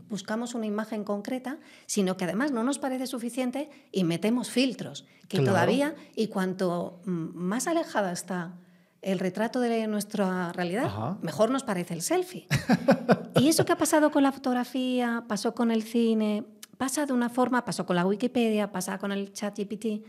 buscamos 0.08 0.54
una 0.54 0.66
imagen 0.66 1.04
concreta, 1.04 1.58
sino 1.86 2.16
que 2.16 2.24
además 2.24 2.52
no 2.52 2.62
nos 2.62 2.78
parece 2.78 3.06
suficiente 3.06 3.70
y 3.92 4.04
metemos 4.04 4.50
filtros, 4.50 5.06
que 5.28 5.40
todavía, 5.40 5.94
y 6.14 6.28
cuanto 6.28 7.00
mm, 7.04 7.10
más 7.34 7.66
alejada 7.66 8.12
está 8.12 8.54
el 9.02 9.18
retrato 9.18 9.60
de 9.60 9.86
nuestra 9.86 10.52
realidad, 10.52 11.18
mejor 11.22 11.50
nos 11.50 11.62
parece 11.62 11.94
el 11.94 12.02
selfie. 12.02 12.46
y 13.36 13.48
eso 13.48 13.64
que 13.64 13.72
ha 13.72 13.78
pasado 13.78 14.10
con 14.10 14.22
la 14.22 14.32
fotografía, 14.32 15.24
pasó 15.28 15.54
con 15.54 15.70
el 15.70 15.82
cine, 15.82 16.44
pasa 16.76 17.06
de 17.06 17.12
una 17.12 17.28
forma, 17.28 17.64
pasó 17.64 17.86
con 17.86 17.96
la 17.96 18.06
Wikipedia, 18.06 18.72
pasa 18.72 18.98
con 18.98 19.12
el 19.12 19.32
chat 19.32 19.58
GPT, 19.58 20.04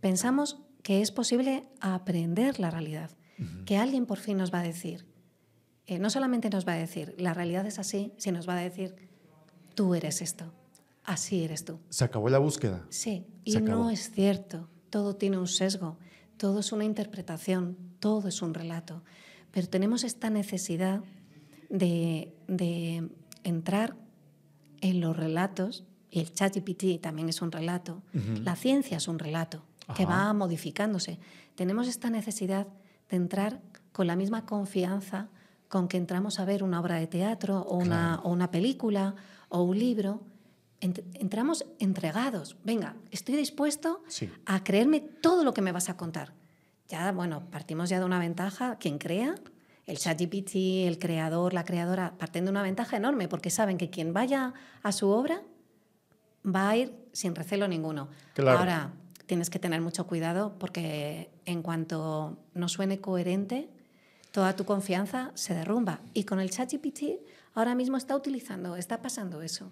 pensamos 0.00 0.58
que 0.82 1.00
es 1.00 1.10
posible 1.10 1.64
aprender 1.80 2.60
la 2.60 2.70
realidad, 2.70 3.10
que 3.64 3.78
alguien 3.78 4.06
por 4.06 4.18
fin 4.18 4.36
nos 4.36 4.52
va 4.52 4.60
a 4.60 4.62
decir, 4.62 5.06
eh, 5.86 5.98
no 5.98 6.10
solamente 6.10 6.48
nos 6.50 6.66
va 6.66 6.72
a 6.72 6.76
decir, 6.76 7.14
la 7.18 7.34
realidad 7.34 7.66
es 7.66 7.78
así, 7.78 8.12
sino 8.16 8.38
nos 8.38 8.48
va 8.48 8.56
a 8.56 8.62
decir, 8.62 8.94
tú 9.74 9.94
eres 9.94 10.22
esto, 10.22 10.52
así 11.04 11.44
eres 11.44 11.64
tú. 11.64 11.78
Se 11.90 12.04
acabó 12.04 12.28
la 12.30 12.38
búsqueda. 12.38 12.86
Sí, 12.88 13.26
y 13.44 13.56
no 13.56 13.90
es 13.90 14.10
cierto, 14.10 14.68
todo 14.90 15.16
tiene 15.16 15.38
un 15.38 15.48
sesgo, 15.48 15.98
todo 16.36 16.60
es 16.60 16.72
una 16.72 16.84
interpretación, 16.84 17.76
todo 18.00 18.28
es 18.28 18.40
un 18.40 18.54
relato, 18.54 19.02
pero 19.50 19.68
tenemos 19.68 20.04
esta 20.04 20.30
necesidad 20.30 21.02
de, 21.68 22.32
entrar 23.42 23.96
en 24.80 25.00
los 25.00 25.16
relatos, 25.16 25.84
y 26.10 26.20
el 26.20 26.32
ChatGPT 26.32 27.00
también 27.00 27.28
es 27.28 27.42
un 27.42 27.52
relato, 27.52 28.02
la 28.12 28.56
ciencia 28.56 28.96
es 28.96 29.08
un 29.08 29.18
relato 29.18 29.64
que 29.96 30.06
va 30.06 30.32
modificándose. 30.32 31.18
Tenemos 31.56 31.88
esta 31.88 32.08
necesidad 32.08 32.66
de 33.10 33.16
entrar 33.16 33.60
con 33.92 34.06
la 34.06 34.16
misma 34.16 34.46
confianza 34.46 35.28
con 35.74 35.88
que 35.88 35.96
entramos 35.96 36.38
a 36.38 36.44
ver 36.44 36.62
una 36.62 36.78
obra 36.78 37.00
de 37.00 37.08
teatro 37.08 37.62
o, 37.62 37.76
una, 37.76 38.20
o 38.22 38.30
una, 38.30 38.52
película 38.52 39.16
o 39.48 39.64
un 39.64 39.76
libro, 39.76 40.20
entramos 40.80 41.66
entregados. 41.80 42.56
Venga, 42.62 42.94
estoy 43.10 43.34
dispuesto 43.34 44.04
a 44.46 44.62
creerme 44.62 45.00
todo 45.00 45.42
lo 45.42 45.52
que 45.52 45.62
me 45.62 45.72
vas 45.72 45.88
a 45.88 45.96
contar. 45.96 46.32
Ya, 46.86 47.10
bueno, 47.10 47.50
partimos 47.50 47.88
ya 47.88 47.98
de 47.98 48.04
una 48.04 48.20
ventaja. 48.20 48.76
Quien 48.78 48.98
crea, 48.98 49.34
el 49.86 49.98
ChatGPT, 49.98 50.86
el 50.86 51.00
creador, 51.00 51.54
la 51.54 51.64
creadora, 51.64 52.16
parten 52.18 52.44
de 52.44 52.52
una 52.52 52.62
ventaja 52.62 52.96
enorme 52.96 53.26
porque 53.26 53.50
saben 53.50 53.76
que 53.76 53.90
quien 53.90 54.12
vaya 54.12 54.54
a 54.84 54.92
su 54.92 55.08
obra 55.08 55.42
va 56.46 56.68
a 56.68 56.76
ir 56.76 56.94
sin 57.10 57.34
recelo 57.34 57.66
ninguno. 57.66 58.10
Ahora, 58.46 58.92
tienes 59.26 59.50
que 59.50 59.58
tener 59.58 59.80
mucho 59.80 60.06
cuidado 60.06 60.54
porque 60.56 61.32
en 61.46 61.62
cuanto 61.62 62.38
no 62.54 62.68
suene 62.68 63.00
coherente, 63.00 63.70
toda 64.34 64.56
tu 64.56 64.64
confianza 64.64 65.30
se 65.34 65.54
derrumba. 65.54 66.00
Y 66.12 66.24
con 66.24 66.40
el 66.40 66.50
ChatGPT 66.50 67.20
ahora 67.54 67.76
mismo 67.76 67.96
está 67.96 68.16
utilizando, 68.16 68.74
está 68.74 69.00
pasando 69.00 69.42
eso, 69.42 69.70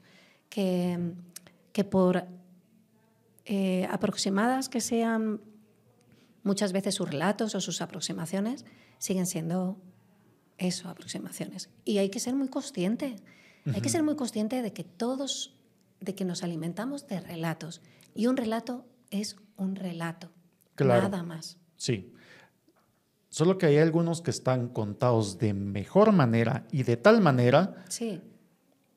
que, 0.49 1.15
que 1.73 1.83
por 1.83 2.25
eh, 3.45 3.89
aproximadas 3.91 4.69
que 4.69 4.81
sean 4.81 5.41
muchas 6.45 6.73
veces 6.73 6.95
sus 6.95 7.11
relatos 7.11 7.57
o 7.57 7.61
sus 7.61 7.83
aproximaciones, 7.83 8.65
siguen 8.99 9.27
siendo 9.27 9.81
eso, 10.59 10.89
aproximaciones. 10.89 11.69
Y 11.85 11.99
hay 11.99 12.09
que 12.09 12.21
ser 12.21 12.37
muy 12.37 12.47
consciente, 12.47 13.17
hay 13.67 13.81
que 13.81 13.89
ser 13.89 14.05
muy 14.05 14.15
consciente 14.15 14.63
de 14.63 14.73
que 14.73 14.85
todos, 14.85 15.57
de 15.99 16.15
que 16.15 16.25
nos 16.25 16.45
alimentamos 16.45 17.09
de 17.09 17.21
relatos. 17.21 17.83
Y 18.15 18.29
un 18.29 18.37
relato 18.37 18.87
es 19.11 19.35
un 19.57 19.75
relato, 19.75 20.31
nada 20.79 21.25
más. 21.25 21.59
Sí. 21.77 22.13
Solo 23.33 23.57
que 23.57 23.65
hay 23.65 23.79
algunos 23.79 24.21
que 24.21 24.31
están 24.31 24.69
contados 24.69 25.39
de 25.39 25.55
mejor 25.55 26.13
manera 26.13 26.67
y 26.71 26.83
de 26.83 26.99
tal 26.99 27.23
manera 27.23 27.83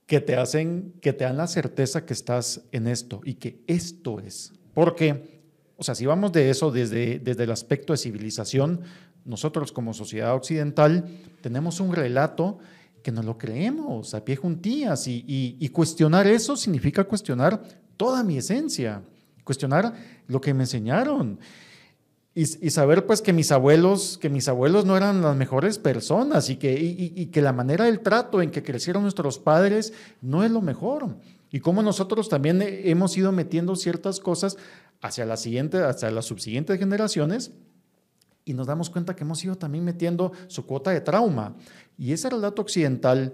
que 0.05 0.19
te 0.19 0.36
hacen, 0.36 0.93
que 0.99 1.13
te 1.13 1.23
dan 1.23 1.38
la 1.38 1.47
certeza 1.47 2.05
que 2.05 2.11
estás 2.11 2.63
en 2.73 2.88
esto 2.88 3.21
y 3.23 3.36
que 3.36 3.63
esto 3.65 4.19
es. 4.19 4.51
Porque, 4.73 5.41
o 5.77 5.86
sea, 5.86 5.95
si 5.95 6.05
vamos 6.05 6.33
de 6.33 6.49
eso 6.49 6.69
desde, 6.69 7.17
desde 7.19 7.45
el 7.45 7.51
aspecto 7.51 7.93
de 7.93 7.97
civilización, 7.97 8.81
nosotros 9.23 9.71
como 9.71 9.93
sociedad 9.93 10.36
occidental 10.36 11.07
tenemos 11.39 11.79
un 11.79 11.93
relato 11.95 12.57
que 13.03 13.13
nos 13.13 13.23
lo 13.23 13.38
creemos 13.38 14.13
a 14.15 14.25
pie 14.25 14.36
juntillas 14.36 15.07
y, 15.07 15.23
y 15.25 15.69
cuestionar 15.69 16.27
eso 16.27 16.57
significa 16.57 17.05
cuestionar 17.05 17.63
toda 17.95 18.21
mi 18.21 18.38
esencia, 18.38 19.01
cuestionar 19.45 19.93
lo 20.27 20.41
que 20.41 20.53
me 20.53 20.63
enseñaron. 20.63 21.39
Y, 22.38 22.69
saber 22.69 23.05
pues 23.05 23.21
que 23.21 23.31
mis 23.31 23.53
abuelos, 23.53 24.17
que 24.17 24.29
mis 24.29 24.49
abuelos 24.49 24.83
no 24.83 24.97
eran 24.97 25.21
las 25.21 25.38
mejores 25.38 25.79
personas 25.79 26.49
y 26.49 26.57
que, 26.57 26.73
y, 26.73 27.27
que 27.27 27.41
la 27.41 27.53
manera 27.53 27.86
del 27.86 28.01
trato 28.01 28.41
en 28.41 28.51
que 28.51 28.61
crecieron 28.61 29.03
nuestros 29.03 29.39
padres 29.39 29.93
no 30.21 30.43
es 30.43 30.51
lo 30.51 30.61
mejor. 30.61 31.15
Y 31.49 31.61
cómo 31.61 31.81
nosotros 31.81 32.27
también 32.27 32.61
hemos 32.61 33.15
ido 33.15 33.31
metiendo 33.31 33.77
ciertas 33.77 34.19
cosas 34.19 34.57
hacia, 34.99 35.25
la 35.25 35.38
siguiente, 35.38 35.81
hacia 35.81 36.11
las 36.11 36.25
subsiguientes 36.25 36.77
generaciones 36.77 37.53
y 38.43 38.53
nos 38.53 38.67
damos 38.67 38.89
cuenta 38.89 39.15
que 39.15 39.23
hemos 39.23 39.41
ido 39.45 39.55
también 39.55 39.86
metiendo 39.86 40.33
su 40.47 40.65
cuota 40.65 40.91
de 40.91 40.99
trauma. 40.99 41.55
Y 41.97 42.11
ese 42.11 42.29
relato 42.29 42.61
occidental 42.61 43.33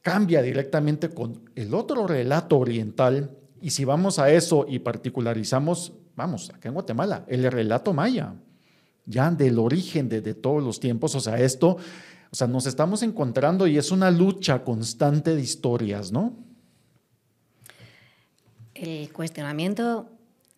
cambia 0.00 0.40
directamente 0.40 1.10
con 1.10 1.50
el 1.54 1.74
otro 1.74 2.06
relato 2.06 2.58
oriental. 2.58 3.36
Y 3.60 3.70
si 3.70 3.84
vamos 3.84 4.18
a 4.18 4.30
eso 4.30 4.64
y 4.66 4.78
particularizamos 4.78 5.92
vamos, 6.16 6.50
acá 6.50 6.68
en 6.68 6.74
Guatemala, 6.74 7.24
el 7.28 7.50
relato 7.50 7.92
maya, 7.92 8.34
ya 9.06 9.30
del 9.30 9.58
origen 9.58 10.08
de, 10.08 10.34
todos 10.34 10.62
los 10.62 10.80
tiempos, 10.80 11.14
o 11.14 11.20
sea, 11.20 11.38
esto, 11.38 11.76
o 12.30 12.34
sea, 12.34 12.46
nos 12.46 12.66
estamos 12.66 13.02
encontrando 13.02 13.66
y 13.66 13.76
es 13.78 13.90
una 13.90 14.10
lucha 14.10 14.64
constante 14.64 15.34
de 15.34 15.42
historias, 15.42 16.10
¿no? 16.10 16.36
El 18.74 19.12
cuestionamiento, 19.12 20.10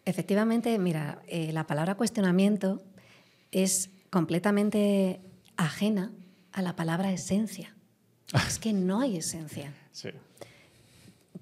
efectivamente, 0.05 0.79
mira, 0.79 1.23
eh, 1.27 1.53
la 1.53 1.67
palabra 1.67 1.97
cuestionamiento 1.97 2.83
es 3.51 3.91
completamente 4.11 5.21
ajena 5.57 6.13
a 6.53 6.63
la 6.63 6.77
palabra 6.77 7.13
esencia. 7.13 7.75
es 8.47 8.59
que 8.59 8.73
no 8.73 9.01
hay 9.01 9.19
esencia. 9.19 9.73
Sí. 9.93 10.11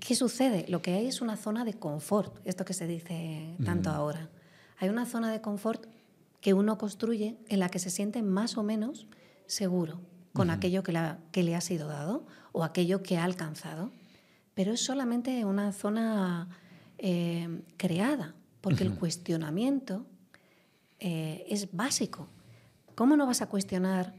¿Qué 0.00 0.14
sucede? 0.14 0.66
Lo 0.68 0.82
que 0.82 0.94
hay 0.94 1.06
es 1.06 1.20
una 1.20 1.36
zona 1.36 1.64
de 1.64 1.74
confort, 1.74 2.38
esto 2.44 2.64
que 2.64 2.72
se 2.72 2.86
dice 2.86 3.56
tanto 3.64 3.90
ahora. 3.90 4.28
Hay 4.78 4.88
una 4.88 5.06
zona 5.06 5.30
de 5.30 5.40
confort 5.40 5.86
que 6.40 6.54
uno 6.54 6.78
construye 6.78 7.38
en 7.48 7.58
la 7.58 7.68
que 7.68 7.78
se 7.78 7.90
siente 7.90 8.22
más 8.22 8.56
o 8.56 8.62
menos 8.62 9.06
seguro 9.46 10.00
con 10.32 10.50
aquello 10.50 10.82
que, 10.82 11.42
le 11.42 11.54
ha 11.54 11.60
sido 11.60 11.86
dado 11.86 12.26
o 12.52 12.64
aquello 12.64 13.02
que 13.02 13.16
ha 13.16 13.24
alcanzado. 13.24 13.92
Pero 14.54 14.72
es 14.72 14.80
solamente 14.84 15.44
una 15.44 15.72
zona 15.72 16.48
eh, 16.98 17.62
creada, 17.76 18.34
porque 18.60 18.84
el 18.84 18.94
cuestionamiento 18.94 20.06
eh, 20.98 21.44
es 21.48 21.72
básico. 21.72 22.28
¿Cómo 22.94 23.16
no 23.16 23.26
vas 23.26 23.42
a 23.42 23.48
cuestionar? 23.48 24.14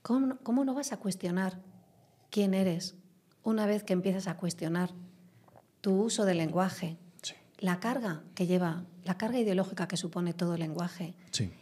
cómo 0.00 0.64
no 0.64 0.72
vas 0.72 0.92
a 0.92 0.96
cuestionar 0.96 1.60
quién 2.30 2.54
eres? 2.54 2.94
Una 3.48 3.66
vez 3.66 3.82
que 3.82 3.94
empiezas 3.94 4.28
a 4.28 4.36
cuestionar 4.36 4.90
tu 5.80 6.02
uso 6.02 6.26
del 6.26 6.36
lenguaje, 6.36 6.98
la 7.58 7.80
carga 7.80 8.22
que 8.34 8.46
lleva, 8.46 8.84
la 9.04 9.16
carga 9.16 9.38
ideológica 9.38 9.88
que 9.88 9.96
supone 9.96 10.34
todo 10.34 10.54
el 10.54 10.60
lenguaje 10.60 11.14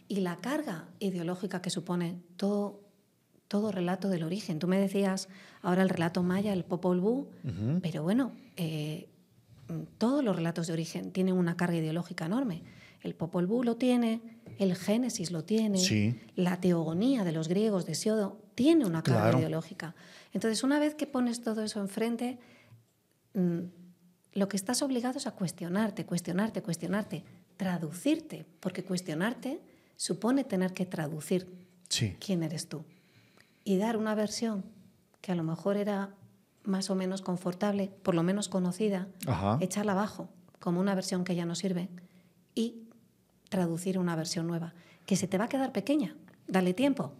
y 0.09 0.17
la 0.17 0.35
carga 0.35 0.89
ideológica 0.99 1.61
que 1.61 1.69
supone 1.69 2.19
todo, 2.35 2.81
todo 3.47 3.71
relato 3.71 4.09
del 4.09 4.23
origen. 4.23 4.59
Tú 4.59 4.67
me 4.67 4.79
decías 4.79 5.29
ahora 5.61 5.81
el 5.81 5.89
relato 5.89 6.23
maya, 6.23 6.51
el 6.51 6.65
Popol 6.65 6.99
Vuh, 6.99 7.27
pero 7.81 8.03
bueno, 8.03 8.33
eh, 8.57 9.07
todos 9.97 10.23
los 10.23 10.35
relatos 10.35 10.67
de 10.67 10.73
origen 10.73 11.11
tienen 11.11 11.35
una 11.35 11.55
carga 11.55 11.77
ideológica 11.77 12.25
enorme. 12.25 12.63
El 13.01 13.15
Popol 13.15 13.47
Vuh 13.47 13.63
lo 13.63 13.77
tiene, 13.77 14.21
el 14.59 14.75
Génesis 14.75 15.31
lo 15.31 15.45
tiene, 15.45 16.17
la 16.35 16.59
teogonía 16.59 17.23
de 17.23 17.31
los 17.31 17.47
griegos 17.47 17.85
de 17.85 17.95
Siodo 17.95 18.46
tiene 18.57 18.87
una 18.87 19.03
carga 19.03 19.37
ideológica. 19.37 19.93
Entonces, 20.33 20.63
una 20.63 20.79
vez 20.79 20.95
que 20.95 21.05
pones 21.05 21.43
todo 21.43 21.63
eso 21.63 21.79
enfrente, 21.79 22.39
mm, 23.35 23.59
lo 24.33 24.47
que 24.47 24.57
estás 24.57 24.81
obligado 24.81 25.19
es 25.19 25.27
a 25.27 25.31
cuestionarte, 25.33 26.07
cuestionarte, 26.07 26.63
cuestionarte, 26.63 27.23
traducirte, 27.55 28.47
porque 28.59 28.83
cuestionarte 28.83 29.61
supone 29.95 30.43
tener 30.43 30.73
que 30.73 30.87
traducir 30.87 31.47
quién 32.19 32.41
eres 32.41 32.67
tú 32.67 32.83
y 33.63 33.77
dar 33.77 33.95
una 33.95 34.15
versión 34.15 34.65
que 35.21 35.31
a 35.31 35.35
lo 35.35 35.43
mejor 35.43 35.77
era 35.77 36.15
más 36.63 36.89
o 36.89 36.95
menos 36.95 37.21
confortable, 37.21 37.91
por 38.01 38.15
lo 38.15 38.23
menos 38.23 38.49
conocida, 38.49 39.07
echarla 39.59 39.91
abajo 39.91 40.29
como 40.59 40.79
una 40.79 40.95
versión 40.95 41.23
que 41.23 41.35
ya 41.35 41.45
no 41.45 41.53
sirve 41.53 41.89
y 42.55 42.87
traducir 43.49 43.99
una 43.99 44.15
versión 44.15 44.47
nueva, 44.47 44.73
que 45.05 45.15
se 45.15 45.27
te 45.27 45.37
va 45.37 45.45
a 45.45 45.49
quedar 45.49 45.71
pequeña, 45.71 46.15
dale 46.47 46.73
tiempo 46.73 47.13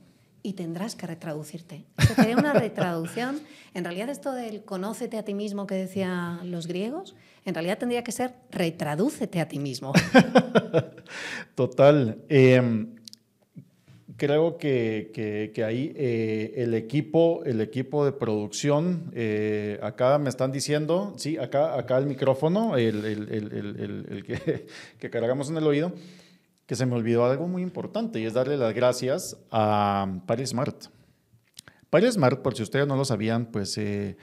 y 0.43 0.53
tendrás 0.53 0.95
que 0.95 1.07
retraducirte. 1.07 1.85
sería 2.15 2.37
una 2.37 2.53
retraducción. 2.53 3.39
En 3.73 3.83
realidad 3.83 4.09
esto 4.09 4.31
del 4.31 4.63
conócete 4.63 5.17
a 5.17 5.23
ti 5.23 5.33
mismo 5.33 5.67
que 5.67 5.75
decían 5.75 6.51
los 6.51 6.67
griegos, 6.67 7.15
en 7.45 7.53
realidad 7.53 7.77
tendría 7.77 8.03
que 8.03 8.11
ser 8.11 8.33
retradúcete 8.51 9.39
a 9.39 9.47
ti 9.47 9.59
mismo. 9.59 9.93
Total. 11.55 12.17
Em, 12.29 12.97
creo 14.17 14.57
que, 14.57 15.11
que, 15.53 15.63
ahí 15.63 15.93
eh, 15.95 16.53
el, 16.57 16.73
equipo, 16.73 17.43
el 17.45 17.61
equipo 17.61 18.03
de 18.03 18.11
producción, 18.11 19.11
eh, 19.13 19.79
acá 19.81 20.17
me 20.17 20.29
están 20.29 20.51
diciendo, 20.51 21.13
sí, 21.17 21.37
acá, 21.37 21.77
acá 21.77 21.97
el 21.97 22.07
micrófono, 22.07 22.75
el, 22.75 24.25
que, 24.99 25.09
cargamos 25.09 25.49
en 25.49 25.57
el 25.57 25.67
oído, 25.67 25.93
que 26.67 26.75
se 26.75 26.85
me 26.85 26.93
olvidó 26.93 27.25
algo 27.25 27.47
muy 27.47 27.63
importante 27.63 28.19
y 28.19 28.25
es 28.25 28.33
darle 28.33 28.57
las 28.57 28.75
gracias 28.75 29.35
a 29.49 30.19
Paris 30.27 30.49
Smart. 30.49 30.85
Paris 31.89 32.13
Smart, 32.13 32.41
por 32.43 32.55
si 32.55 32.61
ustedes 32.61 32.85
no 32.85 32.95
lo 32.95 33.05
sabían, 33.05 33.47
pues 33.47 33.75
eh, 33.79 34.17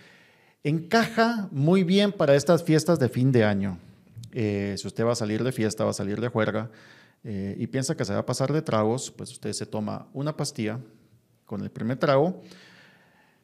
encaja 0.63 1.49
muy 1.51 1.83
bien 1.83 2.13
para 2.13 2.37
estas 2.37 2.63
fiestas 2.63 3.01
de 3.01 3.09
fin 3.09 3.33
de 3.33 3.45
año. 3.45 3.79
si 4.33 4.87
usted 4.87 5.05
va 5.05 5.13
a 5.13 5.17
salir 5.17 5.43
de 5.43 5.51
fiesta, 5.51 5.83
va 5.85 5.91
a 5.91 5.95
salir 5.95 6.21
de 6.21 6.29
juerga, 6.29 6.71
eh, 7.27 7.57
y 7.59 7.67
piensa 7.67 7.97
que 7.97 8.05
se 8.05 8.13
va 8.13 8.21
a 8.21 8.27
pasar 8.27 8.53
de 8.53 8.61
tragos, 8.61 9.11
pues 9.11 9.33
usted 9.33 9.53
se 9.53 9.65
toma 9.65 10.07
una 10.13 10.37
pastilla 10.37 10.79
con 11.47 11.63
el 11.63 11.71
primer 11.71 11.97
trago 11.97 12.43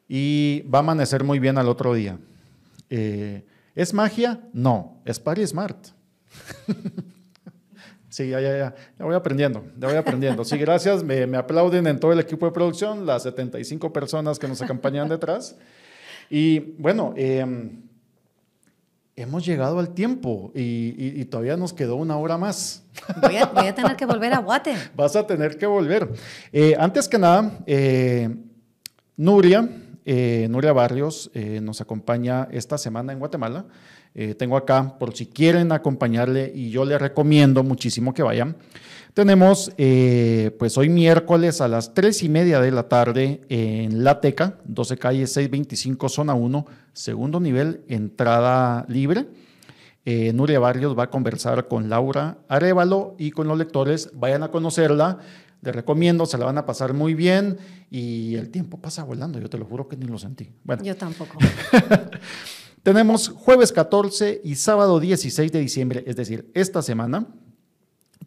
y 0.06 0.62
va 0.62 0.80
a 0.80 0.82
amanecer 0.82 1.24
muy 1.24 1.38
bien 1.38 1.56
al 1.56 1.68
otro 1.68 1.94
día. 1.94 2.18
Eh, 2.90 3.46
¿Es 3.74 3.94
magia? 3.94 4.40
No, 4.52 5.00
es 5.06 5.18
Party 5.18 5.46
Smart. 5.46 5.88
sí, 8.10 8.28
ya, 8.28 8.40
ya, 8.40 8.58
ya, 8.58 8.74
ya 8.98 9.04
voy 9.04 9.14
aprendiendo, 9.14 9.64
ya 9.78 9.88
voy 9.88 9.96
aprendiendo. 9.96 10.44
Sí, 10.44 10.58
gracias, 10.58 11.02
me, 11.02 11.26
me 11.26 11.38
aplauden 11.38 11.86
en 11.86 11.98
todo 11.98 12.12
el 12.12 12.20
equipo 12.20 12.44
de 12.44 12.52
producción, 12.52 13.06
las 13.06 13.22
75 13.22 13.92
personas 13.92 14.38
que 14.38 14.46
nos 14.46 14.60
acompañan 14.60 15.08
detrás. 15.08 15.56
Y 16.28 16.58
bueno, 16.78 17.14
eh, 17.16 17.44
hemos 19.22 19.44
llegado 19.44 19.78
al 19.78 19.90
tiempo 19.90 20.50
y, 20.54 21.24
todavía 21.26 21.56
nos 21.56 21.72
quedó 21.72 21.96
una 21.96 22.16
hora 22.16 22.38
más. 22.38 22.82
Voy 23.20 23.36
a, 23.36 23.74
tener 23.74 23.96
que 23.96 24.06
volver 24.06 24.32
a 24.32 24.38
Guate. 24.38 24.74
Vas 24.94 25.16
a 25.16 25.26
tener 25.26 25.58
que 25.58 25.66
volver. 25.66 26.08
Eh, 26.52 26.74
antes 26.78 27.08
que 27.08 27.18
nada, 27.18 27.58
eh, 27.66 28.34
Nuria, 29.16 29.68
eh, 30.04 30.46
Nuria 30.50 30.72
Barrios, 30.72 31.30
nos 31.34 31.80
acompaña 31.80 32.48
esta 32.50 32.78
semana 32.78 33.12
en 33.12 33.18
Guatemala. 33.18 33.66
Tengo 34.36 34.56
acá, 34.56 34.98
por 34.98 35.16
si 35.16 35.26
quieren 35.26 35.72
acompañarle, 35.72 36.52
y 36.54 36.70
yo 36.70 36.84
le 36.84 36.98
recomiendo 36.98 37.62
muchísimo 37.62 38.12
que 38.12 38.22
vayan. 38.22 38.56
Tenemos, 39.14 39.72
eh, 39.76 40.54
pues 40.58 40.78
hoy 40.78 40.88
miércoles 40.88 41.60
a 41.60 41.66
las 41.66 41.94
3 41.94 42.22
y 42.22 42.28
media 42.28 42.60
de 42.60 42.70
la 42.70 42.88
tarde 42.88 43.40
en 43.48 44.04
La 44.04 44.20
Teca, 44.20 44.58
12 44.64 44.98
calle 44.98 45.26
625, 45.26 46.08
zona 46.08 46.34
1, 46.34 46.64
segundo 46.92 47.40
nivel, 47.40 47.82
entrada 47.88 48.84
libre. 48.88 49.26
Eh, 50.04 50.32
Nuria 50.32 50.60
Barrios 50.60 50.96
va 50.96 51.04
a 51.04 51.10
conversar 51.10 51.66
con 51.66 51.90
Laura 51.90 52.38
Arevalo 52.48 53.16
y 53.18 53.32
con 53.32 53.48
los 53.48 53.58
lectores. 53.58 54.10
Vayan 54.14 54.44
a 54.44 54.50
conocerla. 54.50 55.18
Les 55.62 55.74
recomiendo, 55.74 56.24
se 56.24 56.38
la 56.38 56.46
van 56.46 56.56
a 56.56 56.64
pasar 56.64 56.94
muy 56.94 57.12
bien 57.14 57.58
y 57.90 58.36
el 58.36 58.48
tiempo 58.48 58.80
pasa 58.80 59.04
volando. 59.04 59.38
Yo 59.38 59.50
te 59.50 59.58
lo 59.58 59.66
juro 59.66 59.88
que 59.88 59.96
ni 59.96 60.06
lo 60.06 60.18
sentí. 60.18 60.50
Bueno. 60.64 60.82
Yo 60.84 60.96
tampoco. 60.96 61.36
Tenemos 62.82 63.28
jueves 63.28 63.72
14 63.72 64.40
y 64.42 64.54
sábado 64.54 65.00
16 65.00 65.52
de 65.52 65.60
diciembre, 65.60 66.04
es 66.06 66.16
decir, 66.16 66.50
esta 66.54 66.82
semana, 66.82 67.26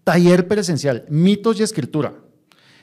Taller 0.03 0.47
presencial, 0.49 1.05
mitos 1.09 1.59
y 1.59 1.63
escritura, 1.63 2.13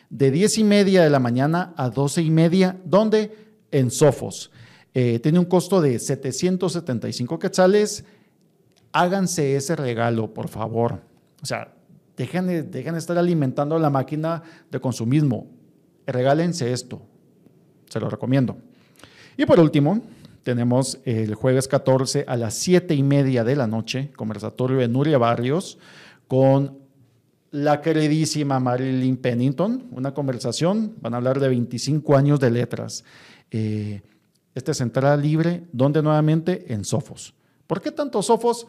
de 0.08 0.30
10 0.30 0.58
y 0.58 0.64
media 0.64 1.02
de 1.02 1.10
la 1.10 1.18
mañana 1.18 1.74
a 1.76 1.90
12 1.90 2.22
y 2.22 2.30
media, 2.30 2.80
¿dónde? 2.84 3.36
En 3.70 3.90
Sofos. 3.90 4.50
Eh, 4.94 5.20
tiene 5.20 5.38
un 5.38 5.44
costo 5.44 5.80
de 5.80 5.98
775 5.98 7.38
quetzales. 7.38 8.04
Háganse 8.92 9.54
ese 9.54 9.76
regalo, 9.76 10.32
por 10.32 10.48
favor. 10.48 11.02
O 11.42 11.46
sea, 11.46 11.74
dejen 12.16 12.46
de, 12.46 12.62
dejen 12.62 12.94
de 12.94 12.98
estar 12.98 13.18
alimentando 13.18 13.78
la 13.78 13.90
máquina 13.90 14.42
de 14.70 14.80
consumismo. 14.80 15.46
Regálense 16.06 16.72
esto. 16.72 17.02
Se 17.88 18.00
lo 18.00 18.08
recomiendo. 18.08 18.56
Y 19.36 19.46
por 19.46 19.60
último, 19.60 20.00
tenemos 20.50 20.98
el 21.04 21.36
jueves 21.36 21.68
14 21.68 22.24
a 22.26 22.36
las 22.36 22.54
7 22.54 22.92
y 22.92 23.04
media 23.04 23.44
de 23.44 23.54
la 23.54 23.68
noche, 23.68 24.10
conversatorio 24.16 24.78
de 24.78 24.88
Nuria 24.88 25.16
Barrios 25.16 25.78
con 26.26 26.76
la 27.52 27.80
queridísima 27.80 28.58
Marilyn 28.58 29.16
Pennington, 29.16 29.86
una 29.92 30.12
conversación, 30.12 30.96
van 31.00 31.14
a 31.14 31.18
hablar 31.18 31.38
de 31.38 31.50
25 31.50 32.16
años 32.16 32.40
de 32.40 32.50
letras. 32.50 33.04
Eh, 33.52 34.02
esta 34.56 34.72
es 34.72 34.80
entrada 34.80 35.16
libre, 35.16 35.62
donde 35.70 36.02
nuevamente 36.02 36.72
en 36.72 36.84
Sofos. 36.84 37.32
¿Por 37.68 37.80
qué 37.80 37.92
tanto 37.92 38.20
Sofos? 38.20 38.66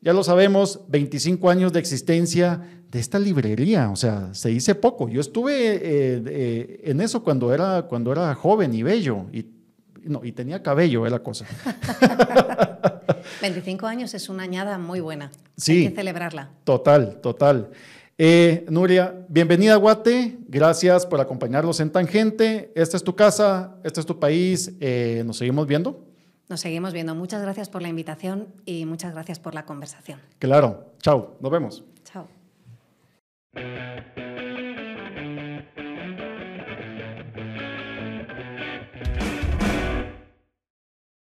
Ya 0.00 0.12
lo 0.12 0.24
sabemos, 0.24 0.80
25 0.88 1.48
años 1.48 1.72
de 1.72 1.78
existencia 1.78 2.60
de 2.90 2.98
esta 2.98 3.20
librería, 3.20 3.88
o 3.90 3.94
sea, 3.94 4.34
se 4.34 4.48
dice 4.48 4.74
poco. 4.74 5.08
Yo 5.08 5.20
estuve 5.20 5.74
eh, 5.74 5.80
eh, 6.26 6.80
en 6.86 7.00
eso 7.00 7.22
cuando 7.22 7.54
era, 7.54 7.82
cuando 7.82 8.10
era 8.10 8.34
joven 8.34 8.74
y 8.74 8.82
bello, 8.82 9.26
y, 9.32 9.59
no, 10.04 10.24
y 10.24 10.32
tenía 10.32 10.62
cabello, 10.62 11.06
es 11.06 11.12
la 11.12 11.20
cosa. 11.20 11.46
25 13.42 13.86
años 13.86 14.14
es 14.14 14.28
una 14.28 14.42
añada 14.44 14.78
muy 14.78 15.00
buena. 15.00 15.30
Sí. 15.56 15.78
Hay 15.84 15.88
que 15.90 15.94
celebrarla. 15.96 16.50
Total, 16.64 17.20
total. 17.20 17.70
Eh, 18.18 18.66
Nuria, 18.68 19.14
bienvenida 19.28 19.74
a 19.74 19.76
Guate. 19.76 20.36
Gracias 20.48 21.06
por 21.06 21.20
acompañarnos 21.20 21.80
en 21.80 21.90
Tangente. 21.90 22.70
Esta 22.74 22.96
es 22.96 23.04
tu 23.04 23.14
casa, 23.16 23.76
este 23.82 24.00
es 24.00 24.06
tu 24.06 24.18
país. 24.18 24.72
Eh, 24.80 25.22
Nos 25.24 25.38
seguimos 25.38 25.66
viendo. 25.66 26.04
Nos 26.48 26.60
seguimos 26.60 26.92
viendo. 26.92 27.14
Muchas 27.14 27.40
gracias 27.42 27.68
por 27.70 27.80
la 27.80 27.88
invitación 27.88 28.48
y 28.66 28.84
muchas 28.84 29.14
gracias 29.14 29.38
por 29.38 29.54
la 29.54 29.64
conversación. 29.64 30.18
Claro. 30.38 30.92
Chao. 31.00 31.36
Nos 31.40 31.50
vemos. 31.50 31.84
Chao. 32.04 32.28